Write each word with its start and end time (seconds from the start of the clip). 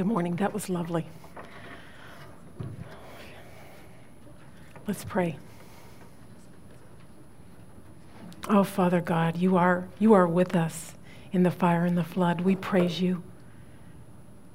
Good 0.00 0.06
morning. 0.06 0.36
That 0.36 0.54
was 0.54 0.70
lovely. 0.70 1.04
Let's 4.88 5.04
pray. 5.04 5.36
Oh, 8.48 8.64
Father 8.64 9.02
God, 9.02 9.36
you 9.36 9.58
are, 9.58 9.88
you 9.98 10.14
are 10.14 10.26
with 10.26 10.56
us 10.56 10.94
in 11.32 11.42
the 11.42 11.50
fire 11.50 11.84
and 11.84 11.98
the 11.98 12.02
flood. 12.02 12.40
We 12.40 12.56
praise 12.56 13.02
you. 13.02 13.22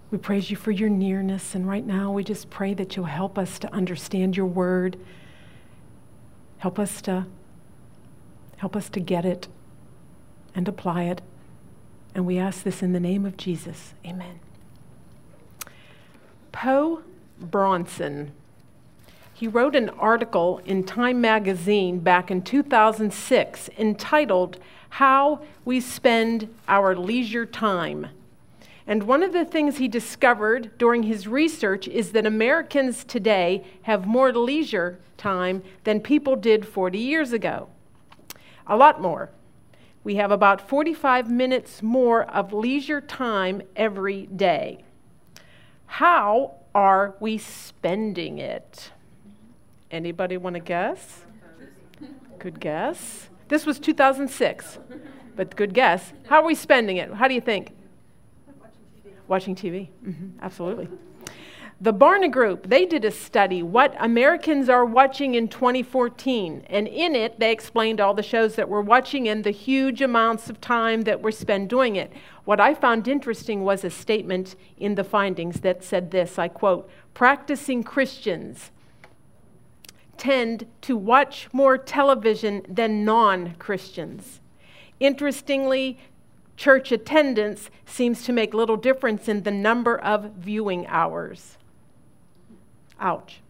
We 0.10 0.18
praise 0.18 0.50
you 0.50 0.58
for 0.58 0.72
your 0.72 0.90
nearness. 0.90 1.54
And 1.54 1.68
right 1.68 1.86
now, 1.86 2.12
we 2.12 2.24
just 2.24 2.50
pray 2.50 2.74
that 2.74 2.96
you'll 2.96 3.06
help 3.06 3.38
us 3.38 3.60
to 3.60 3.72
understand 3.72 4.36
your 4.36 4.48
word. 4.48 4.98
Help 6.58 6.80
us 6.80 7.04
to 7.04 7.28
help 8.58 8.76
us 8.76 8.90
to 8.90 9.00
get 9.00 9.26
it 9.26 9.48
and 10.56 10.68
apply 10.68 11.04
it. 11.04 11.22
And 12.16 12.26
we 12.26 12.40
ask 12.40 12.64
this 12.64 12.82
in 12.82 12.94
the 12.94 13.00
name 13.00 13.28
of 13.28 13.38
Jesus. 13.38 13.94
Amen. 14.04 14.40
Po 16.56 17.02
Bronson. 17.38 18.32
He 19.34 19.46
wrote 19.46 19.76
an 19.76 19.90
article 19.90 20.62
in 20.64 20.86
Time 20.86 21.20
magazine 21.20 22.00
back 22.00 22.32
in 22.32 22.42
2006 22.44 23.70
entitled 23.78 24.58
How 24.92 25.42
We 25.66 25.82
Spend 25.82 26.48
Our 26.70 26.96
Leisure 26.96 27.46
Time. 27.46 28.08
And 28.88 29.04
one 29.04 29.22
of 29.22 29.34
the 29.34 29.44
things 29.44 29.80
he 29.80 29.90
discovered 29.90 30.72
during 30.78 31.04
his 31.04 31.28
research 31.28 31.90
is 31.90 32.14
that 32.14 32.26
Americans 32.26 33.04
today 33.04 33.66
have 33.82 34.08
more 34.08 34.32
leisure 34.32 34.98
time 35.18 35.62
than 35.84 36.00
people 36.00 36.38
did 36.38 36.66
40 36.66 36.98
years 36.98 37.34
ago. 37.34 37.68
A 38.66 38.78
lot 38.78 39.02
more. 39.02 39.30
We 40.06 40.16
have 40.16 40.32
about 40.32 40.70
45 40.70 41.30
minutes 41.30 41.84
more 41.84 42.24
of 42.24 42.54
leisure 42.54 43.02
time 43.02 43.62
every 43.76 44.28
day. 44.28 44.85
How 45.86 46.56
are 46.74 47.16
we 47.20 47.38
spending 47.38 48.38
it? 48.40 48.92
Anybody 49.92 50.38
want 50.38 50.56
to 50.56 50.60
guess? 50.60 51.26
Good 52.40 52.60
guess. 52.60 53.30
This 53.48 53.66
was 53.66 53.80
2006, 53.80 54.80
but 55.36 55.56
good 55.56 55.74
guess. 55.74 56.12
How 56.28 56.42
are 56.42 56.46
we 56.46 56.56
spending 56.56 56.98
it? 56.98 57.14
How 57.14 57.28
do 57.28 57.34
you 57.34 57.42
think? 57.42 57.72
Watching 58.60 58.76
TV. 59.04 59.12
Watching 59.28 59.56
TV. 59.56 59.90
Mm-hmm. 60.06 60.40
Absolutely. 60.42 60.90
The 61.82 61.94
Barna 61.94 62.32
Group, 62.32 62.70
they 62.70 62.86
did 62.86 63.04
a 63.04 63.12
study, 63.12 63.62
what 63.62 63.98
Americans 64.00 64.70
are 64.70 64.86
watching 64.86 65.36
in 65.36 65.50
2014. 65.50 66.66
And 66.70 66.88
in 66.88 67.16
it, 67.16 67.38
they 67.38 67.52
explained 67.52 68.00
all 68.00 68.14
the 68.14 68.24
shows 68.24 68.56
that 68.56 68.70
we're 68.70 68.80
watching 68.80 69.28
and 69.28 69.44
the 69.44 69.52
huge 69.52 70.02
amounts 70.02 70.50
of 70.50 70.62
time 70.62 71.02
that 71.02 71.22
we 71.22 71.34
spend 71.34 71.70
doing 71.70 71.98
it. 71.98 72.14
What 72.46 72.62
I 72.62 72.76
found 72.76 73.10
interesting 73.10 73.66
was 73.66 73.84
a 73.84 73.90
statement 73.90 74.56
in 74.78 74.96
the 74.96 75.04
findings 75.04 75.60
that 75.62 75.84
said 75.84 76.12
this 76.12 76.40
I 76.40 76.48
quote, 76.48 76.90
practicing 77.14 77.84
Christians 77.84 78.72
tend 80.18 80.68
to 80.80 80.96
watch 80.96 81.50
more 81.52 81.78
television 81.78 82.66
than 82.70 83.04
non 83.04 83.56
Christians. 83.56 84.40
Interestingly, 85.02 86.00
church 86.56 86.94
attendance 86.94 87.70
seems 87.86 88.24
to 88.24 88.32
make 88.32 88.54
little 88.54 88.78
difference 88.78 89.28
in 89.28 89.44
the 89.44 89.52
number 89.52 89.98
of 89.98 90.32
viewing 90.36 90.88
hours. 90.88 91.58
Ouch. 93.00 93.42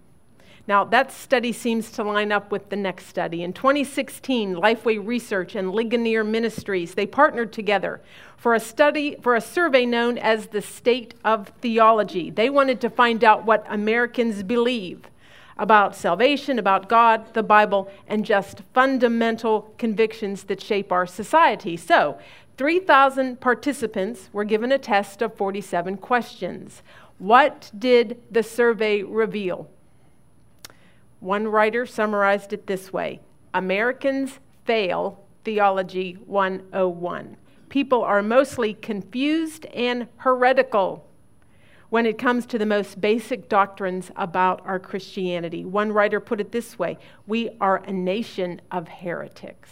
Now, 0.67 0.83
that 0.85 1.11
study 1.11 1.51
seems 1.51 1.91
to 1.91 2.03
line 2.03 2.31
up 2.31 2.51
with 2.51 2.69
the 2.69 2.75
next 2.75 3.05
study. 3.05 3.43
In 3.43 3.53
2016, 3.53 4.55
Lifeway 4.55 5.05
Research 5.05 5.53
and 5.53 5.71
Ligonier 5.71 6.23
Ministries, 6.23 6.95
they 6.95 7.05
partnered 7.05 7.53
together 7.53 8.01
for 8.35 8.55
a 8.55 8.59
study, 8.59 9.15
for 9.21 9.35
a 9.35 9.41
survey 9.41 9.85
known 9.85 10.17
as 10.17 10.47
the 10.47 10.63
State 10.63 11.13
of 11.23 11.49
Theology. 11.61 12.31
They 12.31 12.49
wanted 12.49 12.81
to 12.81 12.89
find 12.89 13.23
out 13.23 13.45
what 13.45 13.63
Americans 13.69 14.41
believe 14.41 15.03
about 15.57 15.95
salvation, 15.95 16.57
about 16.57 16.89
God, 16.89 17.33
the 17.33 17.43
Bible, 17.43 17.89
and 18.07 18.25
just 18.25 18.61
fundamental 18.73 19.73
convictions 19.77 20.43
that 20.45 20.61
shape 20.61 20.91
our 20.91 21.05
society. 21.05 21.77
So, 21.77 22.17
3,000 22.57 23.39
participants 23.39 24.29
were 24.31 24.45
given 24.45 24.71
a 24.71 24.77
test 24.77 25.21
of 25.21 25.35
47 25.35 25.97
questions. 25.97 26.81
What 27.17 27.71
did 27.77 28.21
the 28.29 28.43
survey 28.43 29.01
reveal? 29.01 29.69
One 31.19 31.47
writer 31.47 31.85
summarized 31.85 32.53
it 32.53 32.67
this 32.67 32.91
way 32.91 33.21
Americans 33.53 34.39
fail 34.65 35.25
Theology 35.43 36.17
101. 36.25 37.37
People 37.69 38.03
are 38.03 38.21
mostly 38.21 38.73
confused 38.73 39.65
and 39.67 40.07
heretical 40.17 41.07
when 41.89 42.05
it 42.05 42.17
comes 42.17 42.45
to 42.47 42.57
the 42.57 42.65
most 42.65 42.99
basic 42.99 43.47
doctrines 43.47 44.11
about 44.15 44.61
our 44.65 44.79
Christianity. 44.79 45.63
One 45.63 45.91
writer 45.91 46.19
put 46.19 46.41
it 46.41 46.51
this 46.51 46.77
way 46.77 46.97
We 47.25 47.51
are 47.61 47.77
a 47.77 47.93
nation 47.93 48.59
of 48.71 48.87
heretics. 48.87 49.69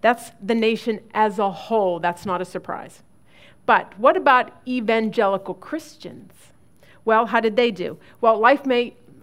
That's 0.00 0.30
the 0.42 0.54
nation 0.54 1.00
as 1.12 1.38
a 1.38 1.50
whole. 1.50 2.00
That's 2.00 2.24
not 2.24 2.40
a 2.40 2.44
surprise. 2.44 3.02
But 3.66 3.98
what 3.98 4.16
about 4.16 4.52
evangelical 4.66 5.54
Christians? 5.54 6.32
Well, 7.04 7.26
how 7.26 7.40
did 7.40 7.56
they 7.56 7.70
do? 7.70 7.98
Well, 8.20 8.38
Life 8.38 8.64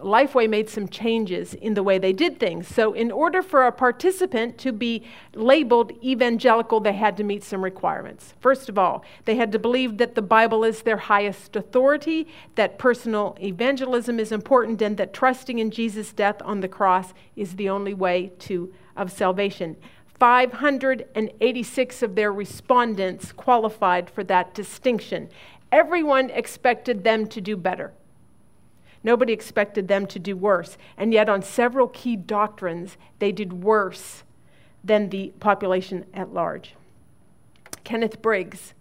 Lifeway 0.04 0.50
made 0.50 0.70
some 0.70 0.88
changes 0.88 1.54
in 1.54 1.76
the 1.76 1.84
way 1.84 1.98
they 1.98 2.12
did 2.12 2.40
things. 2.40 2.68
So, 2.68 2.94
in 2.94 3.12
order 3.12 3.42
for 3.42 3.66
a 3.66 3.72
participant 3.72 4.58
to 4.60 4.72
be 4.72 5.04
labeled 5.34 5.94
evangelical, 6.04 6.82
they 6.82 6.94
had 6.94 7.16
to 7.18 7.24
meet 7.24 7.44
some 7.44 7.64
requirements. 7.64 8.34
First 8.40 8.70
of 8.70 8.78
all, 8.78 9.04
they 9.26 9.36
had 9.36 9.52
to 9.54 9.60
believe 9.60 9.98
that 9.98 10.16
the 10.16 10.22
Bible 10.22 10.64
is 10.64 10.82
their 10.82 10.98
highest 10.98 11.56
authority, 11.56 12.28
that 12.56 12.78
personal 12.78 13.38
evangelism 13.42 14.20
is 14.20 14.32
important, 14.32 14.82
and 14.82 14.98
that 14.98 15.14
trusting 15.14 15.60
in 15.60 15.72
Jesus' 15.72 16.12
death 16.12 16.42
on 16.44 16.60
the 16.60 16.68
cross 16.68 17.14
is 17.36 17.56
the 17.56 17.70
only 17.70 17.94
way 17.94 18.34
to, 18.40 18.74
of 18.98 19.12
salvation. 19.12 19.78
586 20.24 22.02
of 22.02 22.16
their 22.16 22.32
respondents 22.32 23.34
qualified 23.34 24.10
for 24.10 24.24
that 24.24 24.54
distinction. 24.54 25.28
Everyone 25.70 26.30
expected 26.30 27.04
them 27.04 27.28
to 27.28 27.42
do 27.42 27.58
better. 27.58 27.92
Nobody 29.04 29.34
expected 29.34 29.90
them 29.90 30.08
to 30.08 30.20
do 30.20 30.38
worse. 30.38 30.78
And 30.96 31.12
yet, 31.12 31.28
on 31.28 31.42
several 31.42 31.90
key 31.90 32.16
doctrines, 32.16 32.96
they 33.20 33.34
did 33.34 33.66
worse 33.66 34.24
than 34.82 35.10
the 35.10 35.34
population 35.42 36.06
at 36.14 36.34
large. 36.34 36.76
Kenneth 37.84 38.22
Briggs, 38.22 38.74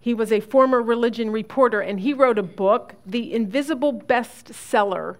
he 0.00 0.14
was 0.14 0.32
a 0.32 0.40
former 0.40 0.82
religion 0.82 1.30
reporter, 1.30 1.78
and 1.78 2.00
he 2.00 2.12
wrote 2.12 2.40
a 2.40 2.42
book, 2.42 2.96
The 3.06 3.32
Invisible 3.32 3.92
Bestseller 3.92 5.18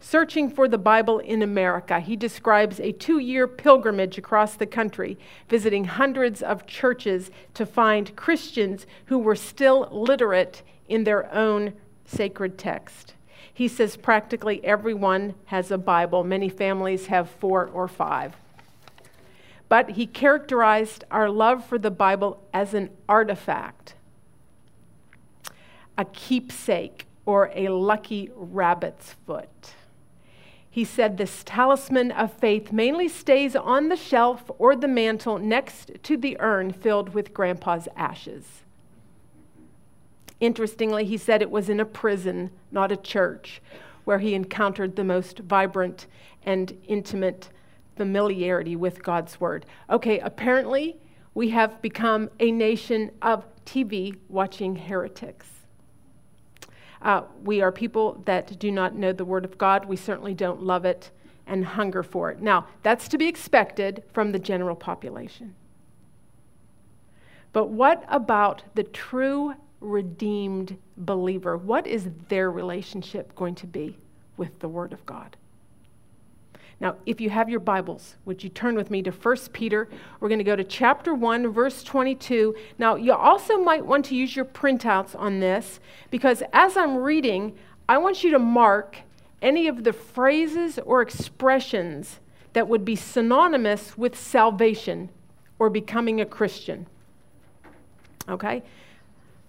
Searching 0.00 0.48
for 0.48 0.68
the 0.68 0.78
Bible 0.78 1.18
in 1.18 1.42
America, 1.42 1.98
he 2.00 2.14
describes 2.14 2.78
a 2.78 2.92
two 2.92 3.18
year 3.18 3.48
pilgrimage 3.48 4.16
across 4.16 4.54
the 4.54 4.66
country, 4.66 5.18
visiting 5.48 5.84
hundreds 5.84 6.40
of 6.40 6.66
churches 6.66 7.30
to 7.54 7.66
find 7.66 8.14
Christians 8.14 8.86
who 9.06 9.18
were 9.18 9.36
still 9.36 9.88
literate 9.90 10.62
in 10.88 11.04
their 11.04 11.32
own 11.34 11.74
sacred 12.04 12.56
text. 12.58 13.14
He 13.52 13.66
says 13.66 13.96
practically 13.96 14.64
everyone 14.64 15.34
has 15.46 15.72
a 15.72 15.78
Bible. 15.78 16.22
Many 16.22 16.48
families 16.48 17.06
have 17.06 17.28
four 17.28 17.66
or 17.66 17.88
five. 17.88 18.36
But 19.68 19.90
he 19.90 20.06
characterized 20.06 21.04
our 21.10 21.28
love 21.28 21.66
for 21.66 21.76
the 21.76 21.90
Bible 21.90 22.40
as 22.54 22.72
an 22.72 22.90
artifact, 23.08 23.94
a 25.98 26.04
keepsake, 26.04 27.06
or 27.26 27.50
a 27.52 27.68
lucky 27.68 28.30
rabbit's 28.34 29.14
foot. 29.26 29.74
He 30.78 30.84
said 30.84 31.16
this 31.16 31.42
talisman 31.42 32.12
of 32.12 32.32
faith 32.32 32.70
mainly 32.70 33.08
stays 33.08 33.56
on 33.56 33.88
the 33.88 33.96
shelf 33.96 34.48
or 34.58 34.76
the 34.76 34.86
mantle 34.86 35.36
next 35.36 35.90
to 36.04 36.16
the 36.16 36.36
urn 36.38 36.72
filled 36.72 37.14
with 37.14 37.34
grandpa's 37.34 37.88
ashes. 37.96 38.62
Interestingly, 40.38 41.04
he 41.04 41.16
said 41.16 41.42
it 41.42 41.50
was 41.50 41.68
in 41.68 41.80
a 41.80 41.84
prison, 41.84 42.52
not 42.70 42.92
a 42.92 42.96
church, 42.96 43.60
where 44.04 44.20
he 44.20 44.34
encountered 44.34 44.94
the 44.94 45.02
most 45.02 45.40
vibrant 45.40 46.06
and 46.44 46.78
intimate 46.86 47.48
familiarity 47.96 48.76
with 48.76 49.02
God's 49.02 49.40
Word. 49.40 49.66
Okay, 49.90 50.20
apparently, 50.20 50.96
we 51.34 51.48
have 51.48 51.82
become 51.82 52.30
a 52.38 52.52
nation 52.52 53.10
of 53.20 53.44
TV 53.64 54.16
watching 54.28 54.76
heretics. 54.76 55.57
Uh, 57.00 57.22
we 57.44 57.60
are 57.60 57.70
people 57.70 58.22
that 58.24 58.58
do 58.58 58.70
not 58.70 58.94
know 58.94 59.12
the 59.12 59.24
Word 59.24 59.44
of 59.44 59.58
God. 59.58 59.84
We 59.84 59.96
certainly 59.96 60.34
don't 60.34 60.62
love 60.62 60.84
it 60.84 61.10
and 61.46 61.64
hunger 61.64 62.02
for 62.02 62.30
it. 62.30 62.40
Now, 62.40 62.66
that's 62.82 63.08
to 63.08 63.18
be 63.18 63.26
expected 63.26 64.02
from 64.12 64.32
the 64.32 64.38
general 64.38 64.76
population. 64.76 65.54
But 67.52 67.70
what 67.70 68.04
about 68.08 68.62
the 68.74 68.82
true 68.84 69.54
redeemed 69.80 70.76
believer? 70.96 71.56
What 71.56 71.86
is 71.86 72.08
their 72.28 72.50
relationship 72.50 73.34
going 73.34 73.54
to 73.56 73.66
be 73.66 73.96
with 74.36 74.58
the 74.58 74.68
Word 74.68 74.92
of 74.92 75.04
God? 75.06 75.36
Now, 76.80 76.94
if 77.06 77.20
you 77.20 77.28
have 77.30 77.48
your 77.48 77.60
Bibles, 77.60 78.14
would 78.24 78.44
you 78.44 78.48
turn 78.48 78.76
with 78.76 78.90
me 78.90 79.02
to 79.02 79.10
1 79.10 79.36
Peter? 79.52 79.88
We're 80.20 80.28
going 80.28 80.38
to 80.38 80.44
go 80.44 80.54
to 80.54 80.62
chapter 80.62 81.12
1, 81.12 81.48
verse 81.48 81.82
22. 81.82 82.54
Now, 82.78 82.94
you 82.94 83.12
also 83.12 83.58
might 83.58 83.84
want 83.84 84.04
to 84.06 84.14
use 84.14 84.36
your 84.36 84.44
printouts 84.44 85.18
on 85.18 85.40
this 85.40 85.80
because 86.10 86.42
as 86.52 86.76
I'm 86.76 86.96
reading, 86.96 87.56
I 87.88 87.98
want 87.98 88.22
you 88.22 88.30
to 88.30 88.38
mark 88.38 88.98
any 89.42 89.66
of 89.66 89.82
the 89.82 89.92
phrases 89.92 90.78
or 90.78 91.02
expressions 91.02 92.20
that 92.52 92.68
would 92.68 92.84
be 92.84 92.96
synonymous 92.96 93.98
with 93.98 94.18
salvation 94.18 95.10
or 95.58 95.70
becoming 95.70 96.20
a 96.20 96.26
Christian. 96.26 96.86
Okay? 98.28 98.62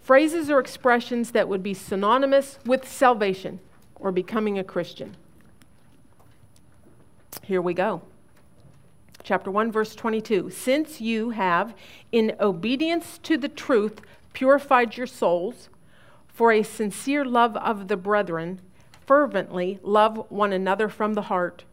Phrases 0.02 0.50
or 0.50 0.60
expressions 0.60 1.32
that 1.32 1.48
would 1.48 1.62
be 1.62 1.76
synonymous 1.76 2.58
with 2.66 2.88
salvation 2.88 3.60
or 3.96 4.12
becoming 4.12 4.58
a 4.58 4.64
Christian. 4.64 5.16
Here 7.50 7.64
we 7.64 7.74
go. 7.74 8.04
Chapter 9.24 9.50
1, 9.50 9.72
verse 9.72 9.96
22. 9.96 10.52
Since 10.52 11.02
you 11.02 11.32
have, 11.32 11.74
in 12.12 12.36
obedience 12.40 13.18
to 13.24 13.38
the 13.38 13.50
truth, 13.50 14.02
purified 14.34 14.98
your 14.98 15.08
souls 15.08 15.70
for 16.28 16.52
a 16.52 16.62
sincere 16.62 17.26
love 17.26 17.58
of 17.58 17.88
the 17.88 17.98
brethren, 17.98 18.62
fervently 19.08 19.80
love 19.82 20.28
one 20.30 20.54
another 20.54 20.90
from 20.90 21.16
the 21.16 21.24
heart. 21.24 21.64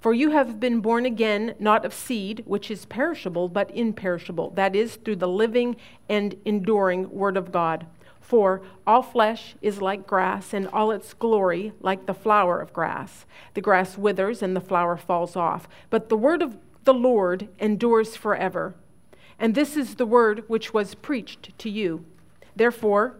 For 0.00 0.14
you 0.14 0.30
have 0.30 0.58
been 0.58 0.80
born 0.80 1.04
again, 1.04 1.54
not 1.58 1.84
of 1.84 1.92
seed, 1.92 2.42
which 2.46 2.70
is 2.70 2.86
perishable, 2.86 3.50
but 3.50 3.70
imperishable, 3.76 4.52
that 4.52 4.74
is, 4.74 4.96
through 4.96 5.16
the 5.16 5.28
living 5.28 5.76
and 6.08 6.34
enduring 6.46 7.10
Word 7.10 7.36
of 7.36 7.52
God. 7.52 7.86
For 8.20 8.62
all 8.86 9.02
flesh 9.02 9.56
is 9.60 9.82
like 9.82 10.06
grass, 10.06 10.52
and 10.54 10.68
all 10.68 10.90
its 10.90 11.14
glory 11.14 11.72
like 11.80 12.06
the 12.06 12.14
flower 12.14 12.60
of 12.60 12.72
grass. 12.72 13.26
The 13.54 13.60
grass 13.60 13.98
withers, 13.98 14.42
and 14.42 14.54
the 14.54 14.60
flower 14.60 14.96
falls 14.96 15.34
off. 15.34 15.68
But 15.88 16.08
the 16.08 16.16
word 16.16 16.42
of 16.42 16.56
the 16.84 16.94
Lord 16.94 17.48
endures 17.58 18.16
forever. 18.16 18.74
And 19.38 19.54
this 19.54 19.76
is 19.76 19.94
the 19.94 20.06
word 20.06 20.44
which 20.48 20.72
was 20.74 20.94
preached 20.94 21.58
to 21.58 21.70
you. 21.70 22.04
Therefore, 22.54 23.16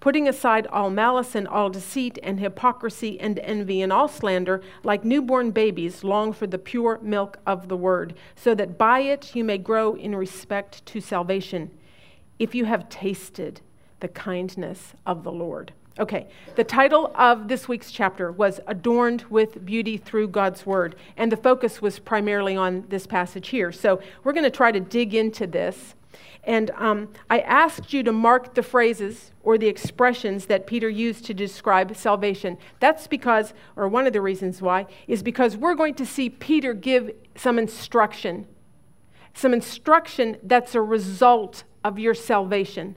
putting 0.00 0.28
aside 0.28 0.66
all 0.68 0.90
malice 0.90 1.34
and 1.34 1.48
all 1.48 1.70
deceit 1.70 2.18
and 2.22 2.38
hypocrisy 2.38 3.18
and 3.18 3.38
envy 3.40 3.80
and 3.82 3.92
all 3.92 4.06
slander, 4.06 4.60
like 4.82 5.04
newborn 5.04 5.50
babies, 5.50 6.04
long 6.04 6.32
for 6.32 6.46
the 6.46 6.58
pure 6.58 6.98
milk 7.02 7.38
of 7.46 7.68
the 7.68 7.76
word, 7.76 8.14
so 8.36 8.54
that 8.54 8.78
by 8.78 9.00
it 9.00 9.34
you 9.34 9.42
may 9.42 9.58
grow 9.58 9.94
in 9.94 10.14
respect 10.14 10.84
to 10.86 11.00
salvation, 11.00 11.70
if 12.38 12.54
you 12.54 12.66
have 12.66 12.88
tasted 12.88 13.60
the 14.04 14.08
kindness 14.08 14.92
of 15.06 15.24
the 15.24 15.32
Lord. 15.32 15.72
Okay, 15.98 16.26
the 16.56 16.62
title 16.62 17.10
of 17.14 17.48
this 17.48 17.68
week's 17.68 17.90
chapter 17.90 18.30
was 18.30 18.60
Adorned 18.66 19.22
with 19.30 19.64
Beauty 19.64 19.96
Through 19.96 20.28
God's 20.28 20.66
Word, 20.66 20.94
and 21.16 21.32
the 21.32 21.38
focus 21.38 21.80
was 21.80 21.98
primarily 21.98 22.54
on 22.54 22.84
this 22.90 23.06
passage 23.06 23.48
here. 23.48 23.72
So 23.72 24.02
we're 24.22 24.34
going 24.34 24.44
to 24.44 24.50
try 24.50 24.72
to 24.72 24.78
dig 24.78 25.14
into 25.14 25.46
this. 25.46 25.94
And 26.42 26.70
um, 26.72 27.14
I 27.30 27.40
asked 27.40 27.94
you 27.94 28.02
to 28.02 28.12
mark 28.12 28.54
the 28.54 28.62
phrases 28.62 29.32
or 29.42 29.56
the 29.56 29.68
expressions 29.68 30.44
that 30.46 30.66
Peter 30.66 30.90
used 30.90 31.24
to 31.24 31.32
describe 31.32 31.96
salvation. 31.96 32.58
That's 32.80 33.06
because, 33.06 33.54
or 33.74 33.88
one 33.88 34.06
of 34.06 34.12
the 34.12 34.20
reasons 34.20 34.60
why, 34.60 34.86
is 35.08 35.22
because 35.22 35.56
we're 35.56 35.74
going 35.74 35.94
to 35.94 36.04
see 36.04 36.28
Peter 36.28 36.74
give 36.74 37.10
some 37.36 37.58
instruction. 37.58 38.48
Some 39.32 39.54
instruction 39.54 40.36
that's 40.42 40.74
a 40.74 40.82
result 40.82 41.64
of 41.82 41.98
your 41.98 42.12
salvation 42.12 42.96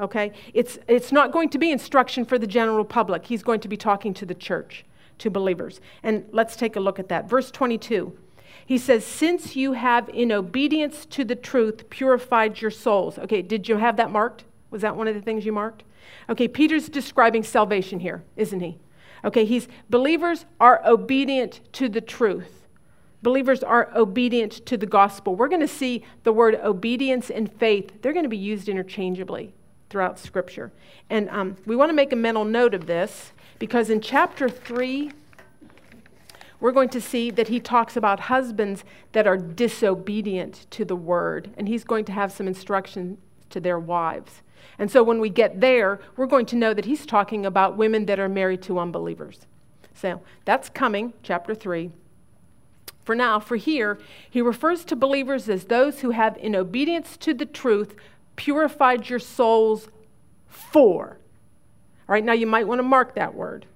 okay? 0.00 0.32
It's, 0.54 0.78
it's 0.88 1.12
not 1.12 1.32
going 1.32 1.48
to 1.50 1.58
be 1.58 1.70
instruction 1.70 2.24
for 2.24 2.38
the 2.38 2.46
general 2.46 2.84
public. 2.84 3.26
He's 3.26 3.42
going 3.42 3.60
to 3.60 3.68
be 3.68 3.76
talking 3.76 4.14
to 4.14 4.26
the 4.26 4.34
church, 4.34 4.84
to 5.18 5.30
believers. 5.30 5.80
And 6.02 6.26
let's 6.32 6.56
take 6.56 6.76
a 6.76 6.80
look 6.80 6.98
at 6.98 7.08
that. 7.08 7.28
Verse 7.28 7.50
22. 7.50 8.16
He 8.64 8.78
says, 8.78 9.04
Since 9.04 9.56
you 9.56 9.72
have, 9.72 10.08
in 10.08 10.32
obedience 10.32 11.06
to 11.06 11.24
the 11.24 11.36
truth, 11.36 11.88
purified 11.88 12.60
your 12.60 12.70
souls. 12.70 13.18
Okay, 13.18 13.42
did 13.42 13.68
you 13.68 13.76
have 13.76 13.96
that 13.96 14.10
marked? 14.10 14.44
Was 14.70 14.82
that 14.82 14.96
one 14.96 15.08
of 15.08 15.14
the 15.14 15.20
things 15.20 15.46
you 15.46 15.52
marked? 15.52 15.84
Okay, 16.28 16.48
Peter's 16.48 16.88
describing 16.88 17.42
salvation 17.42 18.00
here, 18.00 18.24
isn't 18.36 18.60
he? 18.60 18.78
Okay, 19.24 19.44
he's 19.44 19.68
believers 19.88 20.44
are 20.60 20.82
obedient 20.84 21.60
to 21.74 21.88
the 21.88 22.00
truth. 22.00 22.66
Believers 23.22 23.62
are 23.62 23.90
obedient 23.96 24.64
to 24.66 24.76
the 24.76 24.86
gospel. 24.86 25.34
We're 25.34 25.48
going 25.48 25.60
to 25.60 25.68
see 25.68 26.04
the 26.22 26.32
word 26.32 26.54
obedience 26.62 27.30
and 27.30 27.50
faith, 27.50 28.02
they're 28.02 28.12
going 28.12 28.24
to 28.24 28.28
be 28.28 28.36
used 28.36 28.68
interchangeably 28.68 29.54
throughout 29.90 30.18
Scripture. 30.18 30.72
And 31.10 31.28
um, 31.30 31.56
we 31.66 31.76
want 31.76 31.90
to 31.90 31.94
make 31.94 32.12
a 32.12 32.16
mental 32.16 32.44
note 32.44 32.74
of 32.74 32.86
this 32.86 33.32
because 33.58 33.90
in 33.90 34.00
chapter 34.00 34.48
3, 34.48 35.12
we're 36.58 36.72
going 36.72 36.88
to 36.90 37.00
see 37.00 37.30
that 37.30 37.48
he 37.48 37.60
talks 37.60 37.96
about 37.96 38.20
husbands 38.20 38.84
that 39.12 39.26
are 39.26 39.36
disobedient 39.36 40.66
to 40.70 40.84
the 40.84 40.96
word, 40.96 41.50
and 41.56 41.68
he's 41.68 41.84
going 41.84 42.04
to 42.06 42.12
have 42.12 42.32
some 42.32 42.48
instruction 42.48 43.18
to 43.50 43.60
their 43.60 43.78
wives. 43.78 44.42
And 44.78 44.90
so 44.90 45.02
when 45.02 45.20
we 45.20 45.28
get 45.28 45.60
there, 45.60 46.00
we're 46.16 46.26
going 46.26 46.46
to 46.46 46.56
know 46.56 46.74
that 46.74 46.86
he's 46.86 47.06
talking 47.06 47.46
about 47.46 47.76
women 47.76 48.06
that 48.06 48.18
are 48.18 48.28
married 48.28 48.62
to 48.62 48.78
unbelievers. 48.78 49.46
So 49.94 50.20
that's 50.44 50.68
coming, 50.68 51.12
chapter 51.22 51.54
3. 51.54 51.90
For 53.04 53.14
now, 53.14 53.38
for 53.38 53.56
here, 53.56 53.98
he 54.28 54.42
refers 54.42 54.84
to 54.86 54.96
believers 54.96 55.48
as 55.48 55.66
those 55.66 56.00
who 56.00 56.10
have, 56.10 56.36
in 56.38 56.56
obedience 56.56 57.16
to 57.18 57.32
the 57.32 57.46
truth, 57.46 57.94
purified 58.36 59.08
your 59.08 59.18
souls 59.18 59.88
for. 60.46 61.18
All 62.08 62.12
right, 62.12 62.24
now 62.24 62.32
you 62.32 62.46
might 62.46 62.68
want 62.68 62.78
to 62.78 62.84
mark 62.84 63.14
that 63.16 63.34
word 63.34 63.66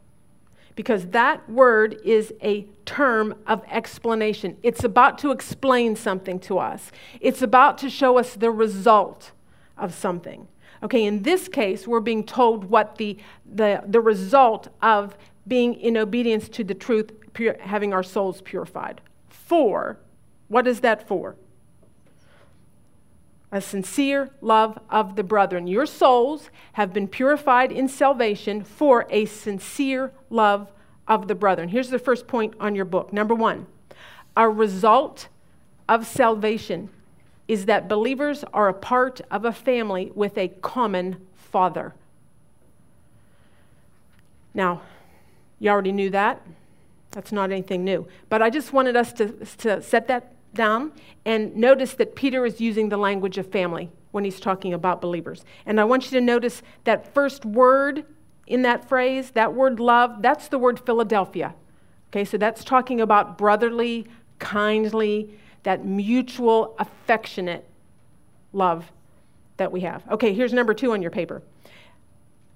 because 0.77 1.07
that 1.09 1.49
word 1.51 2.01
is 2.05 2.33
a 2.43 2.67
term 2.87 3.35
of 3.47 3.63
explanation. 3.71 4.57
It's 4.63 4.85
about 4.85 5.19
to 5.19 5.31
explain 5.31 5.97
something 5.97 6.39
to 6.41 6.59
us, 6.59 6.93
it's 7.21 7.43
about 7.43 7.79
to 7.79 7.91
show 7.91 8.19
us 8.19 8.35
the 8.35 8.51
result 8.51 9.33
of 9.77 9.93
something. 9.95 10.47
Okay, 10.83 11.05
in 11.05 11.23
this 11.23 11.49
case, 11.49 11.87
we're 11.87 12.01
being 12.01 12.25
told 12.25 12.65
what 12.65 12.97
the, 12.97 13.19
the, 13.45 13.83
the 13.87 14.01
result 14.01 14.69
of 14.81 15.17
being 15.47 15.75
in 15.75 15.99
obedience 15.99 16.49
to 16.49 16.65
the 16.65 16.75
truth, 16.75 17.11
pure, 17.35 17.57
having 17.61 17.93
our 17.93 18.03
souls 18.03 18.41
purified. 18.41 19.03
For, 19.29 19.99
what 20.49 20.67
is 20.67 20.81
that 20.81 21.07
for? 21.07 21.37
A 23.53 23.61
sincere 23.61 24.31
love 24.41 24.79
of 24.89 25.17
the 25.17 25.25
brethren. 25.25 25.67
Your 25.67 25.87
souls 25.87 26.51
have 26.75 26.93
been 26.93 27.09
purified 27.09 27.73
in 27.73 27.89
salvation 27.89 28.63
for 28.63 29.07
a 29.11 29.25
sincere 29.25 30.13
love 30.31 30.71
of 31.09 31.27
the 31.27 31.35
brethren. 31.35 31.69
Here's 31.69 31.91
the 31.91 31.99
first 31.99 32.27
point 32.29 32.55
on 32.61 32.75
your 32.75 32.85
book. 32.85 33.13
Number 33.13 33.35
one, 33.35 33.67
a 34.37 34.49
result 34.49 35.29
of 35.89 36.07
salvation 36.07 36.91
is 37.49 37.67
that 37.67 37.89
believers 37.89 38.45
are 38.55 38.69
a 38.69 38.75
part 38.75 39.21
of 39.31 39.45
a 39.45 39.53
family 39.53 40.13
with 40.15 40.39
a 40.39 40.49
common 40.49 41.17
father. 41.35 41.95
Now, 44.55 44.83
you 45.59 45.71
already 45.71 45.93
knew 45.93 46.11
that. 46.11 46.41
That's 47.11 47.33
not 47.33 47.51
anything 47.51 47.85
new. 47.85 48.07
But 48.29 48.41
I 48.41 48.51
just 48.51 48.73
wanted 48.73 48.95
us 48.95 49.13
to, 49.15 49.31
to 49.59 49.83
set 49.83 50.07
that 50.07 50.33
down 50.55 50.93
and 51.25 51.55
notice 51.57 51.95
that 51.95 52.15
Peter 52.15 52.45
is 52.45 52.61
using 52.61 52.89
the 52.89 52.97
language 52.97 53.39
of 53.39 53.51
family 53.51 53.91
when 54.11 54.25
he's 54.25 54.41
talking 54.41 54.73
about 54.73 55.01
believers. 55.01 55.45
And 55.67 55.81
I 55.81 55.85
want 55.85 56.05
you 56.05 56.19
to 56.19 56.21
notice 56.21 56.63
that 56.85 57.15
first 57.15 57.45
word 57.45 58.05
in 58.47 58.63
that 58.63 58.89
phrase, 58.89 59.31
that 59.31 59.55
word 59.55 59.79
love, 59.79 60.23
that's 60.23 60.49
the 60.49 60.59
word 60.59 60.81
Philadelphia. 60.81 61.55
Okay, 62.11 62.25
so 62.25 62.37
that's 62.37 62.65
talking 62.65 63.01
about 63.01 63.39
brotherly, 63.39 64.07
kindly, 64.41 65.39
that 65.63 65.85
mutual, 65.85 66.75
affectionate 66.79 67.65
love 68.53 68.91
that 69.57 69.71
we 69.71 69.83
have. 69.83 70.03
Okay, 70.11 70.35
here's 70.35 70.53
number 70.53 70.75
two 70.75 70.93
on 70.93 71.03
your 71.03 71.13
paper. 71.13 71.43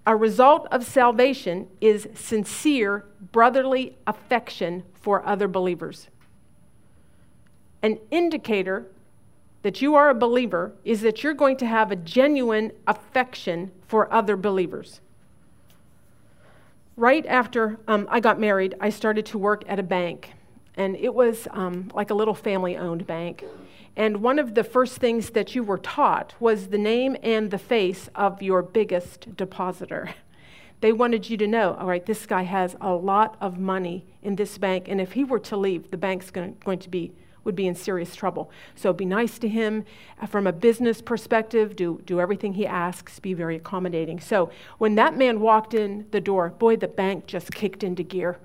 A 0.06 0.16
result 0.16 0.66
of 0.70 0.84
salvation 0.84 1.68
is 1.80 2.08
sincere 2.14 3.06
brotherly 3.32 3.96
affection 4.06 4.82
for 5.00 5.24
other 5.24 5.46
believers. 5.46 6.08
An 7.84 7.98
indicator 8.10 8.86
that 9.60 9.82
you 9.82 9.94
are 9.94 10.08
a 10.08 10.14
believer 10.14 10.72
is 10.86 11.02
that 11.02 11.22
you're 11.22 11.34
going 11.34 11.58
to 11.58 11.66
have 11.66 11.92
a 11.92 11.96
genuine 11.96 12.72
affection 12.86 13.72
for 13.86 14.10
other 14.10 14.38
believers. 14.38 15.02
Right 16.96 17.26
after 17.26 17.78
um, 17.86 18.08
I 18.10 18.20
got 18.20 18.40
married, 18.40 18.74
I 18.80 18.88
started 18.88 19.26
to 19.26 19.38
work 19.38 19.64
at 19.68 19.78
a 19.78 19.82
bank, 19.82 20.32
and 20.78 20.96
it 20.96 21.14
was 21.14 21.46
um, 21.50 21.90
like 21.92 22.08
a 22.08 22.14
little 22.14 22.32
family 22.32 22.74
owned 22.74 23.06
bank. 23.06 23.44
And 23.96 24.22
one 24.22 24.38
of 24.38 24.54
the 24.54 24.64
first 24.64 24.96
things 24.96 25.28
that 25.32 25.54
you 25.54 25.62
were 25.62 25.76
taught 25.76 26.32
was 26.40 26.68
the 26.68 26.78
name 26.78 27.18
and 27.22 27.50
the 27.50 27.58
face 27.58 28.08
of 28.14 28.40
your 28.40 28.62
biggest 28.62 29.36
depositor. 29.36 30.14
They 30.80 30.92
wanted 30.92 31.30
you 31.30 31.38
to 31.38 31.46
know, 31.46 31.74
all 31.74 31.86
right, 31.86 32.04
this 32.04 32.26
guy 32.26 32.42
has 32.42 32.76
a 32.78 32.92
lot 32.92 33.38
of 33.40 33.58
money 33.58 34.04
in 34.22 34.36
this 34.36 34.58
bank, 34.58 34.86
and 34.86 35.00
if 35.00 35.12
he 35.12 35.24
were 35.24 35.38
to 35.38 35.56
leave, 35.56 35.90
the 35.90 35.96
bank's 35.96 36.30
going 36.30 36.78
to 36.78 36.90
be 36.90 37.12
would 37.44 37.54
be 37.54 37.66
in 37.66 37.74
serious 37.74 38.16
trouble. 38.16 38.50
So 38.74 38.92
be 38.92 39.04
nice 39.04 39.38
to 39.38 39.48
him 39.48 39.84
uh, 40.20 40.26
from 40.26 40.46
a 40.46 40.52
business 40.52 41.00
perspective, 41.00 41.76
do, 41.76 42.00
do 42.04 42.20
everything 42.20 42.54
he 42.54 42.66
asks, 42.66 43.20
be 43.20 43.34
very 43.34 43.56
accommodating. 43.56 44.20
So 44.20 44.50
when 44.78 44.94
that 44.96 45.16
man 45.16 45.40
walked 45.40 45.74
in 45.74 46.06
the 46.10 46.20
door, 46.20 46.50
boy, 46.50 46.76
the 46.76 46.88
bank 46.88 47.26
just 47.26 47.54
kicked 47.54 47.84
into 47.84 48.02
gear. 48.02 48.38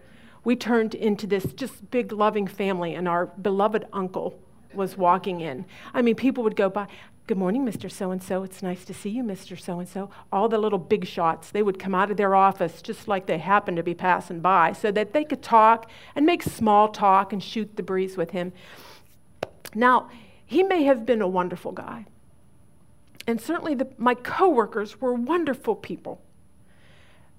we 0.43 0.55
turned 0.55 0.95
into 0.95 1.27
this 1.27 1.45
just 1.53 1.89
big 1.91 2.11
loving 2.11 2.47
family, 2.47 2.95
and 2.95 3.07
our 3.07 3.27
beloved 3.27 3.85
uncle 3.91 4.39
was 4.73 4.97
walking 4.97 5.41
in. 5.41 5.65
I 5.93 6.01
mean, 6.01 6.15
people 6.15 6.43
would 6.43 6.55
go 6.55 6.69
by, 6.69 6.87
Good 7.29 7.37
morning, 7.37 7.63
Mr. 7.63 7.91
So 7.91 8.09
and 8.09 8.23
so. 8.23 8.41
It's 8.41 8.63
nice 8.63 8.83
to 8.85 8.91
see 8.91 9.11
you, 9.11 9.21
Mr. 9.21 9.59
So 9.59 9.77
and 9.77 9.87
so. 9.87 10.09
All 10.31 10.49
the 10.49 10.57
little 10.57 10.79
big 10.79 11.05
shots, 11.05 11.51
they 11.51 11.61
would 11.61 11.77
come 11.77 11.93
out 11.93 12.09
of 12.09 12.17
their 12.17 12.33
office 12.33 12.81
just 12.81 13.07
like 13.07 13.27
they 13.27 13.37
happened 13.37 13.77
to 13.77 13.83
be 13.83 13.93
passing 13.93 14.39
by 14.39 14.73
so 14.73 14.91
that 14.91 15.13
they 15.13 15.23
could 15.23 15.43
talk 15.43 15.91
and 16.15 16.25
make 16.25 16.41
small 16.41 16.87
talk 16.87 17.31
and 17.31 17.43
shoot 17.43 17.75
the 17.75 17.83
breeze 17.83 18.17
with 18.17 18.31
him. 18.31 18.51
Now, 19.75 20.09
he 20.45 20.63
may 20.63 20.83
have 20.83 21.05
been 21.05 21.21
a 21.21 21.27
wonderful 21.27 21.71
guy. 21.71 22.05
And 23.27 23.39
certainly 23.39 23.75
the, 23.75 23.87
my 23.97 24.15
coworkers 24.15 24.99
were 24.99 25.13
wonderful 25.13 25.75
people. 25.75 26.21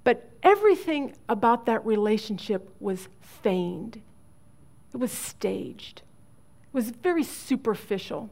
But 0.04 0.30
everything 0.42 1.14
about 1.28 1.66
that 1.66 1.84
relationship 1.84 2.72
was 2.80 3.08
feigned, 3.20 4.00
it 4.94 4.96
was 4.96 5.12
staged, 5.12 6.02
it 6.62 6.74
was 6.74 6.90
very 6.90 7.24
superficial, 7.24 8.30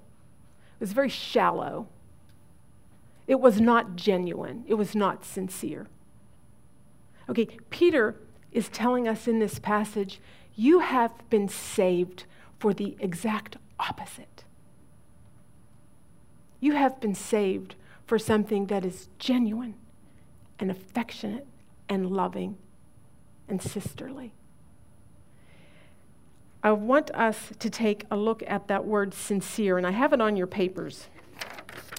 it 0.78 0.80
was 0.80 0.92
very 0.92 1.08
shallow. 1.08 1.88
It 3.26 3.40
was 3.40 3.60
not 3.60 3.94
genuine, 3.94 4.64
it 4.66 4.74
was 4.74 4.94
not 4.94 5.24
sincere. 5.24 5.86
Okay, 7.28 7.46
Peter 7.68 8.16
is 8.52 8.70
telling 8.70 9.06
us 9.06 9.28
in 9.28 9.38
this 9.38 9.58
passage 9.58 10.20
you 10.56 10.80
have 10.80 11.12
been 11.28 11.46
saved 11.46 12.24
for 12.58 12.72
the 12.72 12.96
exact 12.98 13.58
opposite. 13.78 14.44
You 16.60 16.72
have 16.72 17.00
been 17.00 17.14
saved 17.14 17.76
for 18.06 18.18
something 18.18 18.66
that 18.66 18.84
is 18.84 19.08
genuine 19.18 19.74
and 20.58 20.70
affectionate 20.70 21.46
and 21.88 22.10
loving 22.10 22.56
and 23.48 23.62
sisterly. 23.62 24.32
I 26.62 26.72
want 26.72 27.10
us 27.12 27.52
to 27.60 27.70
take 27.70 28.04
a 28.10 28.16
look 28.16 28.42
at 28.46 28.66
that 28.68 28.84
word 28.84 29.14
sincere, 29.14 29.78
and 29.78 29.86
I 29.86 29.92
have 29.92 30.12
it 30.12 30.20
on 30.20 30.36
your 30.36 30.48
papers 30.48 31.06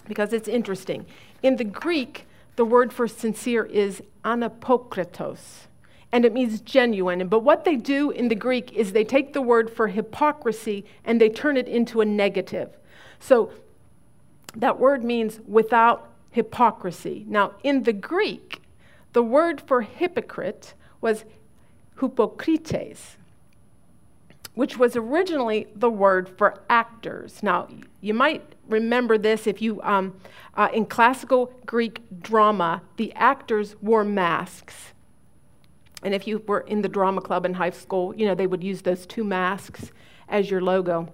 because 0.06 0.32
it's 0.32 0.48
interesting. 0.48 1.06
In 1.42 1.56
the 1.56 1.64
Greek, 1.64 2.26
the 2.56 2.64
word 2.64 2.92
for 2.92 3.08
sincere 3.08 3.64
is 3.64 4.02
anapokritos, 4.24 5.66
and 6.12 6.24
it 6.24 6.32
means 6.32 6.60
genuine. 6.60 7.26
But 7.28 7.40
what 7.40 7.64
they 7.64 7.76
do 7.76 8.10
in 8.10 8.28
the 8.28 8.34
Greek 8.34 8.72
is 8.72 8.92
they 8.92 9.04
take 9.04 9.32
the 9.32 9.42
word 9.42 9.70
for 9.70 9.88
hypocrisy 9.88 10.84
and 11.04 11.20
they 11.20 11.28
turn 11.28 11.56
it 11.56 11.68
into 11.68 12.00
a 12.00 12.04
negative. 12.04 12.76
So 13.18 13.52
that 14.56 14.78
word 14.78 15.04
means 15.04 15.40
without 15.46 16.08
hypocrisy. 16.30 17.24
Now, 17.28 17.52
in 17.62 17.84
the 17.84 17.92
Greek, 17.92 18.62
the 19.12 19.22
word 19.22 19.60
for 19.60 19.82
hypocrite 19.82 20.74
was 21.00 21.24
hypocrites, 22.00 23.16
which 24.54 24.78
was 24.78 24.96
originally 24.96 25.66
the 25.74 25.90
word 25.90 26.28
for 26.28 26.60
actors. 26.68 27.42
Now, 27.42 27.68
you 28.00 28.14
might 28.14 28.42
remember 28.68 29.18
this 29.18 29.46
if 29.46 29.60
you, 29.60 29.80
um, 29.82 30.14
uh, 30.54 30.68
in 30.72 30.86
classical 30.86 31.52
Greek 31.66 32.00
drama, 32.22 32.82
the 32.96 33.12
actors 33.14 33.76
wore 33.82 34.04
masks. 34.04 34.92
And 36.02 36.14
if 36.14 36.26
you 36.26 36.42
were 36.46 36.60
in 36.60 36.82
the 36.82 36.88
drama 36.88 37.20
club 37.20 37.44
in 37.44 37.54
high 37.54 37.70
school, 37.70 38.14
you 38.14 38.26
know, 38.26 38.34
they 38.34 38.46
would 38.46 38.64
use 38.64 38.82
those 38.82 39.06
two 39.06 39.24
masks 39.24 39.92
as 40.28 40.50
your 40.50 40.60
logo. 40.60 41.12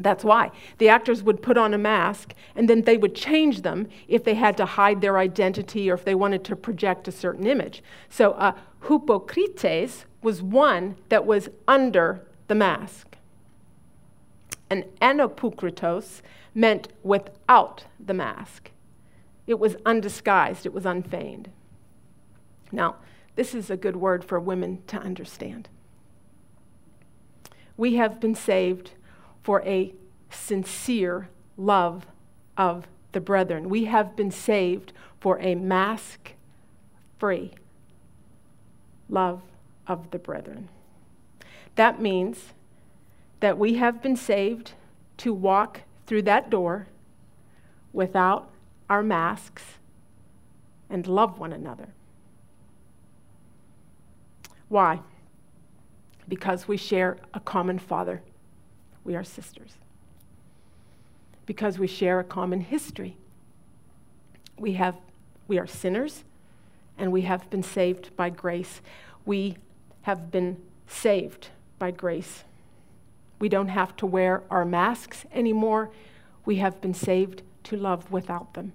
That's 0.00 0.24
why. 0.24 0.50
The 0.78 0.88
actors 0.88 1.22
would 1.22 1.40
put 1.40 1.56
on 1.56 1.72
a 1.72 1.78
mask 1.78 2.34
and 2.56 2.68
then 2.68 2.82
they 2.82 2.96
would 2.96 3.14
change 3.14 3.62
them 3.62 3.88
if 4.08 4.24
they 4.24 4.34
had 4.34 4.56
to 4.56 4.66
hide 4.66 5.00
their 5.00 5.18
identity 5.18 5.90
or 5.90 5.94
if 5.94 6.04
they 6.04 6.16
wanted 6.16 6.44
to 6.44 6.56
project 6.56 7.06
a 7.06 7.12
certain 7.12 7.46
image. 7.46 7.82
So, 8.08 8.32
uh, 8.32 8.52
hypocrites 8.88 10.04
was 10.22 10.42
one 10.42 10.96
that 11.10 11.24
was 11.24 11.48
under 11.68 12.26
the 12.48 12.54
mask. 12.54 13.16
And 14.68 14.84
anapokritos 15.00 16.22
meant 16.54 16.88
without 17.02 17.84
the 18.04 18.14
mask. 18.14 18.70
It 19.46 19.58
was 19.58 19.76
undisguised, 19.84 20.66
it 20.66 20.72
was 20.72 20.86
unfeigned. 20.86 21.50
Now, 22.72 22.96
this 23.36 23.54
is 23.54 23.70
a 23.70 23.76
good 23.76 23.96
word 23.96 24.24
for 24.24 24.38
women 24.38 24.82
to 24.86 24.96
understand. 24.96 25.68
We 27.76 27.96
have 27.96 28.20
been 28.20 28.34
saved 28.34 28.92
for 29.42 29.62
a 29.62 29.94
sincere 30.30 31.28
love 31.56 32.06
of 32.56 32.86
the 33.12 33.20
brethren. 33.20 33.68
We 33.68 33.86
have 33.86 34.16
been 34.16 34.30
saved 34.30 34.92
for 35.20 35.40
a 35.40 35.54
mask 35.54 36.32
free 37.18 37.52
love 39.08 39.42
of 39.86 40.10
the 40.10 40.18
brethren. 40.18 40.68
That 41.76 42.00
means 42.00 42.52
that 43.40 43.58
we 43.58 43.74
have 43.74 44.00
been 44.02 44.16
saved 44.16 44.72
to 45.18 45.34
walk 45.34 45.82
through 46.06 46.22
that 46.22 46.50
door 46.50 46.86
without 47.92 48.50
our 48.88 49.02
masks 49.02 49.64
and 50.88 51.06
love 51.06 51.38
one 51.38 51.52
another. 51.52 51.88
Why? 54.68 55.00
Because 56.28 56.66
we 56.66 56.76
share 56.76 57.18
a 57.32 57.40
common 57.40 57.78
Father 57.78 58.22
we 59.04 59.14
are 59.14 59.22
sisters. 59.22 59.74
Because 61.46 61.78
we 61.78 61.86
share 61.86 62.18
a 62.18 62.24
common 62.24 62.62
history. 62.62 63.16
We, 64.58 64.72
have, 64.72 64.96
we 65.46 65.58
are 65.58 65.66
sinners, 65.66 66.24
and 66.96 67.12
we 67.12 67.22
have 67.22 67.48
been 67.50 67.62
saved 67.62 68.16
by 68.16 68.30
grace. 68.30 68.80
We 69.26 69.58
have 70.02 70.30
been 70.30 70.56
saved 70.88 71.48
by 71.78 71.90
grace. 71.90 72.44
We 73.38 73.50
don't 73.50 73.68
have 73.68 73.94
to 73.96 74.06
wear 74.06 74.42
our 74.50 74.64
masks 74.64 75.26
anymore. 75.32 75.90
We 76.46 76.56
have 76.56 76.80
been 76.80 76.94
saved 76.94 77.42
to 77.64 77.76
love 77.76 78.10
without 78.10 78.54
them. 78.54 78.72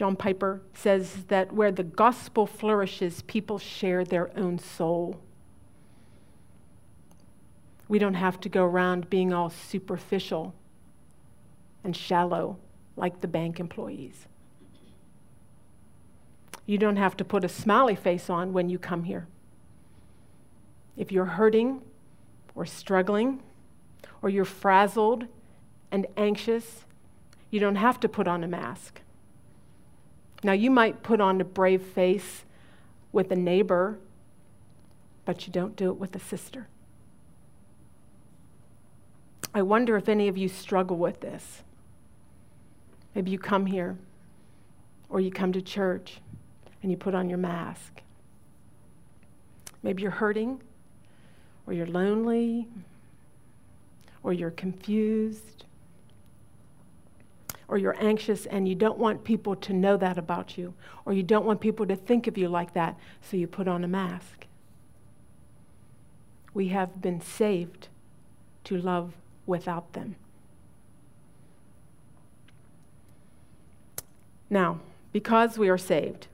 John 0.00 0.16
Piper 0.16 0.62
says 0.72 1.24
that 1.28 1.52
where 1.52 1.70
the 1.70 1.82
gospel 1.82 2.46
flourishes, 2.46 3.20
people 3.20 3.58
share 3.58 4.02
their 4.02 4.30
own 4.34 4.58
soul. 4.58 5.20
We 7.86 7.98
don't 7.98 8.14
have 8.14 8.40
to 8.40 8.48
go 8.48 8.64
around 8.64 9.10
being 9.10 9.34
all 9.34 9.50
superficial 9.50 10.54
and 11.84 11.94
shallow 11.94 12.56
like 12.96 13.20
the 13.20 13.28
bank 13.28 13.60
employees. 13.60 14.26
You 16.64 16.78
don't 16.78 16.96
have 16.96 17.14
to 17.18 17.22
put 17.22 17.44
a 17.44 17.48
smiley 17.50 17.94
face 17.94 18.30
on 18.30 18.54
when 18.54 18.70
you 18.70 18.78
come 18.78 19.04
here. 19.04 19.26
If 20.96 21.12
you're 21.12 21.26
hurting 21.26 21.82
or 22.54 22.64
struggling 22.64 23.42
or 24.22 24.30
you're 24.30 24.46
frazzled 24.46 25.26
and 25.90 26.06
anxious, 26.16 26.86
you 27.50 27.60
don't 27.60 27.76
have 27.76 28.00
to 28.00 28.08
put 28.08 28.26
on 28.26 28.42
a 28.42 28.48
mask. 28.48 29.02
Now, 30.42 30.52
you 30.52 30.70
might 30.70 31.02
put 31.02 31.20
on 31.20 31.40
a 31.40 31.44
brave 31.44 31.82
face 31.82 32.44
with 33.12 33.30
a 33.30 33.36
neighbor, 33.36 33.98
but 35.24 35.46
you 35.46 35.52
don't 35.52 35.76
do 35.76 35.90
it 35.90 35.98
with 35.98 36.16
a 36.16 36.20
sister. 36.20 36.68
I 39.54 39.62
wonder 39.62 39.96
if 39.96 40.08
any 40.08 40.28
of 40.28 40.38
you 40.38 40.48
struggle 40.48 40.96
with 40.96 41.20
this. 41.20 41.62
Maybe 43.14 43.30
you 43.30 43.38
come 43.38 43.66
here 43.66 43.98
or 45.08 45.20
you 45.20 45.30
come 45.30 45.52
to 45.52 45.60
church 45.60 46.20
and 46.82 46.90
you 46.90 46.96
put 46.96 47.14
on 47.14 47.28
your 47.28 47.38
mask. 47.38 48.00
Maybe 49.82 50.02
you're 50.02 50.12
hurting 50.12 50.60
or 51.66 51.72
you're 51.72 51.86
lonely 51.86 52.68
or 54.22 54.32
you're 54.32 54.50
confused 54.52 55.64
or 57.70 57.78
you're 57.78 57.96
anxious 58.02 58.46
and 58.46 58.68
you 58.68 58.74
don't 58.74 58.98
want 58.98 59.22
people 59.22 59.54
to 59.54 59.72
know 59.72 59.96
that 59.96 60.18
about 60.18 60.58
you 60.58 60.74
or 61.06 61.12
you 61.12 61.22
don't 61.22 61.46
want 61.46 61.60
people 61.60 61.86
to 61.86 61.94
think 61.94 62.26
of 62.26 62.36
you 62.36 62.48
like 62.48 62.74
that, 62.74 62.98
so 63.22 63.36
you 63.36 63.46
put 63.46 63.68
on 63.68 63.84
a 63.84 63.88
mask. 63.88 64.46
We 66.52 66.68
have 66.68 67.00
been 67.00 67.20
saved 67.20 67.86
to 68.64 68.76
love 68.76 69.12
without 69.46 69.92
them. 69.92 70.16
Now, 74.50 74.80
because 75.12 75.56
we 75.56 75.68
are 75.68 75.78
saved, 75.78 76.26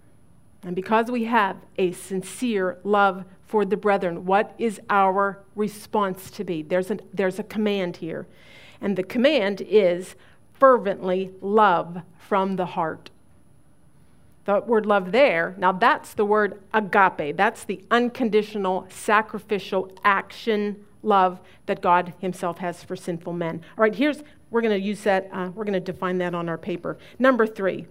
and 0.63 0.75
because 0.75 1.11
we 1.11 1.25
have 1.25 1.59
a 1.77 1.93
sincere 1.93 2.79
love 2.83 3.27
for 3.47 3.67
the 3.67 3.77
brethren, 3.77 4.25
what 4.25 4.55
is 4.57 4.81
our 4.89 5.45
response 5.55 6.31
to 6.31 6.45
be? 6.45 6.63
There's 6.63 6.91
a, 6.91 6.99
there's 7.13 7.39
a 7.39 7.43
command 7.43 7.99
here. 7.99 8.27
And 8.81 8.97
the 8.97 9.03
command 9.03 9.61
is 9.61 10.15
fervently 10.59 11.33
love 11.41 12.03
from 12.19 12.57
the 12.57 12.67
heart. 12.67 13.11
The 14.45 14.61
word 14.61 14.87
love 14.87 15.11
there, 15.11 15.57
now 15.59 15.73
that's 15.73 16.15
the 16.15 16.25
word 16.25 16.61
agape. 16.73 17.37
That's 17.37 17.65
the 17.65 17.83
unconditional, 17.91 18.87
sacrificial 18.89 19.91
action 20.05 20.85
love 21.03 21.41
that 21.67 21.81
God 21.81 22.15
Himself 22.21 22.59
has 22.59 22.85
for 22.85 22.95
sinful 22.95 23.33
men. 23.33 23.63
All 23.77 23.83
right, 23.83 23.95
here's, 23.95 24.23
we're 24.51 24.61
going 24.61 24.79
to 24.79 24.85
use 24.85 25.03
that, 25.03 25.29
uh, 25.33 25.51
we're 25.55 25.65
going 25.65 25.73
to 25.73 25.81
define 25.81 26.19
that 26.19 26.35
on 26.35 26.49
our 26.49 26.59
paper. 26.59 26.97
Number 27.19 27.47
three, 27.47 27.87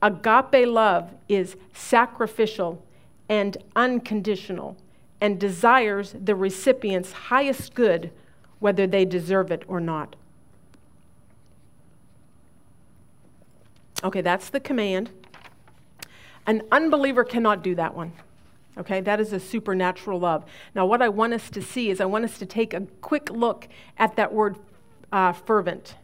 agape 0.00 0.66
love 0.66 1.12
is 1.28 1.56
sacrificial 1.72 2.84
and 3.28 3.56
unconditional 3.76 4.76
and 5.20 5.38
desires 5.38 6.16
the 6.20 6.34
recipient's 6.34 7.12
highest 7.12 7.74
good, 7.74 8.10
whether 8.58 8.88
they 8.88 9.04
deserve 9.04 9.52
it 9.52 9.62
or 9.68 9.80
not. 9.80 10.16
Okay, 14.04 14.20
that's 14.20 14.50
the 14.50 14.60
command. 14.60 15.10
An 16.46 16.62
unbeliever 16.72 17.24
cannot 17.24 17.62
do 17.62 17.74
that 17.76 17.94
one. 17.94 18.12
Okay, 18.76 19.00
that 19.02 19.20
is 19.20 19.32
a 19.32 19.40
supernatural 19.40 20.18
love. 20.18 20.44
Now, 20.74 20.86
what 20.86 21.02
I 21.02 21.08
want 21.08 21.34
us 21.34 21.50
to 21.50 21.62
see 21.62 21.90
is 21.90 22.00
I 22.00 22.06
want 22.06 22.24
us 22.24 22.38
to 22.38 22.46
take 22.46 22.72
a 22.72 22.80
quick 23.00 23.30
look 23.30 23.68
at 23.98 24.16
that 24.16 24.32
word 24.32 24.56
uh, 25.12 25.32
fervent, 25.32 25.96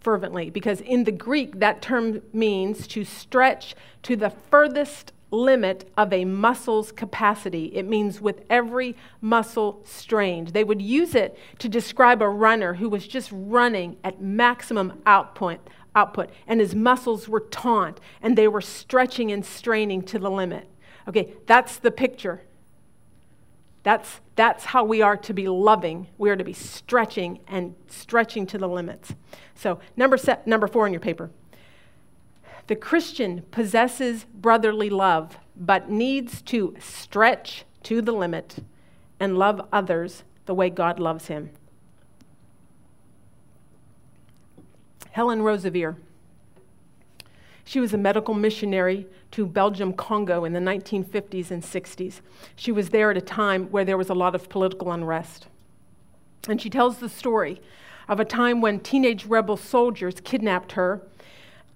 fervently, 0.00 0.48
because 0.48 0.80
in 0.80 1.04
the 1.04 1.12
Greek, 1.12 1.58
that 1.58 1.82
term 1.82 2.22
means 2.32 2.86
to 2.88 3.04
stretch 3.04 3.74
to 4.04 4.14
the 4.14 4.30
furthest 4.30 5.12
limit 5.32 5.90
of 5.96 6.12
a 6.12 6.24
muscle's 6.24 6.92
capacity. 6.92 7.66
It 7.74 7.86
means 7.86 8.20
with 8.20 8.42
every 8.48 8.94
muscle 9.20 9.80
strained. 9.84 10.48
They 10.48 10.62
would 10.62 10.80
use 10.80 11.14
it 11.14 11.36
to 11.58 11.68
describe 11.68 12.22
a 12.22 12.28
runner 12.28 12.74
who 12.74 12.88
was 12.88 13.08
just 13.08 13.30
running 13.32 13.96
at 14.04 14.20
maximum 14.20 15.02
output, 15.06 15.58
output 15.94 16.30
and 16.46 16.60
his 16.60 16.74
muscles 16.74 17.28
were 17.28 17.40
taut 17.40 18.00
and 18.20 18.36
they 18.36 18.48
were 18.48 18.60
stretching 18.60 19.30
and 19.30 19.44
straining 19.44 20.02
to 20.02 20.18
the 20.18 20.30
limit. 20.30 20.68
Okay, 21.08 21.34
that's 21.46 21.78
the 21.78 21.90
picture. 21.90 22.42
That's, 23.82 24.20
that's 24.36 24.66
how 24.66 24.84
we 24.84 25.02
are 25.02 25.16
to 25.18 25.34
be 25.34 25.48
loving. 25.48 26.08
We 26.16 26.30
are 26.30 26.36
to 26.36 26.44
be 26.44 26.52
stretching 26.52 27.40
and 27.48 27.74
stretching 27.88 28.46
to 28.48 28.58
the 28.58 28.68
limits. 28.68 29.14
So, 29.54 29.80
number, 29.96 30.16
set, 30.16 30.46
number 30.46 30.68
four 30.68 30.86
in 30.86 30.92
your 30.92 31.00
paper. 31.00 31.30
The 32.68 32.76
Christian 32.76 33.42
possesses 33.50 34.24
brotherly 34.32 34.88
love, 34.88 35.36
but 35.56 35.90
needs 35.90 36.42
to 36.42 36.76
stretch 36.78 37.64
to 37.82 38.00
the 38.00 38.12
limit 38.12 38.58
and 39.18 39.36
love 39.36 39.66
others 39.72 40.22
the 40.46 40.54
way 40.54 40.70
God 40.70 41.00
loves 41.00 41.26
him. 41.26 41.50
Helen 45.12 45.40
Roseveare. 45.40 45.96
She 47.64 47.80
was 47.80 47.94
a 47.94 47.98
medical 47.98 48.34
missionary 48.34 49.06
to 49.32 49.46
Belgium 49.46 49.92
Congo 49.92 50.44
in 50.44 50.52
the 50.52 50.60
1950s 50.60 51.50
and 51.50 51.62
60s. 51.62 52.20
She 52.56 52.72
was 52.72 52.88
there 52.88 53.10
at 53.10 53.16
a 53.16 53.22
time 53.22 53.66
where 53.66 53.84
there 53.84 53.98
was 53.98 54.08
a 54.08 54.14
lot 54.14 54.34
of 54.34 54.48
political 54.48 54.90
unrest. 54.90 55.46
And 56.48 56.60
she 56.60 56.70
tells 56.70 56.98
the 56.98 57.08
story 57.08 57.60
of 58.08 58.20
a 58.20 58.24
time 58.24 58.60
when 58.60 58.80
teenage 58.80 59.26
rebel 59.26 59.56
soldiers 59.56 60.16
kidnapped 60.24 60.72
her 60.72 61.02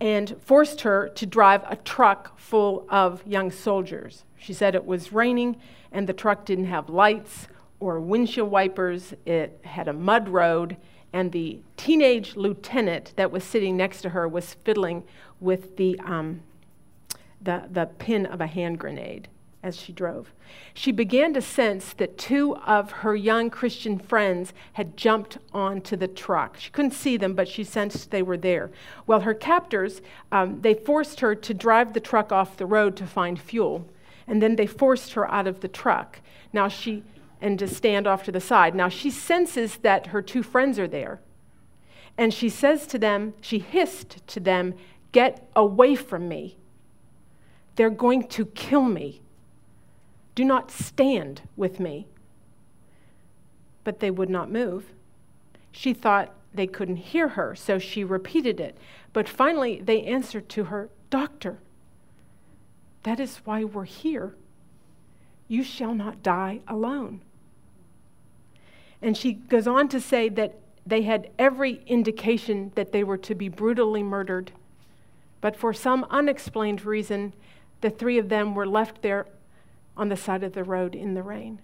and 0.01 0.35
forced 0.41 0.81
her 0.81 1.09
to 1.11 1.27
drive 1.27 1.63
a 1.69 1.77
truck 1.77 2.39
full 2.39 2.87
of 2.89 3.23
young 3.27 3.51
soldiers. 3.51 4.25
She 4.39 4.53
said 4.55 4.75
it 4.75 4.87
was 4.87 5.13
raining 5.13 5.57
and 5.93 6.07
the 6.07 6.13
truck 6.13 6.47
didn't 6.47 6.67
have 6.67 6.89
lights 6.89 7.49
or 7.81 8.01
windshield 8.01 8.51
wipers, 8.51 9.13
it 9.27 9.61
had 9.63 9.89
a 9.89 9.93
mud 9.93 10.31
road, 10.31 10.79
and 11.17 11.33
the 11.33 11.59
teenage 11.79 12.37
lieutenant 12.37 13.15
that 13.17 13.31
was 13.31 13.43
sitting 13.43 13.75
next 13.75 14.03
to 14.03 14.11
her 14.11 14.29
was 14.29 14.53
fiddling 14.65 15.03
with 15.41 15.79
the, 15.79 15.99
um, 16.01 16.43
the, 17.41 17.65
the 17.71 17.87
pin 17.99 18.27
of 18.27 18.43
a 18.43 18.47
hand 18.47 18.79
grenade 18.79 19.27
as 19.63 19.77
she 19.77 19.95
drove. 19.95 20.35
She 20.75 20.93
began 20.93 21.33
to 21.33 21.41
sense 21.41 21.95
that 21.95 22.19
two 22.19 22.55
of 22.57 22.91
her 22.91 23.17
young 23.17 23.49
Christian 23.49 23.99
friends 23.99 24.53
had 24.75 24.95
jumped 24.95 25.39
onto 25.55 25.97
the 25.97 26.07
truck. 26.07 26.59
She 26.59 26.69
couldn't 26.69 26.91
see 26.91 27.17
them, 27.17 27.33
but 27.33 27.49
she 27.49 27.65
sensed 27.65 28.11
they 28.11 28.23
were 28.23 28.37
there. 28.37 28.71
Well, 29.07 29.21
her 29.21 29.33
captors, 29.33 30.03
um, 30.31 30.61
they 30.61 30.75
forced 30.75 31.21
her 31.21 31.35
to 31.35 31.55
drive 31.55 31.95
the 31.95 32.01
truck 32.01 32.31
off 32.31 32.59
the 32.59 32.67
road 32.67 32.95
to 32.97 33.07
find 33.07 33.41
fuel, 33.41 33.89
and 34.27 34.43
then 34.43 34.57
they 34.57 34.67
forced 34.67 35.15
her 35.15 35.29
out 35.33 35.47
of 35.47 35.61
the 35.61 35.69
truck. 35.69 36.21
Now 36.53 36.69
she, 36.69 37.05
and 37.41 37.59
to 37.59 37.69
stand 37.69 38.07
off 38.07 38.23
to 38.25 38.33
the 38.33 38.41
side. 38.41 38.75
Now 38.75 38.89
she 38.89 39.11
senses 39.11 39.77
that 39.79 40.09
her 40.09 40.23
two 40.23 40.43
friends 40.43 40.79
are 40.79 40.89
there. 40.89 41.21
And 42.19 42.33
she 42.33 42.49
says 42.49 42.87
to 42.89 42.99
them, 42.99 43.35
she 43.41 43.59
hissed 43.59 44.27
to 44.29 44.41
them, 44.41 44.75
Get 45.13 45.49
away 45.55 45.95
from 45.95 46.29
me. 46.29 46.59
They're 47.77 47.91
going 47.91 48.29
to 48.29 48.47
kill 48.47 48.85
me. 48.85 49.23
Do 50.35 50.45
not 50.45 50.71
stand 50.71 51.43
with 51.57 51.81
me. 51.81 52.07
But 53.85 54.01
they 54.01 54.11
would 54.11 54.29
not 54.29 54.51
move. 54.51 54.93
She 55.73 55.95
thought 55.95 56.35
they 56.53 56.67
couldn't 56.67 56.97
hear 56.97 57.29
her, 57.29 57.55
so 57.55 57.79
she 57.79 58.03
repeated 58.03 58.61
it. 58.61 58.77
But 59.13 59.29
finally, 59.29 59.81
they 59.81 60.03
answered 60.03 60.49
to 60.51 60.65
her, 60.65 60.91
Doctor, 61.11 61.61
that 63.05 63.21
is 63.21 63.39
why 63.45 63.65
we're 63.65 63.85
here. 63.85 64.35
You 65.49 65.63
shall 65.63 65.95
not 65.95 66.23
die 66.23 66.61
alone. 66.67 67.23
And 69.03 69.17
she 69.17 69.35
goes 69.35 69.67
on 69.67 69.89
to 69.89 70.01
say 70.01 70.29
that 70.31 70.59
they 70.87 71.03
had 71.03 71.31
every 71.39 71.83
indication 71.87 72.73
that 72.77 72.93
they 72.93 73.03
were 73.03 73.19
to 73.19 73.35
be 73.35 73.49
brutally 73.49 74.03
murdered. 74.03 74.53
But 75.41 75.57
for 75.57 75.73
some 75.73 76.07
unexplained 76.11 76.85
reason, 76.85 77.35
the 77.81 77.91
three 77.91 78.19
of 78.19 78.29
them 78.29 78.55
were 78.55 78.67
left 78.67 79.03
there 79.03 79.27
on 79.97 80.09
the 80.09 80.17
side 80.17 80.45
of 80.45 80.53
the 80.53 80.65
road 80.65 80.95
in 80.95 81.15
the 81.15 81.23
rain. 81.23 81.61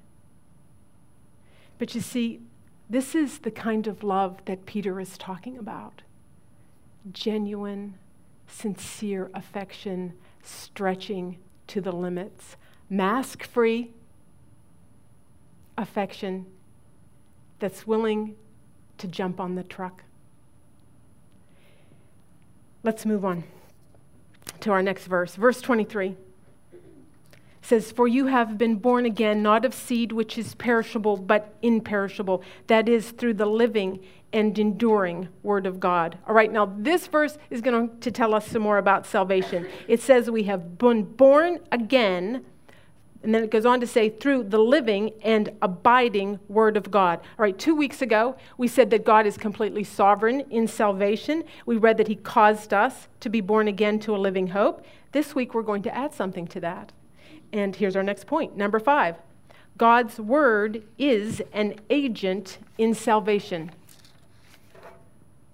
But 1.79 1.95
you 1.95 2.01
see, 2.01 2.41
this 2.91 3.15
is 3.15 3.39
the 3.39 3.51
kind 3.51 3.87
of 3.87 4.03
love 4.03 4.41
that 4.45 4.67
Peter 4.67 5.01
is 5.01 5.17
talking 5.17 5.57
about 5.57 6.03
genuine, 7.13 7.95
sincere 8.47 9.31
affection, 9.35 10.13
stretching 10.43 11.39
to 11.67 11.81
the 11.81 11.91
limits, 11.91 12.57
mask 12.89 13.45
free 13.45 13.91
affection 15.79 16.47
that's 17.63 17.87
willing 17.87 18.35
to 18.99 19.07
jump 19.07 19.39
on 19.39 19.55
the 19.55 19.63
truck. 19.63 20.03
Let's 22.83 23.07
move 23.07 23.25
on 23.25 23.45
to 24.59 24.73
our 24.73 24.83
next 24.83 25.07
verse. 25.07 25.37
Verse 25.37 25.61
23 25.61 26.17
says, 27.63 27.93
For 27.93 28.09
you 28.09 28.27
have 28.27 28.59
been 28.59 28.75
born 28.75 29.07
again, 29.07 29.45
not 29.45 29.65
of 29.65 29.75
seed 29.75 30.11
which 30.11 30.37
is 30.37 30.57
perishable, 30.57 31.17
but 31.17 31.55
imperishable, 31.63 32.43
that 32.67 32.89
is, 32.89 33.13
through 33.13 33.35
the 33.35 33.47
living 33.47 34.01
and 34.33 34.59
enduring 34.59 35.29
word 35.45 35.65
of 35.65 35.79
God. 35.79 36.19
All 36.27 36.35
right, 36.35 36.51
now 36.51 36.67
this 36.67 37.07
verse 37.07 37.39
is 37.49 37.61
going 37.61 37.97
to 38.01 38.11
tell 38.11 38.35
us 38.35 38.49
some 38.49 38.63
more 38.63 38.79
about 38.79 39.07
salvation. 39.07 39.69
It 39.87 40.01
says 40.01 40.29
we 40.29 40.43
have 40.45 40.79
been 40.79 41.05
born 41.05 41.61
again 41.71 42.45
and 43.23 43.35
then 43.35 43.45
it 43.45 43.51
goes 43.51 43.65
on 43.65 43.81
to 43.81 43.87
say, 43.87 44.09
through 44.09 44.45
the 44.45 44.59
living 44.59 45.13
and 45.23 45.51
abiding 45.63 46.41
Word 46.49 46.77
of 46.77 46.91
God. 46.91 47.21
All 47.21 47.43
right, 47.45 47.57
two 47.57 47.75
weeks 47.75 48.03
ago, 48.03 48.37
we 48.59 48.67
said 48.67 48.91
that 48.91 49.05
God 49.05 49.27
is 49.27 49.37
completely 49.37 49.85
sovereign 49.85 50.41
in 50.51 50.67
salvation. 50.67 51.45
We 51.65 51.77
read 51.77 51.99
that 51.99 52.09
He 52.09 52.17
caused 52.17 52.75
us 52.75 53.09
to 53.21 53.29
be 53.29 53.41
born 53.41 53.69
again 53.69 54.01
to 54.01 54.17
a 54.17 54.19
living 54.19 54.49
hope. 54.49 54.85
This 55.13 55.35
week, 55.35 55.55
we're 55.55 55.63
going 55.63 55.83
to 55.83 55.95
add 55.95 56.13
something 56.13 56.47
to 56.49 56.61
that. 56.61 56.93
And 57.53 57.77
here's 57.77 57.97
our 57.97 58.03
next 58.03 58.27
point. 58.27 58.57
Number 58.57 58.81
five 58.81 59.17
God's 59.77 60.19
Word 60.19 60.83
is 60.99 61.43
an 61.53 61.77
agent 61.91 62.59
in 62.77 62.95
salvation. 62.95 63.71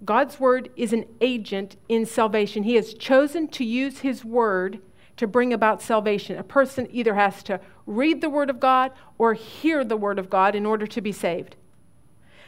God's 0.04 0.40
Word 0.40 0.70
is 0.76 0.92
an 0.92 1.04
agent 1.20 1.76
in 1.88 2.06
salvation. 2.06 2.62
He 2.62 2.76
has 2.76 2.94
chosen 2.94 3.48
to 3.48 3.64
use 3.64 3.98
His 3.98 4.24
Word 4.24 4.80
to 5.18 5.26
bring 5.26 5.52
about 5.52 5.82
salvation. 5.82 6.38
A 6.38 6.42
person 6.42 6.88
either 6.90 7.14
has 7.14 7.42
to 7.44 7.60
read 7.86 8.20
the 8.20 8.30
Word 8.30 8.50
of 8.50 8.58
God 8.58 8.92
or 9.18 9.34
hear 9.34 9.84
the 9.84 9.96
Word 9.96 10.18
of 10.18 10.30
God 10.30 10.54
in 10.54 10.64
order 10.64 10.86
to 10.86 11.00
be 11.00 11.12
saved. 11.12 11.56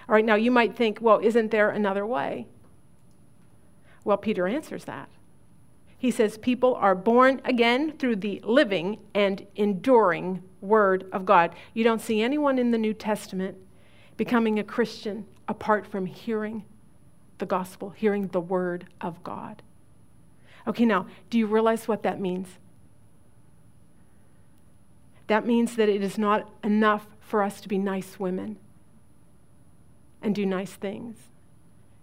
All 0.09 0.15
right, 0.15 0.25
now 0.25 0.37
you 0.37 0.51
might 0.51 0.77
think, 0.77 0.99
well, 1.01 1.21
isn't 1.23 1.51
there 1.51 1.71
another 1.71 2.07
way? 2.07 2.47
Well, 4.05 4.17
Peter 4.17 4.47
answers 4.47 4.85
that. 4.85 5.09
He 5.99 6.11
says, 6.11 6.39
People 6.39 6.75
are 6.77 6.95
born 6.95 7.43
again 7.45 7.93
through 7.99 8.17
the 8.17 8.41
living 8.43 8.99
and 9.15 9.47
enduring 9.55 10.43
Word 10.61 11.07
of 11.13 11.27
God. 11.27 11.55
You 11.75 11.85
don't 11.85 12.01
see 12.01 12.23
anyone 12.23 12.59
in 12.59 12.71
the 12.71 12.79
New 12.79 12.95
Testament 12.95 13.59
becoming 14.17 14.59
a 14.59 14.65
Christian 14.65 15.27
apart 15.47 15.87
from 15.87 16.07
hearing 16.07 16.65
the 17.39 17.47
gospel, 17.47 17.91
hearing 17.91 18.29
the 18.29 18.41
Word 18.41 18.87
of 19.01 19.23
God. 19.23 19.63
Okay, 20.67 20.85
now, 20.85 21.07
do 21.31 21.39
you 21.39 21.47
realize 21.47 21.89
what 21.89 22.03
that 22.03 22.21
means? 22.21 22.49
That 25.27 25.47
means 25.47 25.77
that 25.77 25.89
it 25.89 26.03
is 26.03 26.19
not 26.19 26.51
enough 26.65 27.07
for 27.21 27.43
us 27.43 27.61
to 27.61 27.69
be 27.69 27.79
nice 27.79 28.19
women 28.19 28.59
and 30.23 30.35
do 30.35 30.45
nice 30.45 30.73
things 30.73 31.17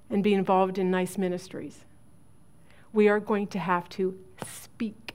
and 0.09 0.23
be 0.23 0.33
involved 0.33 0.77
in 0.77 0.89
nice 0.89 1.17
ministries. 1.17 1.85
We 2.93 3.09
are 3.09 3.19
going 3.19 3.47
to 3.47 3.59
have 3.59 3.89
to 3.89 4.17
speak 4.45 5.13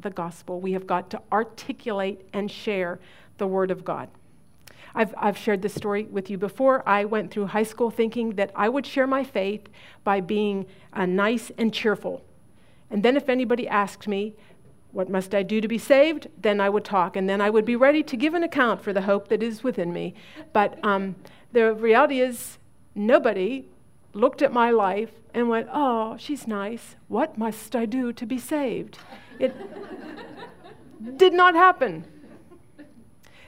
the 0.00 0.10
gospel. 0.10 0.60
We 0.60 0.72
have 0.72 0.86
got 0.86 1.08
to 1.10 1.22
articulate 1.30 2.28
and 2.32 2.50
share 2.50 2.98
the 3.38 3.46
word 3.46 3.70
of 3.70 3.84
God. 3.84 4.08
I've, 4.94 5.14
I've 5.16 5.38
shared 5.38 5.62
this 5.62 5.74
story 5.74 6.04
with 6.04 6.28
you 6.28 6.36
before. 6.36 6.86
I 6.86 7.04
went 7.04 7.30
through 7.30 7.46
high 7.46 7.62
school 7.62 7.90
thinking 7.90 8.30
that 8.30 8.50
I 8.54 8.68
would 8.68 8.84
share 8.84 9.06
my 9.06 9.24
faith 9.24 9.68
by 10.04 10.20
being 10.20 10.66
uh, 10.92 11.06
nice 11.06 11.50
and 11.56 11.72
cheerful. 11.72 12.24
And 12.92 13.02
then, 13.02 13.16
if 13.16 13.30
anybody 13.30 13.66
asked 13.66 14.06
me, 14.06 14.34
What 14.92 15.08
must 15.08 15.34
I 15.34 15.42
do 15.42 15.62
to 15.62 15.66
be 15.66 15.78
saved? 15.78 16.28
Then 16.38 16.60
I 16.60 16.68
would 16.68 16.84
talk, 16.84 17.16
and 17.16 17.26
then 17.26 17.40
I 17.40 17.48
would 17.48 17.64
be 17.64 17.74
ready 17.74 18.02
to 18.02 18.16
give 18.18 18.34
an 18.34 18.42
account 18.42 18.82
for 18.82 18.92
the 18.92 19.00
hope 19.00 19.28
that 19.28 19.42
is 19.42 19.64
within 19.64 19.94
me. 19.94 20.14
But 20.52 20.78
um, 20.84 21.16
the 21.52 21.72
reality 21.72 22.20
is, 22.20 22.58
nobody 22.94 23.70
looked 24.12 24.42
at 24.42 24.52
my 24.52 24.70
life 24.70 25.10
and 25.32 25.48
went, 25.48 25.68
Oh, 25.72 26.18
she's 26.18 26.46
nice. 26.46 26.96
What 27.08 27.38
must 27.38 27.74
I 27.74 27.86
do 27.86 28.12
to 28.12 28.26
be 28.26 28.38
saved? 28.38 28.98
It 29.38 29.56
did 31.16 31.32
not 31.32 31.54
happen. 31.54 32.04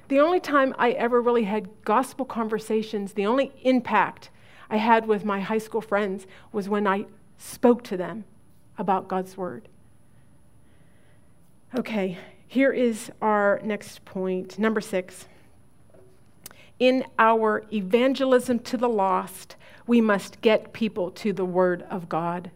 The 0.09 0.20
only 0.20 0.40
time 0.40 0.74
I 0.78 0.92
ever 0.92 1.20
really 1.20 1.44
had 1.44 1.68
gospel 1.85 2.24
conversations, 2.24 3.12
the 3.12 3.26
only 3.26 3.52
impact 3.62 4.30
I 4.70 4.78
had 4.78 5.07
with 5.07 5.22
my 5.26 5.40
high 5.40 5.59
school 5.59 5.83
friends 5.83 6.26
was 6.50 6.66
when 6.66 6.87
I 6.87 7.04
spoke 7.37 7.85
to 7.85 7.98
them 7.98 8.24
about 8.79 9.09
God's 9.09 9.37
Word. 9.37 9.69
Okay, 11.77 12.19
here 12.47 12.73
is 12.73 13.11
our 13.21 13.61
next 13.65 14.05
point. 14.05 14.59
Number 14.59 14.81
six. 14.81 15.27
In 16.79 17.05
our 17.19 17.65
evangelism 17.73 18.59
to 18.61 18.77
the 18.77 18.89
lost, 18.89 19.57
we 19.87 20.01
must 20.01 20.41
get 20.41 20.73
people 20.73 21.11
to 21.13 21.33
the 21.33 21.45
Word 21.45 21.83
of 21.91 22.09
God. 22.09 22.51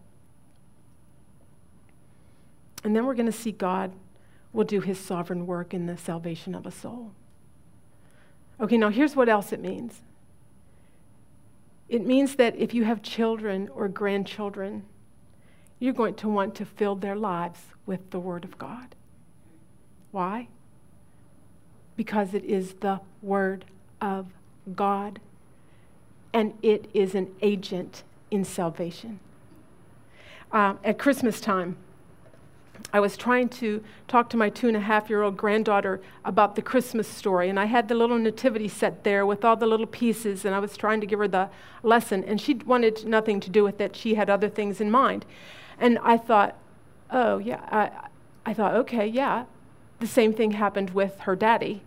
And 2.84 2.94
then 2.94 3.06
we're 3.06 3.14
going 3.14 3.26
to 3.26 3.32
see 3.32 3.52
God 3.52 3.92
will 4.52 4.64
do 4.64 4.80
his 4.80 4.98
sovereign 4.98 5.46
work 5.46 5.74
in 5.74 5.86
the 5.86 5.96
salvation 5.96 6.54
of 6.54 6.66
a 6.66 6.70
soul. 6.70 7.12
Okay, 8.60 8.76
now 8.76 8.88
here's 8.88 9.14
what 9.14 9.28
else 9.28 9.52
it 9.52 9.60
means 9.60 10.02
it 11.88 12.06
means 12.06 12.36
that 12.36 12.54
if 12.56 12.74
you 12.74 12.84
have 12.84 13.02
children 13.02 13.68
or 13.74 13.88
grandchildren, 13.88 14.84
you're 15.78 15.92
going 15.92 16.14
to 16.14 16.28
want 16.28 16.54
to 16.56 16.64
fill 16.64 16.96
their 16.96 17.16
lives 17.16 17.60
with 17.86 18.10
the 18.10 18.18
Word 18.18 18.44
of 18.44 18.58
God. 18.58 18.94
Why? 20.10 20.48
Because 21.96 22.34
it 22.34 22.44
is 22.44 22.74
the 22.74 23.00
Word 23.22 23.64
of 24.00 24.26
God, 24.74 25.20
and 26.32 26.52
it 26.62 26.88
is 26.94 27.14
an 27.14 27.34
agent 27.42 28.02
in 28.30 28.44
salvation. 28.44 29.20
Uh, 30.50 30.74
at 30.84 30.98
Christmas 30.98 31.40
time, 31.40 31.76
I 32.92 33.00
was 33.00 33.16
trying 33.16 33.50
to 33.50 33.82
talk 34.06 34.30
to 34.30 34.36
my 34.36 34.48
two 34.48 34.68
and 34.68 34.76
a 34.76 34.80
half 34.80 35.10
year 35.10 35.22
old 35.22 35.36
granddaughter 35.36 36.00
about 36.24 36.56
the 36.56 36.62
Christmas 36.62 37.06
story, 37.06 37.48
and 37.50 37.60
I 37.60 37.66
had 37.66 37.88
the 37.88 37.94
little 37.94 38.18
nativity 38.18 38.68
set 38.68 39.04
there 39.04 39.26
with 39.26 39.44
all 39.44 39.56
the 39.56 39.66
little 39.66 39.86
pieces, 39.86 40.44
and 40.44 40.54
I 40.54 40.58
was 40.58 40.76
trying 40.76 41.00
to 41.00 41.06
give 41.06 41.18
her 41.18 41.28
the 41.28 41.50
lesson, 41.82 42.24
and 42.24 42.40
she 42.40 42.54
wanted 42.54 43.04
nothing 43.04 43.40
to 43.40 43.50
do 43.50 43.62
with 43.62 43.80
it. 43.80 43.94
She 43.94 44.14
had 44.14 44.30
other 44.30 44.48
things 44.48 44.80
in 44.80 44.90
mind. 44.90 45.26
And 45.78 45.98
I 46.02 46.16
thought, 46.16 46.56
oh, 47.10 47.38
yeah, 47.38 47.60
I, 47.70 47.90
I 48.50 48.54
thought, 48.54 48.74
okay, 48.74 49.06
yeah. 49.06 49.44
The 50.00 50.06
same 50.06 50.32
thing 50.32 50.52
happened 50.52 50.90
with 50.90 51.20
her 51.20 51.34
daddy. 51.34 51.82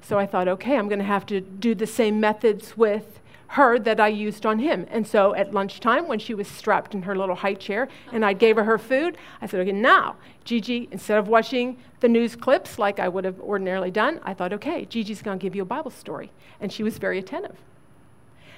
So 0.00 0.18
I 0.18 0.26
thought, 0.26 0.48
okay, 0.48 0.76
I'm 0.76 0.88
going 0.88 0.98
to 0.98 1.04
have 1.04 1.24
to 1.26 1.40
do 1.40 1.74
the 1.74 1.86
same 1.86 2.20
methods 2.20 2.76
with 2.76 3.20
her 3.48 3.78
that 3.78 4.00
I 4.00 4.08
used 4.08 4.44
on 4.44 4.58
him. 4.58 4.86
And 4.90 5.06
so 5.06 5.34
at 5.34 5.54
lunchtime, 5.54 6.08
when 6.08 6.18
she 6.18 6.34
was 6.34 6.48
strapped 6.48 6.94
in 6.94 7.02
her 7.02 7.14
little 7.16 7.36
high 7.36 7.54
chair 7.54 7.88
and 8.12 8.24
I 8.24 8.32
gave 8.32 8.56
her 8.56 8.64
her 8.64 8.78
food, 8.78 9.16
I 9.40 9.46
said, 9.46 9.60
okay, 9.60 9.72
now, 9.72 10.16
Gigi, 10.44 10.88
instead 10.90 11.18
of 11.18 11.28
watching 11.28 11.78
the 12.00 12.08
news 12.08 12.34
clips 12.36 12.78
like 12.78 12.98
I 12.98 13.08
would 13.08 13.24
have 13.24 13.40
ordinarily 13.40 13.90
done, 13.90 14.20
I 14.24 14.34
thought, 14.34 14.52
okay, 14.54 14.84
Gigi's 14.84 15.22
going 15.22 15.38
to 15.38 15.42
give 15.42 15.54
you 15.54 15.62
a 15.62 15.66
Bible 15.66 15.92
story. 15.92 16.32
And 16.60 16.72
she 16.72 16.82
was 16.82 16.98
very 16.98 17.18
attentive. 17.18 17.56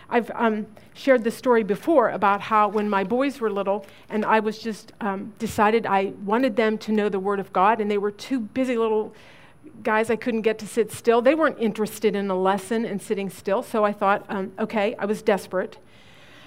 I've 0.09 0.31
um, 0.35 0.67
shared 0.95 1.25
the 1.25 1.31
story 1.31 1.63
before 1.63 2.11
about 2.11 2.41
how 2.41 2.69
when 2.69 2.89
my 2.89 3.05
boys 3.05 3.41
were 3.41 3.51
little 3.51 3.85
and 4.09 4.25
I 4.25 4.41
was 4.41 4.59
just 4.59 4.93
um, 5.01 5.33
decided 5.39 5.87
I 5.87 6.13
wanted 6.25 6.57
them 6.57 6.79
to 6.79 6.93
know 6.93 7.09
the 7.09 7.19
Word 7.19 7.41
of 7.41 7.53
God, 7.53 7.81
and 7.81 7.91
they 7.91 7.99
were 7.99 8.11
two 8.11 8.41
busy 8.41 8.77
little 8.77 9.15
guys 9.83 10.11
I 10.11 10.17
couldn't 10.17 10.43
get 10.43 10.59
to 10.61 10.67
sit 10.67 10.93
still. 10.93 11.21
They 11.21 11.35
weren't 11.35 11.59
interested 11.59 12.15
in 12.15 12.31
a 12.31 12.39
lesson 12.39 12.85
and 12.85 13.01
sitting 13.01 13.31
still. 13.31 13.63
So 13.63 13.85
I 13.85 13.93
thought, 13.93 14.25
um, 14.29 14.53
okay, 14.59 14.95
I 14.99 15.07
was 15.07 15.23
desperate. 15.23 15.79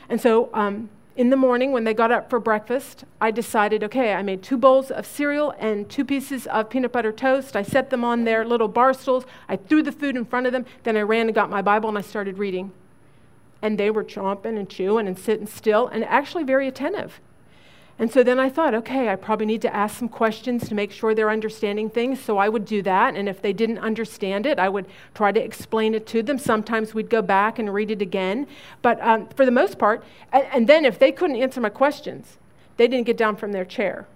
And 0.08 0.20
so 0.20 0.50
um, 0.54 0.90
in 1.16 1.30
the 1.30 1.36
morning, 1.36 1.72
when 1.72 1.84
they 1.84 1.94
got 1.94 2.12
up 2.12 2.30
for 2.30 2.40
breakfast, 2.40 3.04
I 3.22 3.32
decided, 3.32 3.84
okay, 3.84 4.14
I 4.14 4.24
made 4.24 4.42
two 4.42 4.58
bowls 4.58 4.90
of 4.90 5.06
cereal 5.06 5.54
and 5.60 5.90
two 5.90 6.06
pieces 6.06 6.48
of 6.48 6.70
peanut 6.70 6.92
butter 6.92 7.12
toast. 7.12 7.56
I 7.56 7.62
set 7.62 7.90
them 7.90 8.04
on 8.04 8.24
their 8.24 8.46
little 8.46 8.68
bar 8.68 8.94
stools. 8.94 9.26
I 9.48 9.58
threw 9.58 9.84
the 9.84 9.92
food 9.92 10.16
in 10.16 10.26
front 10.26 10.48
of 10.48 10.54
them. 10.54 10.66
Then 10.84 10.98
I 10.98 11.02
ran 11.02 11.28
and 11.28 11.36
got 11.36 11.50
my 11.50 11.62
Bible 11.62 11.90
and 11.90 11.98
I 11.98 12.02
started 12.02 12.38
reading. 12.38 12.72
And 13.62 13.78
they 13.78 13.92
were 13.92 14.04
chomping 14.04 14.58
and 14.58 14.70
chewing 14.70 15.08
and 15.08 15.18
sitting 15.18 15.48
still 15.48 15.88
and 15.88 16.04
actually 16.06 16.44
very 16.44 16.68
attentive. 16.68 17.20
And 18.00 18.10
so 18.10 18.24
then 18.24 18.40
I 18.40 18.48
thought, 18.48 18.74
okay, 18.74 19.10
I 19.10 19.18
probably 19.18 19.46
need 19.46 19.62
to 19.64 19.76
ask 19.76 20.00
some 20.00 20.08
questions 20.08 20.70
to 20.70 20.74
make 20.74 20.94
sure 20.94 21.14
they're 21.14 21.30
understanding 21.30 21.90
things. 21.90 22.22
So 22.22 22.38
I 22.38 22.48
would 22.48 22.64
do 22.64 22.82
that. 22.84 23.16
And 23.16 23.28
if 23.28 23.42
they 23.42 23.52
didn't 23.52 23.80
understand 23.80 24.46
it, 24.46 24.58
I 24.58 24.70
would 24.70 24.86
try 25.14 25.34
to 25.34 25.44
explain 25.44 25.94
it 25.94 26.08
to 26.08 26.24
them. 26.24 26.38
Sometimes 26.38 26.94
we'd 26.94 27.10
go 27.10 27.22
back 27.22 27.60
and 27.60 27.74
read 27.74 27.92
it 27.92 28.02
again. 28.02 28.48
But 28.82 29.02
um, 29.02 29.28
for 29.36 29.46
the 29.46 29.52
most 29.52 29.78
part, 29.78 30.02
and, 30.32 30.46
and 30.46 30.68
then 30.70 30.86
if 30.86 30.98
they 30.98 31.12
couldn't 31.12 31.36
answer 31.36 31.60
my 31.60 31.70
questions, 31.70 32.38
they 32.78 32.88
didn't 32.88 33.06
get 33.06 33.18
down 33.18 33.36
from 33.36 33.52
their 33.52 33.66
chair. 33.66 34.08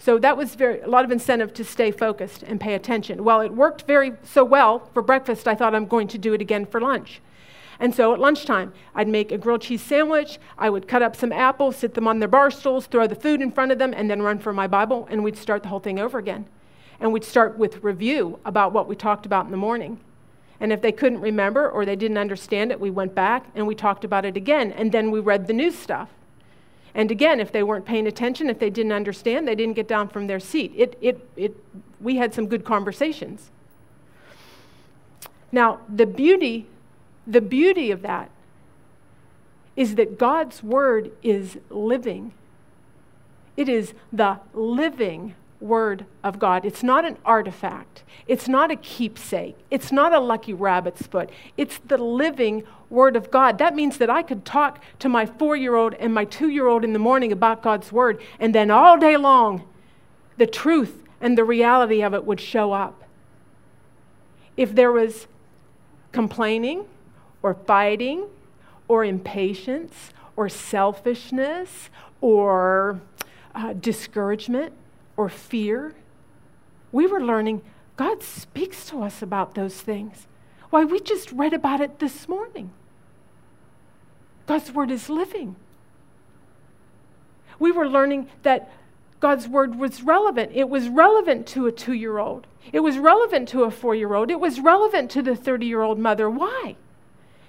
So 0.00 0.18
that 0.18 0.36
was 0.36 0.56
very, 0.56 0.80
a 0.80 0.88
lot 0.88 1.04
of 1.04 1.12
incentive 1.12 1.54
to 1.54 1.64
stay 1.64 1.92
focused 1.92 2.42
and 2.42 2.60
pay 2.60 2.74
attention. 2.74 3.22
Well, 3.22 3.40
it 3.40 3.52
worked 3.52 3.82
very 3.82 4.14
so 4.24 4.44
well 4.44 4.90
for 4.92 5.02
breakfast, 5.02 5.46
I 5.46 5.54
thought 5.54 5.76
I'm 5.76 5.86
going 5.86 6.08
to 6.08 6.18
do 6.18 6.34
it 6.34 6.40
again 6.40 6.66
for 6.66 6.80
lunch. 6.80 7.20
And 7.80 7.94
so 7.94 8.12
at 8.12 8.18
lunchtime, 8.18 8.72
I'd 8.94 9.08
make 9.08 9.30
a 9.30 9.38
grilled 9.38 9.62
cheese 9.62 9.82
sandwich. 9.82 10.38
I 10.58 10.68
would 10.68 10.88
cut 10.88 11.02
up 11.02 11.14
some 11.14 11.32
apples, 11.32 11.76
sit 11.76 11.94
them 11.94 12.08
on 12.08 12.18
their 12.18 12.28
bar 12.28 12.50
stools, 12.50 12.86
throw 12.86 13.06
the 13.06 13.14
food 13.14 13.40
in 13.40 13.52
front 13.52 13.70
of 13.70 13.78
them, 13.78 13.94
and 13.96 14.10
then 14.10 14.20
run 14.20 14.38
for 14.40 14.52
my 14.52 14.66
Bible, 14.66 15.06
and 15.10 15.22
we'd 15.22 15.36
start 15.36 15.62
the 15.62 15.68
whole 15.68 15.78
thing 15.78 15.98
over 15.98 16.18
again. 16.18 16.46
And 16.98 17.12
we'd 17.12 17.24
start 17.24 17.56
with 17.56 17.84
review 17.84 18.40
about 18.44 18.72
what 18.72 18.88
we 18.88 18.96
talked 18.96 19.26
about 19.26 19.44
in 19.44 19.52
the 19.52 19.56
morning. 19.56 20.00
And 20.60 20.72
if 20.72 20.82
they 20.82 20.90
couldn't 20.90 21.20
remember 21.20 21.70
or 21.70 21.84
they 21.84 21.94
didn't 21.94 22.18
understand 22.18 22.72
it, 22.72 22.80
we 22.80 22.90
went 22.90 23.14
back 23.14 23.46
and 23.54 23.66
we 23.66 23.76
talked 23.76 24.04
about 24.04 24.24
it 24.24 24.36
again. 24.36 24.72
And 24.72 24.90
then 24.90 25.12
we 25.12 25.20
read 25.20 25.46
the 25.46 25.52
new 25.52 25.70
stuff. 25.70 26.08
And 26.94 27.12
again, 27.12 27.38
if 27.38 27.52
they 27.52 27.62
weren't 27.62 27.84
paying 27.84 28.08
attention, 28.08 28.50
if 28.50 28.58
they 28.58 28.70
didn't 28.70 28.90
understand, 28.90 29.46
they 29.46 29.54
didn't 29.54 29.74
get 29.74 29.86
down 29.86 30.08
from 30.08 30.26
their 30.26 30.40
seat. 30.40 30.72
It, 30.74 30.98
it, 31.00 31.28
it, 31.36 31.54
we 32.00 32.16
had 32.16 32.34
some 32.34 32.48
good 32.48 32.64
conversations. 32.64 33.50
Now, 35.52 35.78
the 35.88 36.06
beauty 36.06 36.66
the 37.28 37.40
beauty 37.40 37.90
of 37.90 38.02
that 38.02 38.30
is 39.76 39.94
that 39.94 40.18
God's 40.18 40.62
word 40.62 41.12
is 41.22 41.58
living. 41.70 42.32
It 43.56 43.68
is 43.68 43.92
the 44.12 44.40
living 44.54 45.34
word 45.60 46.06
of 46.24 46.38
God. 46.38 46.64
It's 46.64 46.82
not 46.82 47.04
an 47.04 47.16
artifact. 47.24 48.02
It's 48.26 48.48
not 48.48 48.70
a 48.70 48.76
keepsake. 48.76 49.56
It's 49.70 49.92
not 49.92 50.14
a 50.14 50.20
lucky 50.20 50.52
rabbit's 50.52 51.06
foot. 51.06 51.30
It's 51.56 51.78
the 51.78 51.98
living 51.98 52.64
word 52.90 53.16
of 53.16 53.30
God. 53.30 53.58
That 53.58 53.74
means 53.74 53.98
that 53.98 54.10
I 54.10 54.22
could 54.22 54.44
talk 54.44 54.82
to 55.00 55.08
my 55.08 55.26
four 55.26 55.56
year 55.56 55.74
old 55.74 55.94
and 55.94 56.14
my 56.14 56.24
two 56.24 56.48
year 56.48 56.66
old 56.66 56.84
in 56.84 56.92
the 56.92 56.98
morning 56.98 57.32
about 57.32 57.62
God's 57.62 57.92
word, 57.92 58.20
and 58.40 58.54
then 58.54 58.70
all 58.70 58.98
day 58.98 59.16
long, 59.16 59.62
the 60.36 60.46
truth 60.46 61.02
and 61.20 61.36
the 61.36 61.44
reality 61.44 62.02
of 62.02 62.14
it 62.14 62.24
would 62.24 62.40
show 62.40 62.72
up. 62.72 63.04
If 64.56 64.74
there 64.74 64.92
was 64.92 65.26
complaining, 66.12 66.84
or 67.42 67.54
fighting 67.54 68.26
or 68.86 69.04
impatience 69.04 70.10
or 70.36 70.48
selfishness 70.48 71.90
or 72.20 73.00
uh, 73.54 73.72
discouragement 73.72 74.72
or 75.16 75.28
fear. 75.28 75.94
We 76.92 77.06
were 77.06 77.20
learning 77.20 77.62
God 77.96 78.22
speaks 78.22 78.86
to 78.90 79.02
us 79.02 79.22
about 79.22 79.56
those 79.56 79.80
things. 79.80 80.28
Why, 80.70 80.84
we 80.84 81.00
just 81.00 81.32
read 81.32 81.52
about 81.52 81.80
it 81.80 81.98
this 81.98 82.28
morning. 82.28 82.70
God's 84.46 84.70
word 84.70 84.92
is 84.92 85.10
living. 85.10 85.56
We 87.58 87.72
were 87.72 87.88
learning 87.88 88.28
that 88.44 88.70
God's 89.18 89.48
word 89.48 89.74
was 89.74 90.02
relevant. 90.02 90.52
It 90.54 90.68
was 90.68 90.88
relevant 90.88 91.48
to 91.48 91.66
a 91.66 91.72
two 91.72 91.92
year 91.92 92.18
old, 92.18 92.46
it 92.72 92.80
was 92.80 92.98
relevant 92.98 93.48
to 93.48 93.64
a 93.64 93.70
four 93.70 93.94
year 93.94 94.14
old, 94.14 94.30
it 94.30 94.40
was 94.40 94.60
relevant 94.60 95.10
to 95.12 95.22
the 95.22 95.34
30 95.34 95.66
year 95.66 95.82
old 95.82 95.98
mother. 95.98 96.30
Why? 96.30 96.76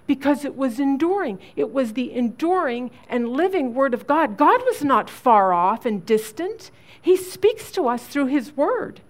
Because 0.09 0.43
it 0.43 0.57
was 0.57 0.79
enduring. 0.79 1.37
It 1.55 1.71
was 1.71 1.93
the 1.93 2.11
enduring 2.11 2.89
and 3.07 3.29
living 3.29 3.75
Word 3.75 3.93
of 3.93 4.07
God. 4.07 4.37
God 4.37 4.59
was 4.65 4.83
not 4.83 5.07
far 5.07 5.53
off 5.53 5.85
and 5.85 6.03
distant, 6.03 6.71
He 6.99 7.15
speaks 7.15 7.71
to 7.73 7.87
us 7.87 8.07
through 8.07 8.25
His 8.25 8.57
Word. 8.57 9.01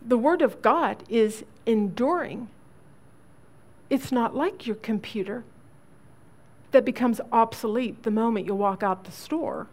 The 0.00 0.16
Word 0.16 0.40
of 0.40 0.62
God 0.62 1.02
is 1.08 1.42
enduring. 1.66 2.48
It's 3.90 4.12
not 4.12 4.36
like 4.36 4.64
your 4.64 4.76
computer 4.76 5.42
that 6.70 6.84
becomes 6.84 7.20
obsolete 7.32 8.04
the 8.04 8.12
moment 8.12 8.46
you 8.46 8.54
walk 8.54 8.84
out 8.84 9.02
the 9.02 9.10
store 9.10 9.66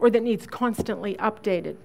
or 0.00 0.10
that 0.10 0.24
needs 0.24 0.48
constantly 0.48 1.14
updated. 1.14 1.76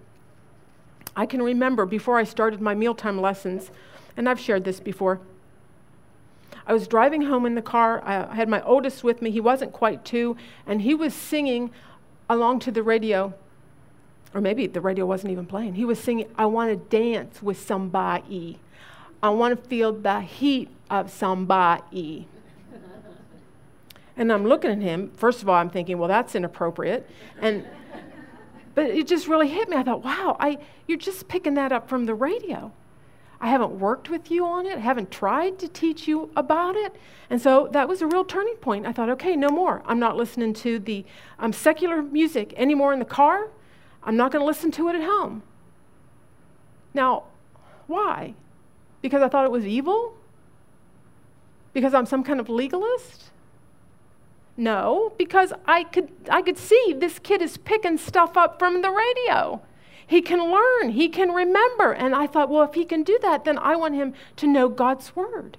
I 1.16 1.28
can 1.28 1.44
remember 1.44 1.86
before 1.86 2.18
I 2.18 2.24
started 2.24 2.62
my 2.62 2.74
mealtime 2.74 3.22
lessons, 3.22 3.70
and 4.18 4.28
I've 4.28 4.40
shared 4.40 4.66
this 4.66 4.82
before. 4.82 5.22
I 6.66 6.74
was 6.74 6.86
driving 6.88 7.22
home 7.22 7.46
in 7.46 7.56
the 7.56 7.62
car. 7.62 8.04
I 8.04 8.36
had 8.36 8.50
my 8.50 8.62
oldest 8.64 9.02
with 9.02 9.22
me. 9.22 9.32
He 9.32 9.40
wasn't 9.40 9.72
quite 9.72 10.04
two, 10.04 10.36
and 10.66 10.82
he 10.82 10.94
was 10.94 11.14
singing 11.14 11.72
along 12.30 12.60
to 12.60 12.72
the 12.72 12.84
radio 12.84 13.34
Or 14.34 14.42
maybe 14.42 14.68
the 14.68 14.82
radio 14.82 15.06
wasn't 15.06 15.32
even 15.32 15.46
playing. 15.46 15.76
He 15.76 15.86
was 15.86 16.00
singing, 16.00 16.28
I 16.38 16.46
want 16.46 16.70
to 16.70 16.76
dance 16.76 17.42
with 17.42 17.60
somebody. 17.60 18.60
I 19.24 19.30
want 19.30 19.60
to 19.62 19.70
feel 19.70 19.94
the 19.94 20.22
heat 20.22 20.70
of 20.90 21.10
somebody. 21.12 22.28
And 24.16 24.32
I'm 24.32 24.46
looking 24.46 24.72
at 24.72 24.80
him. 24.80 25.12
First 25.16 25.42
of 25.42 25.50
all, 25.50 25.56
I'm 25.56 25.70
thinking, 25.70 25.98
well, 25.98 26.08
that's 26.08 26.36
inappropriate. 26.36 27.10
And 27.40 27.66
but 28.76 28.92
it 28.92 29.08
just 29.08 29.28
really 29.28 29.48
hit 29.48 29.70
me. 29.70 29.78
I 29.78 29.82
thought, 29.82 30.04
wow, 30.04 30.38
I, 30.40 30.60
you're 30.86 31.00
just 31.00 31.28
picking 31.28 31.56
that 31.56 31.72
up 31.72 31.90
from 31.90 32.06
the 32.06 32.14
radio. 32.14 32.72
I 33.40 33.50
haven't 33.50 33.80
worked 33.80 34.10
with 34.10 34.32
you 34.32 34.46
on 34.46 34.66
it, 34.66 34.78
I 34.78 34.82
haven't 34.82 35.12
tried 35.12 35.60
to 35.60 35.68
teach 35.68 36.08
you 36.08 36.32
about 36.36 36.76
it. 36.76 36.96
And 37.30 37.42
so 37.42 37.68
that 37.72 37.88
was 37.88 38.02
a 38.02 38.08
real 38.08 38.26
turning 38.26 38.56
point. 38.56 38.86
I 38.86 38.92
thought, 38.92 39.10
okay, 39.12 39.36
no 39.36 39.50
more. 39.50 39.84
I'm 39.86 40.00
not 40.00 40.16
listening 40.16 40.54
to 40.56 40.80
the 40.80 41.06
um, 41.38 41.54
secular 41.54 42.02
music 42.02 42.54
anymore 42.58 42.94
in 42.94 43.00
the 43.00 43.06
car. 43.06 43.50
I'm 44.04 44.16
not 44.16 44.32
going 44.32 44.42
to 44.42 44.46
listen 44.46 44.72
to 44.72 44.88
it 44.90 44.96
at 44.96 45.04
home. 45.04 45.44
Now, 46.94 47.26
why? 47.86 48.34
Because 49.02 49.22
I 49.22 49.28
thought 49.28 49.46
it 49.46 49.52
was 49.52 49.66
evil? 49.66 50.16
Because 51.74 51.94
I'm 51.94 52.06
some 52.06 52.24
kind 52.24 52.40
of 52.40 52.50
legalist? 52.50 53.32
No, 54.56 55.14
because 55.18 55.54
I 55.68 55.84
could, 55.84 56.10
I 56.32 56.42
could 56.42 56.58
see 56.58 56.96
this 56.98 57.20
kid 57.20 57.44
is 57.44 57.58
picking 57.58 58.00
stuff 58.00 58.36
up 58.36 58.58
from 58.58 58.82
the 58.82 58.90
radio. 58.90 59.62
He 60.08 60.22
can 60.22 60.40
learn, 60.52 60.92
he 60.92 61.10
can 61.10 61.32
remember. 61.32 61.92
And 61.92 62.16
I 62.16 62.28
thought, 62.28 62.50
well, 62.50 62.64
if 62.64 62.74
he 62.74 62.86
can 62.86 63.04
do 63.04 63.20
that, 63.22 63.44
then 63.44 63.58
I 63.58 63.76
want 63.76 63.94
him 63.94 64.14
to 64.38 64.48
know 64.48 64.70
God's 64.70 65.16
word. 65.16 65.58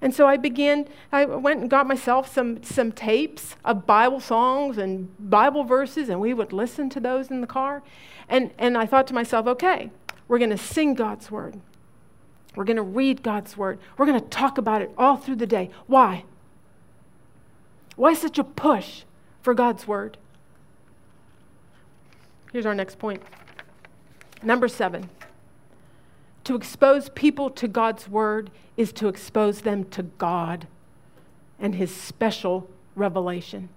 And 0.00 0.14
so 0.14 0.26
I 0.26 0.36
began, 0.36 0.86
I 1.10 1.24
went 1.24 1.62
and 1.62 1.70
got 1.70 1.86
myself 1.86 2.32
some, 2.32 2.62
some 2.62 2.92
tapes 2.92 3.56
of 3.64 3.86
Bible 3.86 4.20
songs 4.20 4.78
and 4.78 5.08
Bible 5.18 5.64
verses, 5.64 6.08
and 6.08 6.20
we 6.20 6.32
would 6.32 6.52
listen 6.52 6.88
to 6.90 7.00
those 7.00 7.30
in 7.30 7.40
the 7.40 7.46
car. 7.46 7.82
And, 8.28 8.52
and 8.58 8.78
I 8.78 8.86
thought 8.86 9.06
to 9.08 9.14
myself, 9.14 9.46
okay, 9.46 9.90
we're 10.28 10.38
going 10.38 10.50
to 10.50 10.58
sing 10.58 10.94
God's 10.94 11.30
word. 11.30 11.60
We're 12.54 12.64
going 12.64 12.76
to 12.76 12.82
read 12.82 13.22
God's 13.22 13.56
word. 13.56 13.78
We're 13.96 14.06
going 14.06 14.20
to 14.20 14.28
talk 14.28 14.58
about 14.58 14.82
it 14.82 14.92
all 14.96 15.16
through 15.16 15.36
the 15.36 15.46
day. 15.46 15.70
Why? 15.86 16.24
Why 17.96 18.14
such 18.14 18.38
a 18.38 18.44
push 18.44 19.02
for 19.42 19.54
God's 19.54 19.88
word? 19.88 20.18
Here's 22.54 22.66
our 22.66 22.74
next 22.74 23.00
point. 23.00 23.20
Number 24.40 24.68
seven 24.68 25.10
to 26.44 26.54
expose 26.54 27.08
people 27.08 27.50
to 27.50 27.66
God's 27.66 28.08
word 28.08 28.48
is 28.76 28.92
to 28.92 29.08
expose 29.08 29.62
them 29.62 29.82
to 29.86 30.04
God 30.04 30.68
and 31.58 31.74
his 31.74 31.92
special 31.92 32.70
revelation. 32.94 33.70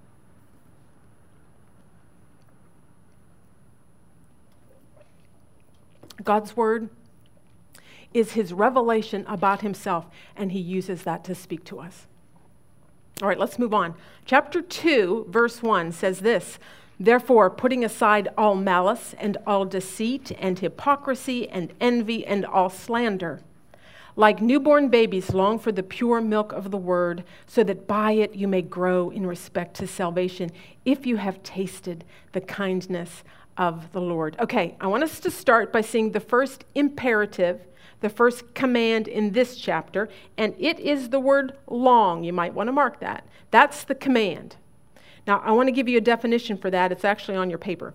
God's 6.24 6.56
word 6.56 6.90
is 8.14 8.34
his 8.34 8.54
revelation 8.54 9.26
about 9.28 9.62
himself, 9.62 10.06
and 10.36 10.52
he 10.52 10.60
uses 10.60 11.02
that 11.02 11.24
to 11.24 11.34
speak 11.34 11.64
to 11.64 11.80
us. 11.80 12.06
All 13.24 13.28
right, 13.28 13.40
let's 13.40 13.58
move 13.58 13.74
on. 13.74 13.96
Chapter 14.24 14.62
2, 14.62 15.26
verse 15.32 15.64
1 15.64 15.94
says 15.94 16.20
this 16.20 16.60
Therefore, 17.00 17.50
putting 17.50 17.84
aside 17.84 18.30
all 18.38 18.56
malice 18.56 19.14
and 19.20 19.38
all 19.46 19.66
deceit 19.66 20.32
and 20.40 20.58
hypocrisy 20.58 21.48
and 21.50 21.72
envy 21.80 22.26
and 22.26 22.46
all 22.46 22.70
slander, 22.70 23.42
like 24.16 24.42
newborn 24.42 24.90
babies, 24.90 25.34
long 25.34 25.60
for 25.60 25.72
the 25.72 25.84
pure 25.84 26.22
milk 26.22 26.52
of 26.52 26.72
the 26.72 26.78
word, 26.78 27.24
so 27.46 27.64
that 27.64 27.88
by 27.88 28.14
it 28.14 28.34
you 28.34 28.48
may 28.48 28.64
grow 28.64 29.12
in 29.12 29.28
respect 29.28 29.76
to 29.76 29.86
salvation, 29.86 30.50
if 30.86 31.06
you 31.06 31.18
have 31.18 31.44
tasted 31.44 32.04
the 32.32 32.42
kindness 32.42 33.24
of 33.58 33.92
the 33.92 34.02
Lord. 34.02 34.36
Okay, 34.40 34.76
I 34.82 34.88
want 34.88 35.04
us 35.04 35.20
to 35.20 35.30
start 35.30 35.72
by 35.72 35.82
seeing 35.82 36.12
the 36.12 36.20
first 36.20 36.66
imperative 36.74 37.62
the 38.00 38.10
first 38.10 38.54
command 38.54 39.08
in 39.08 39.32
this 39.32 39.56
chapter, 39.56 40.10
and 40.38 40.54
it 40.60 40.80
is 40.80 41.10
the 41.10 41.20
word 41.20 41.58
long. 41.68 42.24
You 42.24 42.34
might 42.34 42.54
want 42.54 42.68
to 42.68 42.72
mark 42.72 43.00
that. 43.00 43.28
That's 43.52 43.84
the 43.84 43.96
command. 43.96 44.56
Now, 45.28 45.42
I 45.44 45.52
want 45.52 45.68
to 45.68 45.74
give 45.74 45.90
you 45.90 45.98
a 45.98 46.02
definition 46.02 46.58
for 46.58 46.72
that. 46.72 46.92
It's 46.92 47.04
actually 47.04 47.38
on 47.38 47.50
your 47.50 47.60
paper. 47.60 47.94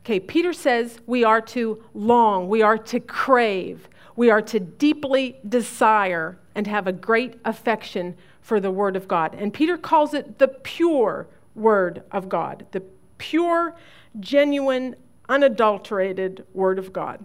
Okay, 0.00 0.20
Peter 0.20 0.52
says 0.52 1.00
we 1.06 1.24
are 1.24 1.40
to 1.40 1.82
long, 1.92 2.48
we 2.48 2.62
are 2.62 2.78
to 2.78 3.00
crave, 3.00 3.88
we 4.16 4.30
are 4.30 4.42
to 4.42 4.58
deeply 4.58 5.36
desire 5.48 6.38
and 6.54 6.66
have 6.66 6.86
a 6.86 6.92
great 6.92 7.38
affection 7.44 8.16
for 8.40 8.60
the 8.60 8.70
Word 8.70 8.96
of 8.96 9.06
God. 9.06 9.34
And 9.34 9.52
Peter 9.52 9.76
calls 9.76 10.14
it 10.14 10.38
the 10.38 10.48
pure 10.48 11.28
Word 11.54 12.02
of 12.10 12.28
God, 12.28 12.66
the 12.72 12.82
pure, 13.18 13.74
genuine, 14.18 14.96
unadulterated 15.28 16.44
Word 16.52 16.78
of 16.78 16.92
God. 16.92 17.24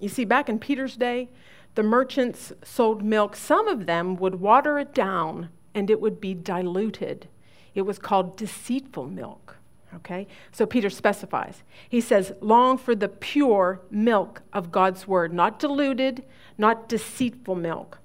You 0.00 0.10
see, 0.10 0.24
back 0.24 0.48
in 0.48 0.58
Peter's 0.58 0.96
day, 0.96 1.30
the 1.74 1.82
merchants 1.82 2.52
sold 2.62 3.02
milk. 3.02 3.34
Some 3.34 3.66
of 3.66 3.86
them 3.86 4.16
would 4.16 4.36
water 4.36 4.78
it 4.78 4.94
down 4.94 5.48
and 5.74 5.90
it 5.90 6.00
would 6.00 6.20
be 6.20 6.34
diluted. 6.34 7.28
It 7.76 7.82
was 7.82 8.00
called 8.00 8.36
deceitful 8.36 9.06
milk. 9.06 9.58
Okay? 9.94 10.26
So 10.50 10.66
Peter 10.66 10.90
specifies. 10.90 11.62
He 11.88 12.00
says, 12.00 12.32
long 12.40 12.78
for 12.78 12.96
the 12.96 13.08
pure 13.08 13.82
milk 13.90 14.42
of 14.52 14.72
God's 14.72 15.06
word, 15.06 15.32
not 15.32 15.60
diluted, 15.60 16.24
not 16.58 16.88
deceitful 16.88 17.54
milk. 17.54 17.98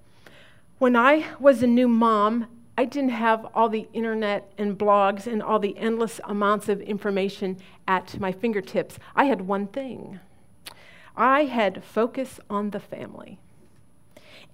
When 0.77 0.95
I 0.95 1.25
was 1.39 1.63
a 1.63 1.67
new 1.67 1.87
mom, 1.87 2.47
I 2.77 2.85
didn't 2.85 3.11
have 3.11 3.45
all 3.53 3.69
the 3.69 3.87
internet 3.93 4.51
and 4.57 4.77
blogs 4.77 5.25
and 5.25 5.41
all 5.41 5.59
the 5.59 5.77
endless 5.77 6.19
amounts 6.23 6.67
of 6.69 6.81
information 6.81 7.57
at 7.87 8.19
my 8.19 8.31
fingertips. 8.31 8.97
I 9.15 9.25
had 9.25 9.41
one 9.41 9.67
thing 9.67 10.19
I 11.15 11.43
had 11.43 11.83
focus 11.83 12.39
on 12.49 12.69
the 12.69 12.79
family. 12.79 13.37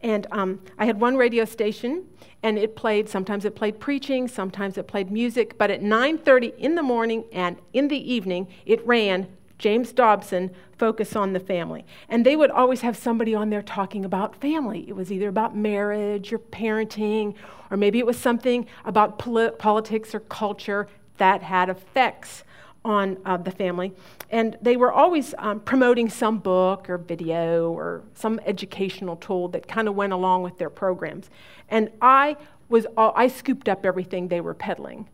And 0.03 0.27
um, 0.31 0.61
I 0.77 0.85
had 0.85 0.99
one 0.99 1.17
radio 1.17 1.45
station, 1.45 2.05
and 2.43 2.57
it 2.57 2.75
played. 2.75 3.09
Sometimes 3.09 3.45
it 3.45 3.55
played 3.55 3.79
preaching, 3.79 4.27
sometimes 4.27 4.77
it 4.77 4.87
played 4.87 5.11
music. 5.11 5.57
But 5.57 5.71
at 5.71 5.81
9:30 5.81 6.57
in 6.57 6.75
the 6.75 6.83
morning 6.83 7.25
and 7.31 7.57
in 7.73 7.87
the 7.87 8.13
evening, 8.13 8.47
it 8.65 8.85
ran 8.85 9.27
James 9.57 9.91
Dobson, 9.91 10.51
Focus 10.77 11.15
on 11.15 11.33
the 11.33 11.39
Family. 11.39 11.85
And 12.09 12.25
they 12.25 12.35
would 12.35 12.51
always 12.51 12.81
have 12.81 12.95
somebody 12.95 13.33
on 13.33 13.49
there 13.49 13.63
talking 13.63 14.05
about 14.05 14.39
family. 14.39 14.85
It 14.87 14.95
was 14.95 15.11
either 15.11 15.29
about 15.29 15.55
marriage 15.55 16.31
or 16.31 16.39
parenting, 16.39 17.33
or 17.71 17.77
maybe 17.77 17.97
it 17.99 18.05
was 18.05 18.17
something 18.17 18.67
about 18.85 19.17
polit- 19.17 19.57
politics 19.57 20.13
or 20.13 20.19
culture 20.19 20.87
that 21.17 21.41
had 21.41 21.69
effects 21.69 22.43
on 22.87 23.17
uh, 23.25 23.35
the 23.35 23.51
family. 23.51 23.91
And 24.31 24.57
they 24.61 24.77
were 24.77 24.93
always 24.93 25.35
um, 25.37 25.59
promoting 25.59 26.09
some 26.09 26.39
book 26.39 26.89
or 26.89 26.97
video 26.97 27.69
or 27.71 28.03
some 28.15 28.39
educational 28.45 29.17
tool 29.17 29.49
that 29.49 29.67
kind 29.67 29.89
of 29.89 29.95
went 29.95 30.13
along 30.13 30.43
with 30.43 30.57
their 30.57 30.69
programs. 30.69 31.29
And 31.67 31.91
I 32.01 32.37
was 32.69 32.87
all, 32.95 33.11
I 33.13 33.27
scooped 33.27 33.67
up 33.67 33.85
everything 33.85 34.29
they 34.29 34.39
were 34.39 34.53
peddling. 34.53 35.09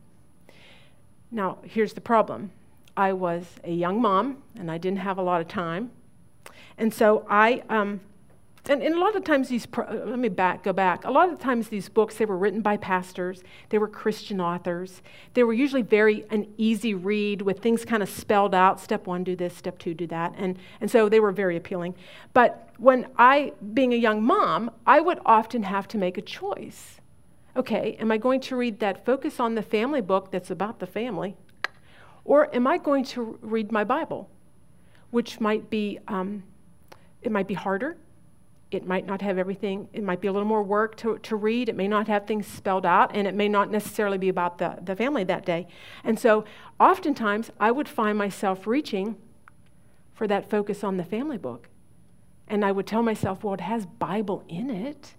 Now, 1.32 1.58
here's 1.64 1.94
the 1.94 2.02
problem. 2.02 2.52
I 2.96 3.14
was 3.14 3.44
a 3.64 3.72
young 3.72 4.00
mom 4.00 4.44
and 4.56 4.70
I 4.70 4.78
didn't 4.78 5.00
have 5.00 5.18
a 5.18 5.24
lot 5.24 5.42
of 5.42 5.48
time. 5.48 5.90
And 6.78 6.94
so 6.94 7.26
I 7.28 7.64
um, 7.70 8.02
and, 8.70 8.82
and, 8.82 8.96
a 8.96 9.00
lot 9.00 9.14
of 9.18 9.26
times 9.26 9.50
these 9.50 9.68
uh, 9.78 9.84
let 10.06 10.20
me 10.20 10.30
back 10.30 10.64
go 10.64 10.72
back. 10.72 11.04
A 11.04 11.12
lot 11.12 11.30
of 11.30 11.38
times 11.38 11.68
these 11.68 11.90
books 11.90 12.16
they 12.16 12.26
were 12.26 12.38
written 12.38 12.62
by 12.62 12.78
pastors. 12.78 13.44
They 13.70 13.78
were 13.78 13.90
christian 13.90 14.40
authors. 14.40 15.02
They 15.34 15.44
were 15.44 15.52
usually 15.52 15.82
very 15.82 16.26
an 16.30 16.48
easy 16.58 16.94
read 16.94 17.42
with 17.42 17.60
things 17.60 17.84
kind 17.84 18.02
of 18.02 18.08
spelled 18.08 18.56
out. 18.56 18.80
Step 18.80 19.06
one 19.06 19.26
do 19.26 19.36
this. 19.36 19.54
Step 19.54 19.80
two 19.80 19.94
do 19.94 20.08
that. 20.08 20.34
And, 20.38 20.58
and 20.80 20.90
so 20.90 21.10
they 21.10 21.20
were 21.20 21.34
very 21.34 21.58
appealing. 21.58 21.96
But 22.34 22.70
when 22.78 23.08
i 23.18 23.52
being 23.74 23.94
a 23.94 23.98
young 23.98 24.24
mom 24.24 24.72
i 24.88 25.00
would 25.00 25.20
often 25.26 25.64
have 25.64 25.88
to 25.90 25.98
make 25.98 26.18
a 26.18 26.22
choice. 26.22 27.02
Okay 27.58 27.98
am 28.00 28.12
i 28.12 28.18
going 28.18 28.40
to 28.42 28.56
read 28.56 28.80
that 28.80 29.06
focus 29.06 29.42
on 29.42 29.56
the 29.56 29.62
family 29.62 30.02
book 30.02 30.32
that's 30.32 30.52
about 30.52 30.80
the 30.80 30.88
family? 30.88 31.36
Or 32.24 32.54
am 32.56 32.66
i 32.68 32.78
going 32.78 33.04
to 33.06 33.38
read 33.42 33.74
my 33.74 33.84
bible 33.84 34.30
which 35.12 35.42
might 35.42 35.70
be 35.70 36.00
um, 36.08 36.44
it 37.22 37.32
might 37.32 37.48
be 37.48 37.54
harder 37.54 37.98
it 38.74 38.86
might 38.86 39.06
not 39.06 39.22
have 39.22 39.38
everything, 39.38 39.88
it 39.94 40.04
might 40.04 40.22
be 40.22 40.28
a 40.28 40.32
little 40.32 40.48
more 40.48 40.64
work 40.64 40.96
to, 40.98 41.18
to 41.20 41.36
read. 41.36 41.70
It 41.70 41.76
may 41.76 41.88
not 41.88 42.08
have 42.08 42.26
things 42.26 42.48
spelled 42.48 42.86
out, 42.86 43.16
and 43.16 43.28
it 43.28 43.34
may 43.34 43.48
not 43.48 43.72
necessarily 43.72 44.18
be 44.18 44.30
about 44.30 44.58
the, 44.58 44.78
the 44.82 44.96
family 44.96 45.24
that 45.26 45.46
day. 45.46 45.68
And 46.04 46.20
so, 46.20 46.46
oftentimes, 46.80 47.52
I 47.60 47.72
would 47.72 47.88
find 47.88 48.18
myself 48.18 48.68
reaching 48.68 49.18
for 50.14 50.28
that 50.28 50.50
focus 50.50 50.84
on 50.84 50.98
the 50.98 51.04
family 51.04 51.38
book. 51.38 51.70
And 52.48 52.64
I 52.64 52.72
would 52.72 52.88
tell 52.88 53.04
myself, 53.04 53.44
well, 53.44 53.54
it 53.54 53.62
has 53.62 53.86
Bible 53.86 54.44
in 54.48 54.70
it. 54.70 55.14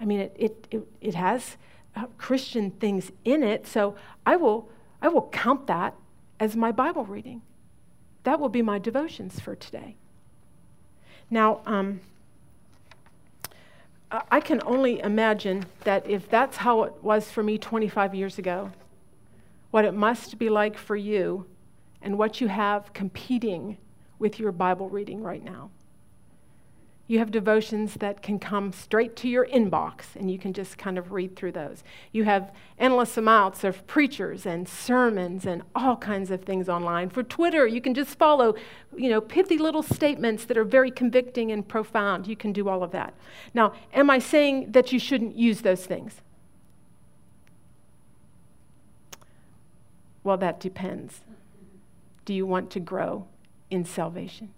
I 0.00 0.04
mean, 0.04 0.20
it, 0.20 0.36
it, 0.38 0.66
it, 0.70 0.88
it 1.00 1.14
has 1.14 1.56
uh, 1.94 2.06
Christian 2.18 2.70
things 2.70 3.12
in 3.24 3.42
it, 3.42 3.66
so 3.66 3.94
I 4.24 4.36
will, 4.36 4.68
I 5.00 5.08
will 5.08 5.28
count 5.32 5.66
that 5.66 5.94
as 6.38 6.56
my 6.56 6.72
Bible 6.72 7.04
reading. 7.04 7.42
That 8.24 8.40
will 8.40 8.48
be 8.48 8.62
my 8.62 8.78
devotions 8.78 9.38
for 9.40 9.54
today. 9.54 9.96
Now, 11.30 11.60
um, 11.66 12.00
I 14.10 14.40
can 14.40 14.62
only 14.64 15.00
imagine 15.00 15.66
that 15.84 16.08
if 16.08 16.28
that's 16.28 16.58
how 16.58 16.84
it 16.84 16.94
was 17.02 17.30
for 17.30 17.42
me 17.42 17.58
25 17.58 18.14
years 18.14 18.38
ago, 18.38 18.70
what 19.72 19.84
it 19.84 19.94
must 19.94 20.38
be 20.38 20.48
like 20.48 20.78
for 20.78 20.94
you 20.94 21.46
and 22.02 22.16
what 22.16 22.40
you 22.40 22.46
have 22.46 22.92
competing 22.92 23.78
with 24.18 24.38
your 24.38 24.52
Bible 24.52 24.88
reading 24.88 25.22
right 25.22 25.44
now. 25.44 25.70
You 27.08 27.20
have 27.20 27.30
devotions 27.30 27.94
that 27.94 28.20
can 28.20 28.40
come 28.40 28.72
straight 28.72 29.14
to 29.16 29.28
your 29.28 29.46
inbox 29.46 30.16
and 30.16 30.28
you 30.28 30.38
can 30.38 30.52
just 30.52 30.76
kind 30.76 30.98
of 30.98 31.12
read 31.12 31.36
through 31.36 31.52
those. 31.52 31.84
You 32.10 32.24
have 32.24 32.52
endless 32.78 33.16
amounts 33.16 33.62
of 33.62 33.86
preachers 33.86 34.44
and 34.44 34.68
sermons 34.68 35.46
and 35.46 35.62
all 35.74 35.96
kinds 35.96 36.32
of 36.32 36.42
things 36.42 36.68
online. 36.68 37.10
For 37.10 37.22
Twitter, 37.22 37.64
you 37.64 37.80
can 37.80 37.94
just 37.94 38.18
follow, 38.18 38.56
you 38.96 39.08
know, 39.08 39.20
pithy 39.20 39.56
little 39.56 39.84
statements 39.84 40.44
that 40.46 40.58
are 40.58 40.64
very 40.64 40.90
convicting 40.90 41.52
and 41.52 41.66
profound. 41.66 42.26
You 42.26 42.34
can 42.34 42.52
do 42.52 42.68
all 42.68 42.82
of 42.82 42.90
that. 42.90 43.14
Now, 43.54 43.72
am 43.92 44.10
I 44.10 44.18
saying 44.18 44.72
that 44.72 44.90
you 44.90 44.98
shouldn't 44.98 45.36
use 45.36 45.60
those 45.60 45.86
things? 45.86 46.22
Well, 50.24 50.38
that 50.38 50.58
depends. 50.58 51.20
Do 52.24 52.34
you 52.34 52.46
want 52.46 52.70
to 52.72 52.80
grow 52.80 53.28
in 53.70 53.84
salvation? 53.84 54.52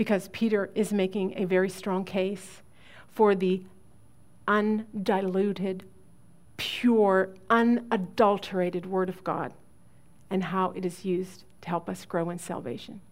Because 0.00 0.28
Peter 0.28 0.70
is 0.74 0.94
making 0.94 1.34
a 1.36 1.44
very 1.44 1.68
strong 1.68 2.06
case 2.06 2.62
for 3.06 3.34
the 3.34 3.62
undiluted, 4.48 5.84
pure, 6.56 7.34
unadulterated 7.50 8.86
Word 8.86 9.10
of 9.10 9.22
God 9.22 9.52
and 10.30 10.42
how 10.42 10.70
it 10.70 10.86
is 10.86 11.04
used 11.04 11.44
to 11.60 11.68
help 11.68 11.86
us 11.86 12.06
grow 12.06 12.30
in 12.30 12.38
salvation. 12.38 13.02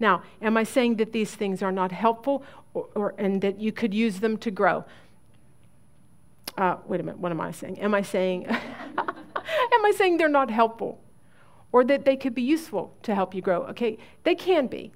Now, 0.00 0.24
am 0.40 0.56
I 0.56 0.64
saying 0.64 0.96
that 0.96 1.12
these 1.12 1.36
things 1.36 1.62
are 1.62 1.70
not 1.70 1.92
helpful 1.92 2.42
or, 2.74 2.88
or 2.96 3.14
and 3.16 3.40
that 3.42 3.60
you 3.60 3.70
could 3.70 3.94
use 3.94 4.18
them 4.18 4.36
to 4.38 4.50
grow? 4.50 4.84
Uh, 6.58 6.78
wait 6.84 6.98
a 6.98 7.04
minute, 7.04 7.20
what 7.20 7.30
am 7.30 7.40
I 7.40 7.52
saying? 7.52 7.78
Am 7.78 7.94
I 7.94 8.02
saying 8.02 8.46
am 8.98 9.84
I 9.84 9.92
saying 9.96 10.16
they're 10.16 10.28
not 10.28 10.50
helpful? 10.50 11.00
Or 11.70 11.84
that 11.84 12.04
they 12.04 12.16
could 12.16 12.34
be 12.34 12.42
useful 12.42 12.92
to 13.04 13.14
help 13.14 13.36
you 13.36 13.40
grow? 13.40 13.62
Okay, 13.66 13.98
they 14.24 14.34
can 14.34 14.66
be. 14.66 14.90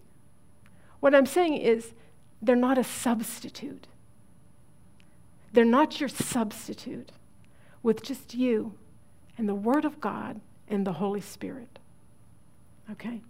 What 1.00 1.14
I'm 1.14 1.26
saying 1.26 1.54
is, 1.54 1.92
they're 2.40 2.56
not 2.56 2.78
a 2.78 2.84
substitute. 2.84 3.86
They're 5.52 5.64
not 5.64 6.00
your 6.00 6.08
substitute 6.08 7.12
with 7.82 8.02
just 8.02 8.34
you 8.34 8.74
and 9.38 9.48
the 9.48 9.54
Word 9.54 9.84
of 9.84 10.00
God 10.00 10.40
and 10.68 10.86
the 10.86 10.94
Holy 10.94 11.20
Spirit. 11.20 11.78
Okay? 12.90 13.22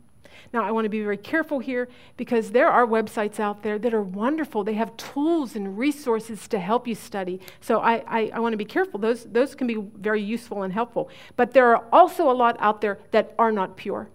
Now, 0.53 0.65
I 0.65 0.71
want 0.71 0.85
to 0.85 0.89
be 0.89 1.03
very 1.03 1.17
careful 1.17 1.59
here 1.59 1.89
because 2.17 2.51
there 2.51 2.69
are 2.69 2.87
websites 2.87 3.41
out 3.41 3.63
there 3.63 3.79
that 3.79 3.95
are 3.95 4.03
wonderful. 4.03 4.65
They 4.65 4.75
have 4.75 4.97
tools 4.97 5.57
and 5.57 5.79
resources 5.79 6.47
to 6.49 6.59
help 6.59 6.87
you 6.87 6.95
study. 6.95 7.41
So 7.61 7.81
I, 7.81 8.05
I, 8.07 8.31
I, 8.35 8.41
want 8.41 8.53
to 8.53 8.57
be 8.57 8.65
careful. 8.65 9.01
Those, 9.01 9.25
those 9.25 9.55
can 9.55 9.67
be 9.67 9.77
very 9.97 10.23
useful 10.23 10.63
and 10.63 10.73
helpful. 10.73 11.11
But 11.37 11.53
there 11.53 11.75
are 11.75 11.85
also 11.93 12.31
a 12.31 12.35
lot 12.35 12.57
out 12.61 12.81
there 12.81 12.99
that 13.11 13.35
are 13.39 13.53
not 13.53 13.77
pure. 13.77 14.09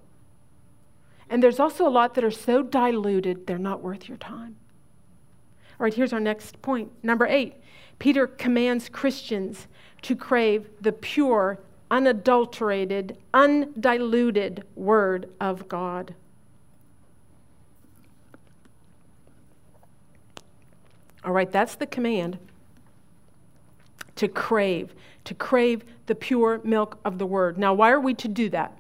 And 1.32 1.42
there's 1.42 1.62
also 1.62 1.88
a 1.88 1.90
lot 1.90 2.14
that 2.16 2.26
are 2.26 2.30
so 2.30 2.62
diluted, 2.62 3.48
they're 3.48 3.58
not 3.58 3.82
worth 3.82 4.10
your 4.10 4.18
time. 4.18 4.58
All 5.80 5.86
right, 5.86 5.94
here's 5.94 6.12
our 6.12 6.20
next 6.20 6.62
point. 6.62 6.92
Number 7.04 7.26
eight 7.26 7.56
Peter 8.00 8.28
commands 8.28 8.90
Christians 8.90 9.68
to 10.02 10.16
crave 10.16 10.68
the 10.82 10.92
pure, 10.92 11.60
unadulterated, 11.90 13.18
undiluted 13.34 14.66
Word 14.76 15.30
of 15.40 15.70
God. 15.70 16.16
All 21.24 21.32
right, 21.32 21.50
that's 21.50 21.76
the 21.76 21.86
command 21.86 22.40
to 24.18 24.28
crave, 24.28 24.94
to 25.24 25.34
crave 25.34 25.86
the 26.08 26.16
pure 26.16 26.60
milk 26.66 27.00
of 27.06 27.20
the 27.20 27.26
Word. 27.26 27.58
Now, 27.58 27.74
why 27.74 27.92
are 27.92 28.02
we 28.02 28.14
to 28.16 28.28
do 28.28 28.50
that? 28.50 28.78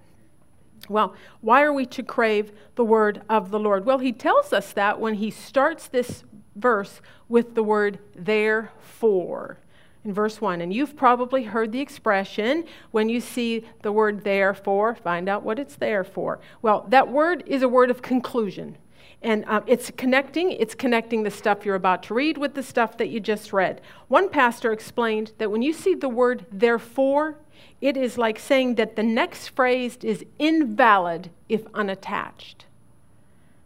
Well, 0.91 1.15
why 1.41 1.63
are 1.63 1.73
we 1.73 1.86
to 1.88 2.04
crave 2.04 2.51
the 2.75 2.86
word 2.86 3.21
of 3.30 3.51
the 3.51 3.60
Lord? 3.60 3.86
Well, 3.86 3.99
he 3.99 4.12
tells 4.12 4.54
us 4.54 4.73
that 4.73 4.99
when 4.99 5.15
he 5.15 5.32
starts 5.32 5.88
this 5.88 6.23
verse 6.56 7.01
with 7.30 7.56
the 7.56 7.63
word 7.63 7.99
therefore 8.15 9.58
in 10.04 10.13
verse 10.13 10.41
1. 10.41 10.62
And 10.62 10.73
you've 10.73 10.95
probably 10.95 11.43
heard 11.43 11.71
the 11.71 11.80
expression 11.80 12.65
when 12.91 13.10
you 13.10 13.21
see 13.21 13.65
the 13.82 13.91
word 13.91 14.23
therefore, 14.23 14.95
find 14.95 15.30
out 15.30 15.43
what 15.43 15.60
it's 15.60 15.75
there 15.75 16.04
for. 16.04 16.39
Well, 16.62 16.86
that 16.89 17.10
word 17.10 17.43
is 17.45 17.62
a 17.62 17.69
word 17.69 17.91
of 17.91 18.01
conclusion. 18.01 18.77
And 19.23 19.45
um, 19.47 19.63
it's 19.67 19.91
connecting, 19.91 20.51
it's 20.51 20.73
connecting 20.73 21.21
the 21.21 21.30
stuff 21.30 21.63
you're 21.63 21.75
about 21.75 22.01
to 22.04 22.15
read 22.15 22.39
with 22.39 22.56
the 22.56 22.63
stuff 22.63 22.97
that 22.97 23.10
you 23.10 23.19
just 23.19 23.54
read. 23.54 23.82
One 24.08 24.30
pastor 24.30 24.71
explained 24.71 25.34
that 25.38 25.51
when 25.51 25.62
you 25.62 25.73
see 25.73 25.93
the 25.93 26.10
word 26.10 26.45
therefore, 26.51 27.38
it 27.82 27.97
is 27.97 28.17
like 28.17 28.38
saying 28.38 28.76
that 28.76 28.95
the 28.95 29.04
next 29.04 29.50
phrase 29.50 29.97
is 30.02 30.24
invalid 30.38 31.30
if 31.50 31.65
unattached. 31.74 32.65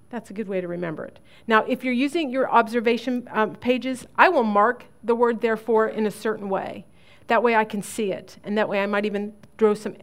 That's 0.10 0.29
a 0.29 0.34
good 0.34 0.47
way 0.47 0.62
to 0.62 0.67
remember 0.67 1.03
it. 1.05 1.19
Now, 1.47 1.63
if 1.65 1.84
you're 1.84 1.93
using 1.93 2.29
your 2.29 2.49
observation 2.49 3.27
um, 3.31 3.55
pages, 3.55 4.08
I 4.17 4.29
will 4.29 4.43
mark 4.43 4.86
the 5.03 5.15
word 5.15 5.41
therefore 5.41 5.88
in 5.88 6.05
a 6.05 6.12
certain 6.12 6.49
way. 6.49 6.86
That 7.27 7.43
way 7.43 7.55
I 7.55 7.65
can 7.65 7.81
see 7.81 8.12
it, 8.12 8.38
and 8.43 8.58
that 8.58 8.69
way 8.69 8.81
I 8.81 8.86
might 8.86 9.05
even 9.05 9.34
draw 9.58 9.73
some, 9.73 9.95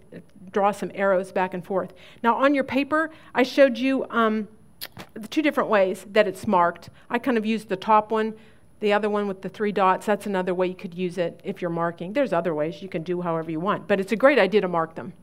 draw 0.50 0.72
some 0.72 0.90
arrows 0.94 1.32
back 1.32 1.54
and 1.54 1.64
forth. 1.64 1.92
Now, 2.22 2.34
on 2.34 2.54
your 2.54 2.64
paper, 2.64 3.10
I 3.34 3.42
showed 3.42 3.78
you 3.78 4.06
um, 4.10 4.48
the 5.14 5.28
two 5.28 5.42
different 5.42 5.70
ways 5.70 6.04
that 6.12 6.26
it's 6.26 6.46
marked. 6.46 6.90
I 7.08 7.18
kind 7.18 7.38
of 7.38 7.46
used 7.46 7.68
the 7.68 7.76
top 7.76 8.10
one 8.10 8.34
the 8.82 8.92
other 8.92 9.08
one 9.08 9.26
with 9.28 9.40
the 9.40 9.48
three 9.48 9.72
dots, 9.72 10.04
that's 10.04 10.26
another 10.26 10.52
way 10.52 10.66
you 10.66 10.74
could 10.74 10.92
use 10.92 11.16
it 11.16 11.40
if 11.44 11.62
you're 11.62 11.70
marking. 11.70 12.12
There's 12.12 12.32
other 12.32 12.54
ways 12.54 12.82
you 12.82 12.88
can 12.88 13.02
do 13.02 13.22
however 13.22 13.50
you 13.50 13.60
want, 13.60 13.88
but 13.88 14.00
it's 14.00 14.12
a 14.12 14.16
great 14.16 14.38
idea 14.38 14.60
to 14.60 14.68
mark 14.68 14.96
them. 14.96 15.14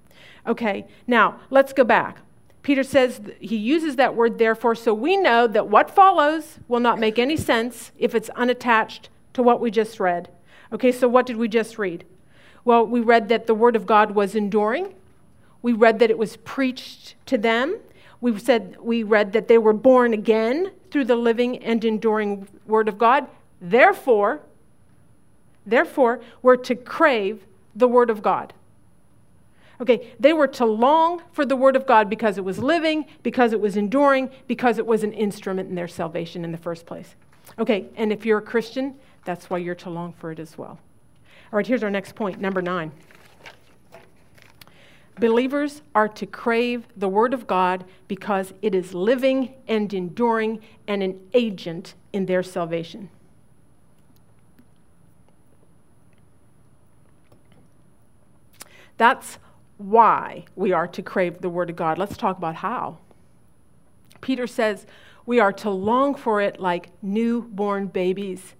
Okay, 0.47 0.87
now 1.05 1.39
let's 1.49 1.73
go 1.73 1.83
back. 1.83 2.19
Peter 2.63 2.83
says 2.83 3.21
he 3.39 3.57
uses 3.57 3.97
that 3.97 4.15
word 4.15 4.37
therefore, 4.37 4.75
so 4.75 4.93
we 4.93 5.17
know 5.17 5.45
that 5.45 5.67
what 5.67 5.91
follows 5.91 6.59
will 6.67 6.79
not 6.79 6.99
make 6.99 7.19
any 7.19 7.37
sense 7.37 7.91
if 7.97 8.15
it's 8.15 8.29
unattached 8.29 9.09
to 9.33 9.43
what 9.43 9.59
we 9.59 9.69
just 9.69 9.99
read. 9.99 10.29
Okay, 10.71 10.91
so 10.91 11.07
what 11.07 11.25
did 11.25 11.37
we 11.37 11.47
just 11.47 11.77
read? 11.77 12.05
Well, 12.63 12.85
we 12.85 12.99
read 12.99 13.29
that 13.29 13.45
the 13.45 13.55
word 13.55 13.75
of 13.75 13.85
God 13.85 14.11
was 14.11 14.35
enduring. 14.35 14.93
We 15.61 15.73
read 15.73 15.99
that 15.99 16.09
it 16.09 16.17
was 16.17 16.37
preached 16.37 17.15
to 17.25 17.37
them. 17.37 17.77
We 18.21 18.37
said 18.37 18.77
we 18.79 19.03
read 19.03 19.33
that 19.33 19.47
they 19.47 19.57
were 19.57 19.73
born 19.73 20.13
again 20.13 20.71
through 20.91 21.05
the 21.05 21.15
living 21.15 21.61
and 21.63 21.83
enduring 21.83 22.47
word 22.65 22.87
of 22.87 22.97
God. 22.97 23.27
Therefore, 23.61 24.41
therefore, 25.65 26.21
we're 26.41 26.57
to 26.57 26.75
crave 26.75 27.45
the 27.75 27.87
Word 27.87 28.09
of 28.09 28.21
God. 28.21 28.53
Okay, 29.81 30.11
they 30.19 30.33
were 30.33 30.47
to 30.47 30.65
long 30.65 31.21
for 31.31 31.45
the 31.45 31.55
Word 31.55 31.75
of 31.75 31.85
God 31.85 32.09
because 32.09 32.37
it 32.37 32.43
was 32.43 32.59
living, 32.59 33.05
because 33.23 33.53
it 33.53 33.61
was 33.61 33.77
enduring, 33.77 34.29
because 34.47 34.77
it 34.77 34.85
was 34.85 35.03
an 35.03 35.13
instrument 35.13 35.69
in 35.69 35.75
their 35.75 35.87
salvation 35.87 36.43
in 36.43 36.51
the 36.51 36.57
first 36.57 36.85
place. 36.85 37.15
Okay, 37.57 37.85
and 37.95 38.11
if 38.11 38.25
you're 38.25 38.39
a 38.39 38.41
Christian, 38.41 38.95
that's 39.23 39.49
why 39.49 39.57
you're 39.57 39.75
to 39.75 39.89
long 39.89 40.13
for 40.13 40.31
it 40.31 40.39
as 40.39 40.57
well. 40.57 40.79
All 41.51 41.57
right, 41.57 41.65
here's 41.65 41.83
our 41.83 41.89
next 41.89 42.15
point, 42.15 42.41
number 42.41 42.61
nine. 42.61 42.91
Believers 45.17 45.81
are 45.95 46.07
to 46.07 46.25
crave 46.25 46.85
the 46.95 47.09
Word 47.09 47.33
of 47.33 47.47
God 47.47 47.85
because 48.07 48.53
it 48.61 48.75
is 48.75 48.93
living 48.93 49.53
and 49.67 49.93
enduring 49.93 50.61
and 50.87 51.03
an 51.03 51.19
agent 51.33 51.95
in 52.13 52.25
their 52.25 52.43
salvation. 52.43 53.09
That's 58.99 59.39
why 59.77 60.43
we 60.57 60.73
are 60.73 60.87
to 60.87 61.01
crave 61.01 61.39
the 61.39 61.49
Word 61.49 61.69
of 61.69 61.77
God. 61.77 61.97
Let's 61.97 62.17
talk 62.17 62.37
about 62.37 62.55
how. 62.55 62.97
Peter 64.19 64.45
says 64.45 64.85
we 65.25 65.39
are 65.39 65.53
to 65.53 65.69
long 65.69 66.15
for 66.15 66.41
it 66.41 66.59
like 66.59 66.89
newborn 67.01 67.87
babies. 67.87 68.55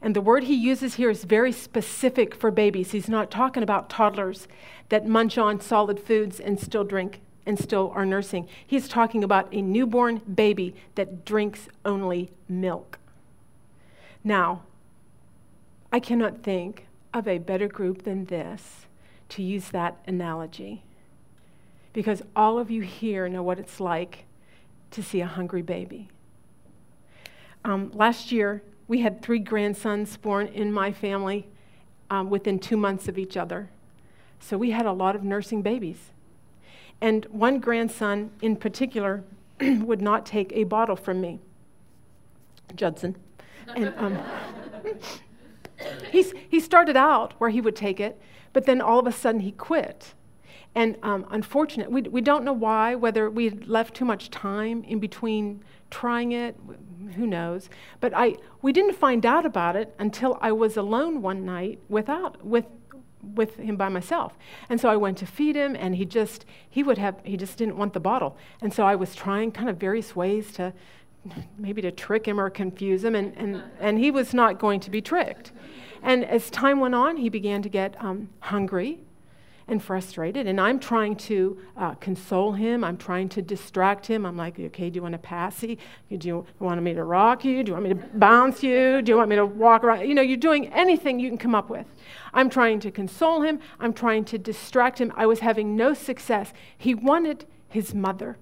And 0.00 0.16
the 0.16 0.20
word 0.22 0.44
he 0.44 0.54
uses 0.54 0.94
here 0.94 1.10
is 1.10 1.24
very 1.24 1.52
specific 1.52 2.34
for 2.34 2.50
babies. 2.50 2.92
He's 2.92 3.08
not 3.08 3.30
talking 3.30 3.62
about 3.62 3.90
toddlers 3.90 4.48
that 4.88 5.06
munch 5.06 5.36
on 5.36 5.60
solid 5.60 6.00
foods 6.00 6.40
and 6.40 6.58
still 6.58 6.84
drink 6.84 7.20
and 7.44 7.58
still 7.58 7.92
are 7.94 8.06
nursing. 8.06 8.48
He's 8.66 8.88
talking 8.88 9.22
about 9.22 9.52
a 9.52 9.60
newborn 9.60 10.22
baby 10.34 10.74
that 10.94 11.26
drinks 11.26 11.68
only 11.84 12.30
milk. 12.48 12.98
Now, 14.24 14.62
I 15.92 16.00
cannot 16.00 16.42
think 16.42 16.86
of 17.12 17.28
a 17.28 17.38
better 17.38 17.68
group 17.68 18.04
than 18.04 18.24
this 18.24 18.86
to 19.32 19.42
use 19.42 19.70
that 19.70 19.96
analogy 20.06 20.82
because 21.92 22.22
all 22.36 22.58
of 22.58 22.70
you 22.70 22.82
here 22.82 23.28
know 23.28 23.42
what 23.42 23.58
it's 23.58 23.80
like 23.80 24.24
to 24.90 25.02
see 25.02 25.20
a 25.20 25.26
hungry 25.26 25.62
baby. 25.62 26.08
Um, 27.64 27.90
last 27.94 28.32
year, 28.32 28.62
we 28.88 29.00
had 29.00 29.22
three 29.22 29.38
grandsons 29.38 30.16
born 30.16 30.48
in 30.48 30.72
my 30.72 30.92
family 30.92 31.46
um, 32.10 32.28
within 32.28 32.58
two 32.58 32.76
months 32.76 33.08
of 33.08 33.16
each 33.16 33.36
other. 33.36 33.70
So 34.38 34.58
we 34.58 34.70
had 34.70 34.84
a 34.84 34.92
lot 34.92 35.16
of 35.16 35.22
nursing 35.22 35.62
babies. 35.62 36.10
And 37.00 37.24
one 37.26 37.58
grandson 37.58 38.30
in 38.42 38.56
particular 38.56 39.24
would 39.60 40.02
not 40.02 40.26
take 40.26 40.52
a 40.52 40.64
bottle 40.64 40.96
from 40.96 41.20
me, 41.20 41.40
Judson. 42.74 43.16
And 43.74 43.94
um, 43.96 44.18
he 46.50 46.60
started 46.60 46.96
out 46.96 47.34
where 47.38 47.50
he 47.50 47.60
would 47.60 47.76
take 47.76 47.98
it, 48.00 48.20
but 48.52 48.64
then 48.66 48.80
all 48.80 48.98
of 48.98 49.06
a 49.06 49.12
sudden 49.12 49.40
he 49.40 49.52
quit. 49.52 50.14
And 50.74 50.96
um, 51.02 51.26
unfortunate, 51.30 51.90
we, 51.90 52.02
we 52.02 52.20
don't 52.20 52.44
know 52.44 52.52
why, 52.52 52.94
whether 52.94 53.28
we 53.28 53.50
left 53.50 53.94
too 53.94 54.04
much 54.04 54.30
time 54.30 54.84
in 54.84 54.98
between 55.00 55.62
trying 55.90 56.32
it, 56.32 56.56
who 57.16 57.26
knows. 57.26 57.68
But 58.00 58.14
I, 58.14 58.36
we 58.62 58.72
didn't 58.72 58.94
find 58.94 59.26
out 59.26 59.44
about 59.44 59.76
it 59.76 59.94
until 59.98 60.38
I 60.40 60.52
was 60.52 60.76
alone 60.78 61.20
one 61.20 61.44
night 61.44 61.78
without, 61.90 62.42
with, 62.44 62.64
with 63.22 63.56
him 63.56 63.76
by 63.76 63.90
myself. 63.90 64.38
And 64.70 64.80
so 64.80 64.88
I 64.88 64.96
went 64.96 65.18
to 65.18 65.26
feed 65.26 65.56
him, 65.56 65.76
and 65.76 65.94
he 65.94 66.06
just, 66.06 66.46
he 66.70 66.82
would 66.82 66.96
have, 66.96 67.16
he 67.22 67.36
just 67.36 67.58
didn't 67.58 67.76
want 67.76 67.92
the 67.92 68.00
bottle. 68.00 68.38
And 68.62 68.72
so 68.72 68.84
I 68.84 68.94
was 68.94 69.14
trying 69.14 69.52
kind 69.52 69.68
of 69.68 69.76
various 69.76 70.16
ways 70.16 70.52
to, 70.52 70.72
maybe 71.58 71.82
to 71.82 71.92
trick 71.92 72.26
him 72.26 72.40
or 72.40 72.48
confuse 72.48 73.04
him, 73.04 73.14
and, 73.14 73.36
and, 73.36 73.62
and 73.78 73.98
he 73.98 74.10
was 74.10 74.32
not 74.32 74.58
going 74.58 74.80
to 74.80 74.90
be 74.90 75.02
tricked. 75.02 75.52
And 76.02 76.24
as 76.24 76.50
time 76.50 76.80
went 76.80 76.94
on, 76.94 77.16
he 77.16 77.28
began 77.28 77.62
to 77.62 77.68
get 77.68 77.96
um, 78.02 78.28
hungry 78.40 79.00
and 79.68 79.82
frustrated. 79.82 80.46
And 80.46 80.60
I'm 80.60 80.80
trying 80.80 81.14
to 81.16 81.58
uh, 81.76 81.94
console 81.94 82.52
him. 82.52 82.82
I'm 82.82 82.96
trying 82.96 83.28
to 83.30 83.42
distract 83.42 84.06
him. 84.06 84.26
I'm 84.26 84.36
like, 84.36 84.58
okay, 84.58 84.90
do 84.90 84.96
you 84.96 85.02
want 85.02 85.12
to 85.12 85.18
passy? 85.18 85.78
Do 86.10 86.28
you 86.28 86.46
want 86.58 86.82
me 86.82 86.94
to 86.94 87.04
rock 87.04 87.44
you? 87.44 87.62
Do 87.62 87.70
you 87.70 87.74
want 87.74 87.84
me 87.84 87.94
to 87.94 88.08
bounce 88.14 88.62
you? 88.62 89.00
Do 89.02 89.12
you 89.12 89.16
want 89.16 89.30
me 89.30 89.36
to 89.36 89.46
walk 89.46 89.84
around? 89.84 90.08
You 90.08 90.14
know, 90.14 90.22
you're 90.22 90.36
doing 90.36 90.66
anything 90.72 91.20
you 91.20 91.28
can 91.28 91.38
come 91.38 91.54
up 91.54 91.70
with. 91.70 91.86
I'm 92.34 92.50
trying 92.50 92.80
to 92.80 92.90
console 92.90 93.42
him. 93.42 93.60
I'm 93.78 93.92
trying 93.92 94.24
to 94.26 94.38
distract 94.38 95.00
him. 95.00 95.12
I 95.16 95.26
was 95.26 95.40
having 95.40 95.76
no 95.76 95.94
success. 95.94 96.52
He 96.76 96.94
wanted 96.94 97.46
his 97.68 97.94
mother. 97.94 98.36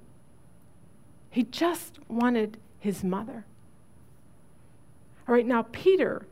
He 1.31 1.43
just 1.45 1.99
wanted 2.09 2.57
his 2.79 3.05
mother. 3.05 3.45
All 5.29 5.35
right, 5.35 5.47
now 5.47 5.67
Peter, 5.71 6.27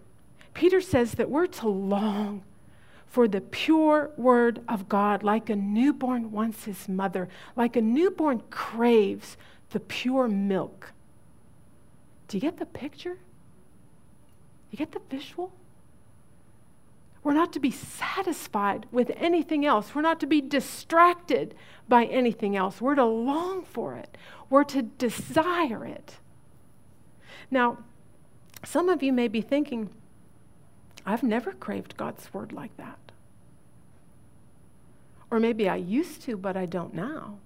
Peter 0.58 0.80
says 0.80 1.12
that 1.12 1.30
we're 1.30 1.46
to 1.46 1.68
long 1.68 2.42
for 3.06 3.28
the 3.28 3.40
pure 3.40 4.10
word 4.16 4.60
of 4.68 4.88
God, 4.88 5.22
like 5.22 5.48
a 5.48 5.54
newborn 5.54 6.32
wants 6.32 6.64
his 6.64 6.88
mother, 6.88 7.28
like 7.54 7.76
a 7.76 7.80
newborn 7.80 8.42
craves 8.50 9.36
the 9.70 9.78
pure 9.78 10.26
milk. 10.26 10.90
Do 12.26 12.36
you 12.36 12.40
get 12.40 12.56
the 12.56 12.66
picture? 12.66 13.18
You 14.72 14.78
get 14.78 14.90
the 14.90 15.00
visual? 15.08 15.52
We're 17.22 17.34
not 17.34 17.52
to 17.52 17.60
be 17.60 17.70
satisfied 17.70 18.86
with 18.90 19.12
anything 19.14 19.64
else. 19.64 19.94
We're 19.94 20.02
not 20.02 20.18
to 20.18 20.26
be 20.26 20.40
distracted 20.40 21.54
by 21.88 22.06
anything 22.06 22.56
else. 22.56 22.80
We're 22.80 22.96
to 22.96 23.04
long 23.04 23.62
for 23.62 23.94
it. 23.94 24.18
We're 24.50 24.64
to 24.64 24.82
desire 24.82 25.86
it. 25.86 26.16
Now, 27.48 27.78
some 28.64 28.88
of 28.88 29.04
you 29.04 29.12
may 29.12 29.28
be 29.28 29.40
thinking, 29.40 29.90
I've 31.08 31.22
never 31.22 31.52
craved 31.52 31.96
God's 31.96 32.34
word 32.34 32.52
like 32.52 32.76
that. 32.76 32.98
Or 35.30 35.40
maybe 35.40 35.66
I 35.66 35.76
used 35.76 36.20
to, 36.24 36.36
but 36.36 36.54
I 36.54 36.66
don't 36.66 36.92
now. 36.92 37.38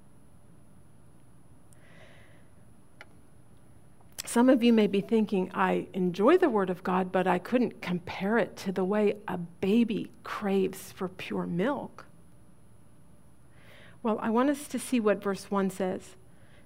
Some 4.24 4.48
of 4.48 4.64
you 4.64 4.72
may 4.72 4.88
be 4.88 5.00
thinking, 5.00 5.48
I 5.54 5.86
enjoy 5.92 6.38
the 6.38 6.48
Word 6.48 6.70
of 6.70 6.82
God, 6.82 7.12
but 7.12 7.28
I 7.28 7.38
couldn't 7.38 7.80
compare 7.80 8.36
it 8.36 8.56
to 8.58 8.72
the 8.72 8.82
way 8.82 9.18
a 9.28 9.38
baby 9.38 10.10
craves 10.24 10.90
for 10.90 11.06
pure 11.06 11.46
milk. 11.46 12.06
Well, 14.02 14.18
I 14.20 14.30
want 14.30 14.50
us 14.50 14.66
to 14.66 14.78
see 14.80 14.98
what 14.98 15.22
verse 15.22 15.52
1 15.52 15.70
says. 15.70 16.16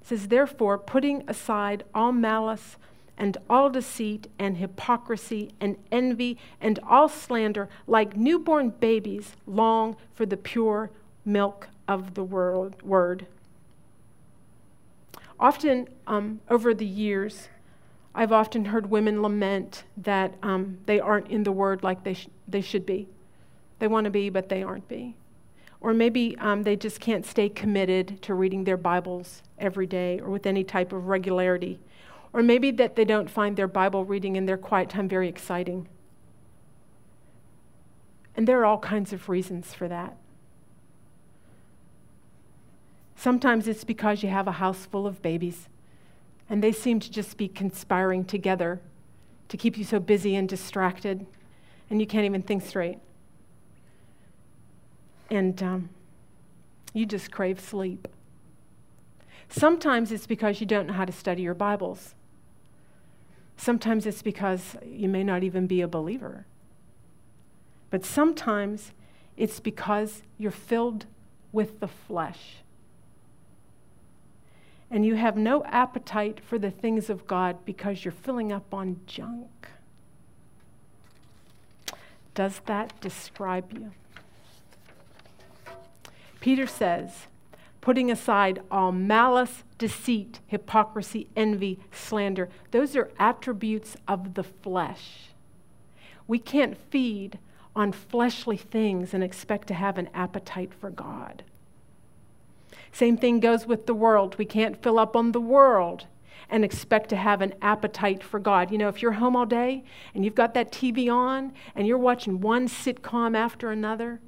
It 0.01 0.07
says, 0.07 0.29
Therefore, 0.29 0.79
putting 0.79 1.29
aside 1.29 1.85
all 1.95 2.13
malice, 2.13 2.79
and 3.19 3.37
all 3.49 3.71
deceit 3.71 4.29
and 4.39 4.59
hypocrisy 4.59 5.51
and 5.61 5.77
envy 5.91 6.39
and 6.61 6.79
all 6.87 7.09
slander, 7.09 7.69
like 7.87 8.17
newborn 8.17 8.71
babies, 8.71 9.37
long 9.47 9.97
for 10.15 10.27
the 10.27 10.37
pure 10.37 10.91
milk 11.25 11.69
of 11.89 12.15
the 12.15 12.25
world, 12.25 12.83
word. 12.83 13.27
Often, 15.39 15.89
um, 16.07 16.41
over 16.49 16.73
the 16.73 16.87
years, 16.87 17.49
I've 18.15 18.33
often 18.33 18.67
heard 18.67 18.89
women 18.89 19.21
lament 19.21 19.85
that 19.99 20.35
um, 20.43 20.79
they 20.87 20.99
aren't 20.99 21.29
in 21.29 21.43
the 21.43 21.53
word 21.53 21.83
like 21.83 22.05
they, 22.05 22.15
sh- 22.15 22.29
they 22.49 22.63
should 22.63 22.87
be. 22.87 23.09
They 23.79 23.89
want 23.89 24.07
to 24.07 24.11
be, 24.11 24.31
but 24.31 24.49
they 24.49 24.63
aren't 24.63 24.89
be. 24.89 25.15
Or 25.83 25.93
maybe 25.93 26.37
um, 26.39 26.63
they 26.63 26.77
just 26.77 26.99
can't 26.99 27.27
stay 27.27 27.51
committed 27.51 28.23
to 28.23 28.33
reading 28.33 28.65
their 28.65 28.79
Bibles 28.79 29.43
every 29.59 29.87
day 29.87 30.19
or 30.21 30.31
with 30.31 30.47
any 30.47 30.65
type 30.65 30.93
of 30.93 31.09
regularity. 31.09 31.79
Or 32.37 32.43
maybe 32.43 32.71
that 32.73 32.97
they 32.97 33.07
don't 33.07 33.31
find 33.31 33.57
their 33.57 33.67
Bible 33.67 34.05
reading 34.05 34.37
in 34.37 34.45
their 34.45 34.59
quiet 34.59 34.91
time 34.91 35.09
very 35.09 35.27
exciting. 35.27 35.89
And 38.37 38.47
there 38.47 38.61
are 38.61 38.67
all 38.67 38.79
kinds 38.79 39.15
of 39.15 39.31
reasons 39.31 39.73
for 39.73 39.89
that. 39.89 40.19
Sometimes 43.17 43.67
it's 43.67 43.85
because 43.85 44.23
you 44.23 44.29
have 44.29 44.47
a 44.47 44.53
house 44.53 44.85
full 44.85 45.07
of 45.07 45.23
babies 45.23 45.71
and 46.51 46.63
they 46.63 46.73
seem 46.73 47.01
to 47.01 47.11
just 47.11 47.39
be 47.39 47.49
conspiring 47.49 48.23
together 48.23 48.83
to 49.49 49.57
keep 49.57 49.79
you 49.79 49.85
so 49.85 49.99
busy 49.99 50.37
and 50.37 50.47
distracted 50.47 51.25
and 51.89 52.01
you 52.01 52.07
can't 52.07 52.27
even 52.27 52.43
think 52.43 52.63
straight. 52.63 52.99
And 55.31 55.63
um, 55.63 55.89
you 56.93 57.07
just 57.07 57.33
crave 57.33 57.59
sleep. 57.61 58.07
Sometimes 59.49 60.13
it's 60.13 60.27
because 60.27 60.61
you 60.61 60.67
don't 60.67 60.89
know 60.89 60.93
how 60.93 61.07
to 61.07 61.13
study 61.13 61.41
your 61.41 61.55
Bibles. 61.55 62.13
Sometimes 63.57 64.07
it's 64.07 64.23
because 64.23 64.77
you 64.85 65.09
may 65.09 65.25
not 65.25 65.43
even 65.43 65.67
be 65.67 65.81
a 65.81 65.89
believer. 65.89 66.47
But 67.91 68.05
sometimes 68.05 68.93
it's 69.37 69.61
because 69.61 70.23
you're 70.39 70.51
filled 70.51 71.07
with 71.53 71.81
the 71.81 71.89
flesh. 71.89 72.57
And 74.91 75.05
you 75.05 75.17
have 75.17 75.37
no 75.37 75.65
appetite 75.65 76.41
for 76.41 76.59
the 76.59 76.71
things 76.71 77.11
of 77.11 77.27
God 77.27 77.65
because 77.65 78.05
you're 78.05 78.13
filling 78.13 78.53
up 78.53 78.73
on 78.73 79.01
junk. 79.07 79.69
Does 82.35 82.61
that 82.67 83.01
describe 83.01 83.73
you? 83.73 83.93
Peter 86.41 86.67
says, 86.67 87.27
putting 87.87 88.11
aside 88.11 88.61
all 88.69 88.91
malice, 88.91 89.63
deceit, 89.79 90.41
hypocrisy, 90.49 91.29
envy, 91.37 91.79
slander. 91.93 92.49
Those 92.73 92.97
are 92.97 93.13
attributes 93.17 93.97
of 94.09 94.35
the 94.35 94.43
flesh. 94.43 95.29
We 96.27 96.41
can't 96.41 96.77
feed 96.91 97.39
on 97.77 97.93
fleshly 97.93 98.57
things 98.57 99.15
and 99.15 99.23
expect 99.23 99.69
to 99.69 99.75
have 99.75 99.99
an 99.99 100.09
appetite 100.13 100.75
for 100.75 100.91
God. 100.91 101.45
Same 102.91 103.17
thing 103.17 103.39
goes 103.39 103.69
with 103.69 103.87
the 103.87 103.95
world. 103.95 104.37
We 104.37 104.47
can't 104.47 104.83
fill 104.83 104.99
up 104.99 105.15
on 105.15 105.31
the 105.31 105.41
world 105.41 106.07
and 106.51 106.65
expect 106.65 107.09
to 107.11 107.17
have 107.17 107.41
an 107.41 107.55
appetite 107.63 108.25
for 108.25 108.41
God. 108.41 108.73
You 108.73 108.79
know, 108.79 108.89
if 108.89 109.01
you're 109.01 109.13
home 109.13 109.37
all 109.37 109.47
day 109.47 109.85
and 110.13 110.25
you've 110.25 110.35
got 110.35 110.55
that 110.55 110.73
TV 110.73 111.09
on 111.09 111.53
and 111.77 111.87
you're 111.87 111.99
watching 111.99 112.41
one 112.41 112.67
sitcom 112.67 113.37
after 113.37 113.71
another, 113.71 114.19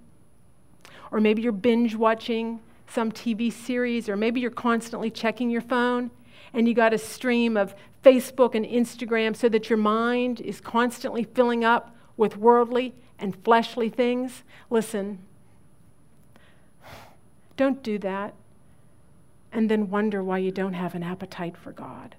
or 1.10 1.20
maybe 1.20 1.42
you're 1.42 1.50
binge 1.50 1.96
watching 1.96 2.60
some 2.88 3.12
TV 3.12 3.52
series, 3.52 4.08
or 4.08 4.16
maybe 4.16 4.40
you're 4.40 4.50
constantly 4.50 5.10
checking 5.10 5.50
your 5.50 5.60
phone 5.60 6.10
and 6.52 6.66
you 6.66 6.74
got 6.74 6.94
a 6.94 6.98
stream 6.98 7.56
of 7.56 7.74
Facebook 8.02 8.54
and 8.54 8.64
Instagram 8.64 9.36
so 9.36 9.48
that 9.48 9.68
your 9.68 9.76
mind 9.76 10.40
is 10.40 10.60
constantly 10.60 11.24
filling 11.24 11.64
up 11.64 11.94
with 12.16 12.36
worldly 12.36 12.94
and 13.18 13.36
fleshly 13.44 13.88
things. 13.88 14.44
Listen, 14.70 15.18
don't 17.56 17.82
do 17.82 17.98
that 17.98 18.34
and 19.52 19.70
then 19.70 19.90
wonder 19.90 20.22
why 20.22 20.38
you 20.38 20.50
don't 20.50 20.74
have 20.74 20.94
an 20.94 21.02
appetite 21.02 21.56
for 21.56 21.72
God. 21.72 22.16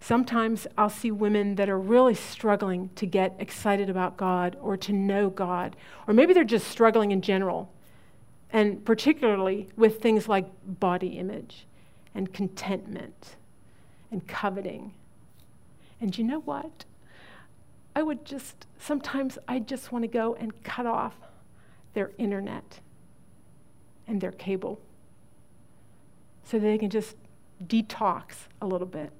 Sometimes 0.00 0.66
I'll 0.76 0.90
see 0.90 1.10
women 1.10 1.56
that 1.56 1.68
are 1.68 1.78
really 1.78 2.14
struggling 2.14 2.90
to 2.94 3.04
get 3.04 3.34
excited 3.38 3.90
about 3.90 4.16
God 4.16 4.56
or 4.60 4.76
to 4.76 4.92
know 4.92 5.28
God, 5.28 5.74
or 6.06 6.14
maybe 6.14 6.32
they're 6.32 6.44
just 6.44 6.68
struggling 6.68 7.10
in 7.10 7.20
general 7.20 7.72
and 8.52 8.84
particularly 8.84 9.68
with 9.76 10.00
things 10.00 10.28
like 10.28 10.46
body 10.64 11.18
image 11.18 11.66
and 12.14 12.32
contentment 12.32 13.36
and 14.10 14.26
coveting. 14.26 14.94
And 16.00 16.16
you 16.16 16.24
know 16.24 16.40
what? 16.40 16.84
I 17.94 18.02
would 18.02 18.24
just, 18.24 18.66
sometimes 18.78 19.38
I 19.48 19.58
just 19.58 19.92
want 19.92 20.04
to 20.04 20.08
go 20.08 20.34
and 20.36 20.62
cut 20.62 20.86
off 20.86 21.14
their 21.94 22.12
internet 22.16 22.80
and 24.06 24.20
their 24.20 24.32
cable 24.32 24.80
so 26.44 26.58
they 26.58 26.78
can 26.78 26.90
just 26.90 27.16
detox 27.66 28.46
a 28.62 28.66
little 28.66 28.86
bit. 28.86 29.12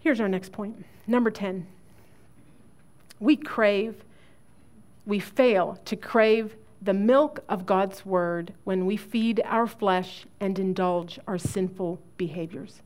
Here's 0.00 0.20
our 0.20 0.28
next 0.28 0.50
point. 0.50 0.84
Number 1.06 1.30
10. 1.30 1.66
We 3.20 3.36
crave, 3.36 4.04
we 5.06 5.20
fail 5.20 5.78
to 5.84 5.96
crave 5.96 6.56
the 6.84 6.94
milk 6.94 7.40
of 7.48 7.64
God's 7.64 8.04
word 8.04 8.52
when 8.64 8.84
we 8.84 8.96
feed 8.96 9.40
our 9.44 9.66
flesh 9.66 10.26
and 10.38 10.58
indulge 10.58 11.18
our 11.26 11.38
sinful 11.38 11.98
behaviors. 12.18 12.82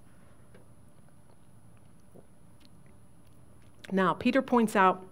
Now, 3.90 4.14
Peter 4.14 4.40
points 4.40 4.76
out 4.76 5.04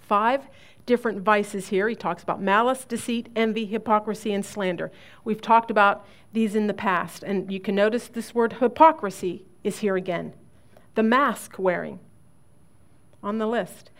five 0.00 0.46
different 0.86 1.20
vices 1.20 1.68
here. 1.68 1.88
He 1.88 1.94
talks 1.94 2.22
about 2.22 2.40
malice, 2.40 2.86
deceit, 2.86 3.28
envy, 3.36 3.66
hypocrisy, 3.66 4.32
and 4.32 4.44
slander. 4.44 4.90
We've 5.22 5.42
talked 5.42 5.70
about 5.70 6.06
these 6.32 6.54
in 6.54 6.66
the 6.66 6.74
past, 6.74 7.22
and 7.22 7.52
you 7.52 7.60
can 7.60 7.74
notice 7.74 8.08
this 8.08 8.34
word 8.34 8.54
hypocrisy 8.54 9.44
is 9.62 9.80
here 9.80 9.96
again. 9.96 10.32
The 10.94 11.02
mask 11.02 11.58
wearing 11.58 12.00
on 13.22 13.36
the 13.36 13.46
list. 13.46 13.90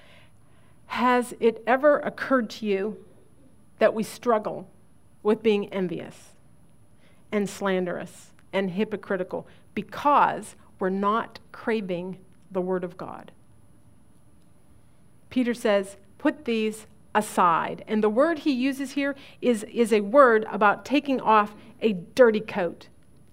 Has 0.86 1.34
it 1.40 1.62
ever 1.66 1.98
occurred 1.98 2.48
to 2.50 2.66
you 2.66 3.04
that 3.78 3.94
we 3.94 4.02
struggle 4.02 4.68
with 5.22 5.42
being 5.42 5.72
envious 5.72 6.34
and 7.30 7.48
slanderous 7.48 8.32
and 8.52 8.70
hypocritical 8.70 9.46
because 9.74 10.56
we're 10.78 10.88
not 10.88 11.38
craving 11.52 12.18
the 12.50 12.60
Word 12.60 12.84
of 12.84 12.96
God? 12.96 13.32
Peter 15.30 15.54
says, 15.54 15.96
put 16.16 16.44
these 16.44 16.86
aside. 17.14 17.84
And 17.86 18.02
the 18.02 18.08
word 18.08 18.40
he 18.40 18.52
uses 18.52 18.92
here 18.92 19.14
is, 19.40 19.64
is 19.64 19.92
a 19.92 20.00
word 20.00 20.46
about 20.50 20.84
taking 20.84 21.20
off 21.20 21.54
a 21.80 21.92
dirty 21.92 22.40
coat. 22.40 22.88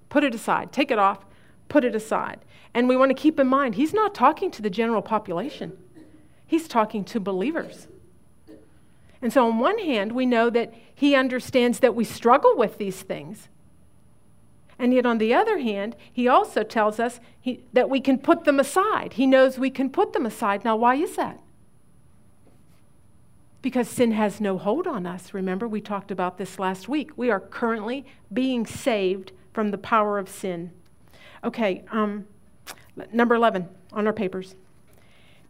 Put 0.10 0.24
it 0.24 0.36
aside. 0.36 0.72
Take 0.72 0.92
it 0.92 1.00
off. 1.00 1.26
Put 1.70 1.84
it 1.84 1.96
aside. 1.96 2.40
And 2.74 2.90
we 2.90 2.98
want 2.98 3.10
to 3.10 3.16
keep 3.16 3.40
in 3.40 3.48
mind, 3.48 3.76
he's 3.76 3.94
not 3.94 4.14
talking 4.14 4.52
to 4.52 4.62
the 4.62 4.70
general 4.70 5.02
population, 5.02 5.78
he's 6.46 6.68
talking 6.68 7.04
to 7.06 7.20
believers. 7.20 7.88
And 9.22 9.32
so, 9.32 9.48
on 9.48 9.60
one 9.60 9.80
hand, 9.80 10.12
we 10.12 10.26
know 10.26 10.50
that 10.50 10.74
he 10.94 11.16
understands 11.16 11.80
that 11.80 11.96
we 11.96 12.04
struggle 12.04 12.56
with 12.56 12.78
these 12.78 13.02
things. 13.02 13.50
And 14.78 14.94
yet, 14.94 15.06
on 15.06 15.18
the 15.18 15.34
other 15.34 15.60
hand, 15.60 15.96
he 16.12 16.28
also 16.28 16.64
tells 16.64 17.00
us 17.00 17.20
he, 17.40 17.64
that 17.74 17.90
we 17.90 18.02
can 18.02 18.20
put 18.20 18.44
them 18.44 18.60
aside. 18.60 19.14
He 19.14 19.26
knows 19.26 19.58
we 19.58 19.70
can 19.70 19.90
put 19.90 20.14
them 20.14 20.26
aside. 20.26 20.66
Now, 20.66 20.76
why 20.76 20.96
is 20.96 21.16
that? 21.16 21.40
because 23.66 23.90
sin 23.90 24.12
has 24.12 24.40
no 24.40 24.60
hold 24.60 24.86
on 24.86 25.08
us. 25.08 25.34
Remember, 25.34 25.68
we 25.68 25.82
talked 25.82 26.12
about 26.12 26.38
this 26.38 26.60
last 26.60 26.88
week. 26.88 27.10
We 27.18 27.32
are 27.32 27.40
currently 27.40 28.06
being 28.32 28.64
saved 28.68 29.32
from 29.54 29.72
the 29.72 29.78
power 29.80 30.20
of 30.20 30.30
sin. 30.30 30.70
Okay, 31.44 31.84
um, 31.92 32.28
number 33.12 33.34
11 33.34 33.68
on 33.92 34.06
our 34.06 34.14
papers. 34.14 34.54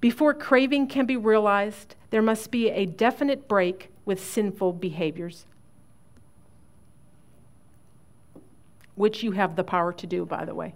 Before 0.01 0.33
craving 0.33 0.87
can 0.87 1.05
be 1.05 1.17
realized, 1.17 1.95
there 2.09 2.21
must 2.21 2.51
be 2.51 2.69
a 2.69 2.85
definite 2.85 3.47
break 3.47 3.89
with 4.05 4.23
sinful 4.23 4.73
behaviors, 4.73 5.45
which 8.95 9.23
you 9.23 9.31
have 9.31 9.55
the 9.55 9.63
power 9.63 9.91
to 9.93 10.07
do, 10.07 10.25
by 10.25 10.45
the 10.45 10.53
way, 10.53 10.75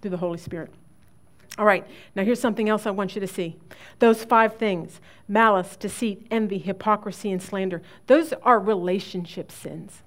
through 0.00 0.12
the 0.12 0.18
Holy 0.18 0.38
Spirit. 0.38 0.70
All 1.56 1.64
right, 1.64 1.86
now 2.16 2.24
here's 2.24 2.40
something 2.40 2.68
else 2.68 2.84
I 2.84 2.90
want 2.90 3.14
you 3.14 3.20
to 3.20 3.26
see. 3.26 3.56
Those 4.00 4.24
five 4.24 4.56
things 4.56 5.00
malice, 5.28 5.76
deceit, 5.76 6.26
envy, 6.30 6.58
hypocrisy, 6.58 7.30
and 7.30 7.40
slander 7.42 7.80
those 8.06 8.32
are 8.42 8.58
relationship 8.58 9.52
sins. 9.52 10.02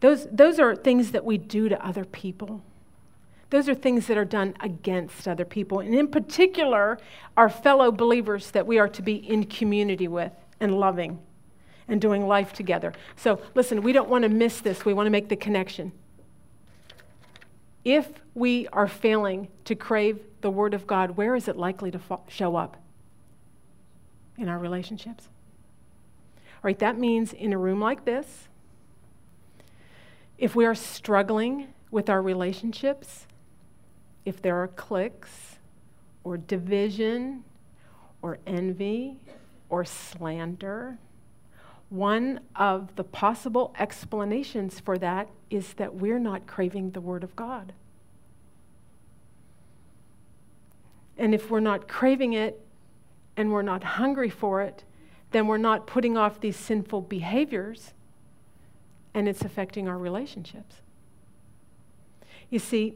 Those, 0.00 0.26
those 0.32 0.58
are 0.58 0.74
things 0.74 1.12
that 1.12 1.24
we 1.24 1.38
do 1.38 1.68
to 1.68 1.86
other 1.86 2.04
people. 2.04 2.62
Those 3.52 3.68
are 3.68 3.74
things 3.74 4.06
that 4.06 4.16
are 4.16 4.24
done 4.24 4.54
against 4.60 5.28
other 5.28 5.44
people, 5.44 5.80
and 5.80 5.94
in 5.94 6.08
particular, 6.08 6.98
our 7.36 7.48
fellow 7.48 7.92
believers 7.92 8.50
that 8.52 8.66
we 8.66 8.78
are 8.78 8.88
to 8.88 9.02
be 9.02 9.14
in 9.14 9.44
community 9.44 10.08
with 10.08 10.32
and 10.58 10.80
loving 10.80 11.18
and 11.86 12.00
doing 12.00 12.26
life 12.26 12.52
together. 12.52 12.94
So, 13.14 13.40
listen, 13.54 13.82
we 13.82 13.92
don't 13.92 14.08
want 14.08 14.22
to 14.22 14.30
miss 14.30 14.60
this. 14.60 14.84
We 14.84 14.94
want 14.94 15.06
to 15.06 15.10
make 15.10 15.28
the 15.28 15.36
connection 15.36 15.92
if 17.84 18.08
we 18.34 18.68
are 18.68 18.86
failing 18.86 19.48
to 19.64 19.74
crave 19.74 20.20
the 20.40 20.50
Word 20.50 20.74
of 20.74 20.86
God, 20.86 21.12
where 21.12 21.34
is 21.34 21.48
it 21.48 21.56
likely 21.56 21.90
to 21.90 22.00
show 22.28 22.56
up? 22.56 22.76
In 24.38 24.48
our 24.48 24.58
relationships. 24.58 25.28
All 26.36 26.68
right, 26.68 26.78
that 26.78 26.98
means 26.98 27.32
in 27.32 27.52
a 27.52 27.58
room 27.58 27.80
like 27.80 28.04
this, 28.04 28.48
if 30.38 30.54
we 30.54 30.64
are 30.64 30.74
struggling 30.74 31.68
with 31.90 32.08
our 32.08 32.22
relationships, 32.22 33.26
if 34.24 34.40
there 34.40 34.56
are 34.56 34.68
cliques 34.68 35.56
or 36.24 36.36
division 36.36 37.44
or 38.20 38.38
envy 38.46 39.16
or 39.68 39.84
slander, 39.84 40.98
one 41.88 42.40
of 42.56 42.94
the 42.96 43.04
possible 43.04 43.74
explanations 43.78 44.80
for 44.80 44.96
that 44.98 45.28
is 45.50 45.74
that 45.74 45.94
we're 45.94 46.18
not 46.18 46.46
craving 46.46 46.92
the 46.92 47.00
Word 47.00 47.22
of 47.22 47.36
God. 47.36 47.72
And 51.18 51.34
if 51.34 51.50
we're 51.50 51.60
not 51.60 51.88
craving 51.88 52.32
it 52.32 52.58
and 53.36 53.52
we're 53.52 53.62
not 53.62 53.84
hungry 53.84 54.30
for 54.30 54.62
it, 54.62 54.84
then 55.32 55.46
we're 55.46 55.58
not 55.58 55.86
putting 55.86 56.16
off 56.16 56.40
these 56.40 56.56
sinful 56.56 57.02
behaviors 57.02 57.92
and 59.14 59.28
it's 59.28 59.42
affecting 59.42 59.88
our 59.88 59.98
relationships. 59.98 60.76
You 62.48 62.58
see, 62.58 62.94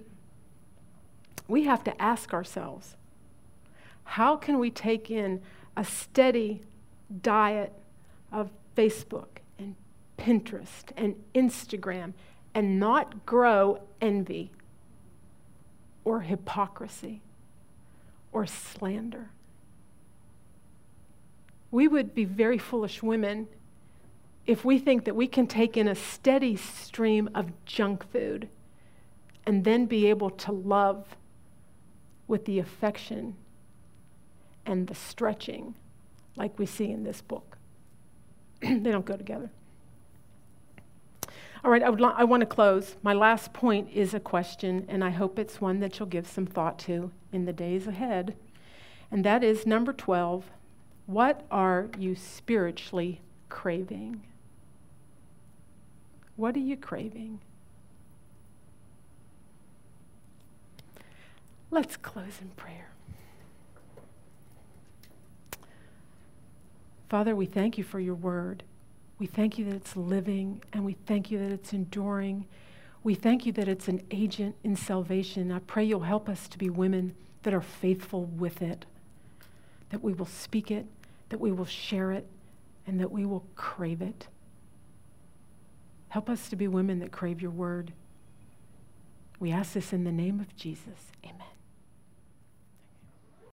we 1.48 1.64
have 1.64 1.84
to 1.84 2.02
ask 2.02 2.32
ourselves 2.32 2.96
how 4.04 4.36
can 4.36 4.58
we 4.58 4.70
take 4.70 5.10
in 5.10 5.42
a 5.76 5.84
steady 5.84 6.62
diet 7.22 7.72
of 8.32 8.50
Facebook 8.76 9.38
and 9.58 9.74
Pinterest 10.18 10.84
and 10.96 11.16
Instagram 11.34 12.12
and 12.54 12.80
not 12.80 13.26
grow 13.26 13.80
envy 14.00 14.50
or 16.04 16.20
hypocrisy 16.20 17.20
or 18.32 18.46
slander. 18.46 19.30
We 21.70 21.88
would 21.88 22.14
be 22.14 22.24
very 22.24 22.58
foolish 22.58 23.02
women 23.02 23.48
if 24.46 24.64
we 24.64 24.78
think 24.78 25.04
that 25.04 25.16
we 25.16 25.26
can 25.26 25.46
take 25.46 25.76
in 25.76 25.88
a 25.88 25.94
steady 25.94 26.56
stream 26.56 27.28
of 27.34 27.52
junk 27.64 28.08
food 28.10 28.48
and 29.44 29.64
then 29.64 29.86
be 29.86 30.06
able 30.06 30.30
to 30.30 30.52
love 30.52 31.16
with 32.28 32.44
the 32.44 32.58
affection 32.58 33.36
and 34.64 34.86
the 34.86 34.94
stretching 34.94 35.74
like 36.36 36.58
we 36.58 36.66
see 36.66 36.90
in 36.90 37.04
this 37.04 37.20
book. 37.20 37.56
they 38.60 38.90
don't 38.90 39.06
go 39.06 39.16
together. 39.16 39.50
All 41.64 41.70
right, 41.70 41.82
I, 41.82 41.88
I 41.88 42.24
want 42.24 42.42
to 42.42 42.46
close. 42.46 42.96
My 43.02 43.12
last 43.12 43.52
point 43.52 43.88
is 43.92 44.14
a 44.14 44.20
question, 44.20 44.84
and 44.88 45.02
I 45.02 45.10
hope 45.10 45.38
it's 45.38 45.60
one 45.60 45.80
that 45.80 45.98
you'll 45.98 46.08
give 46.08 46.26
some 46.26 46.46
thought 46.46 46.78
to 46.80 47.10
in 47.32 47.44
the 47.44 47.52
days 47.52 47.86
ahead. 47.86 48.36
And 49.10 49.24
that 49.24 49.42
is 49.42 49.66
number 49.66 49.92
12 49.92 50.44
What 51.06 51.44
are 51.50 51.88
you 51.98 52.14
spiritually 52.14 53.20
craving? 53.48 54.22
What 56.36 56.54
are 56.54 56.60
you 56.60 56.76
craving? 56.76 57.40
Let's 61.70 61.96
close 61.96 62.40
in 62.40 62.48
prayer. 62.50 62.90
Father, 67.08 67.36
we 67.36 67.46
thank 67.46 67.78
you 67.78 67.84
for 67.84 68.00
your 68.00 68.14
word. 68.14 68.62
We 69.18 69.26
thank 69.26 69.58
you 69.58 69.64
that 69.66 69.74
it's 69.74 69.96
living, 69.96 70.62
and 70.72 70.84
we 70.84 70.96
thank 71.06 71.30
you 71.30 71.38
that 71.38 71.52
it's 71.52 71.72
enduring. 71.72 72.46
We 73.02 73.14
thank 73.14 73.46
you 73.46 73.52
that 73.52 73.68
it's 73.68 73.88
an 73.88 74.02
agent 74.10 74.56
in 74.64 74.76
salvation. 74.76 75.52
I 75.52 75.60
pray 75.60 75.84
you'll 75.84 76.00
help 76.00 76.28
us 76.28 76.48
to 76.48 76.58
be 76.58 76.68
women 76.68 77.14
that 77.44 77.54
are 77.54 77.60
faithful 77.60 78.24
with 78.24 78.60
it, 78.60 78.84
that 79.90 80.02
we 80.02 80.12
will 80.12 80.26
speak 80.26 80.70
it, 80.70 80.86
that 81.28 81.40
we 81.40 81.52
will 81.52 81.64
share 81.64 82.12
it, 82.12 82.26
and 82.86 83.00
that 83.00 83.10
we 83.10 83.24
will 83.24 83.46
crave 83.54 84.02
it. 84.02 84.26
Help 86.08 86.28
us 86.28 86.48
to 86.48 86.56
be 86.56 86.66
women 86.68 86.98
that 86.98 87.12
crave 87.12 87.40
your 87.40 87.50
word. 87.50 87.92
We 89.38 89.52
ask 89.52 89.74
this 89.74 89.92
in 89.92 90.04
the 90.04 90.12
name 90.12 90.40
of 90.40 90.56
Jesus. 90.56 91.12
Amen. 91.24 91.55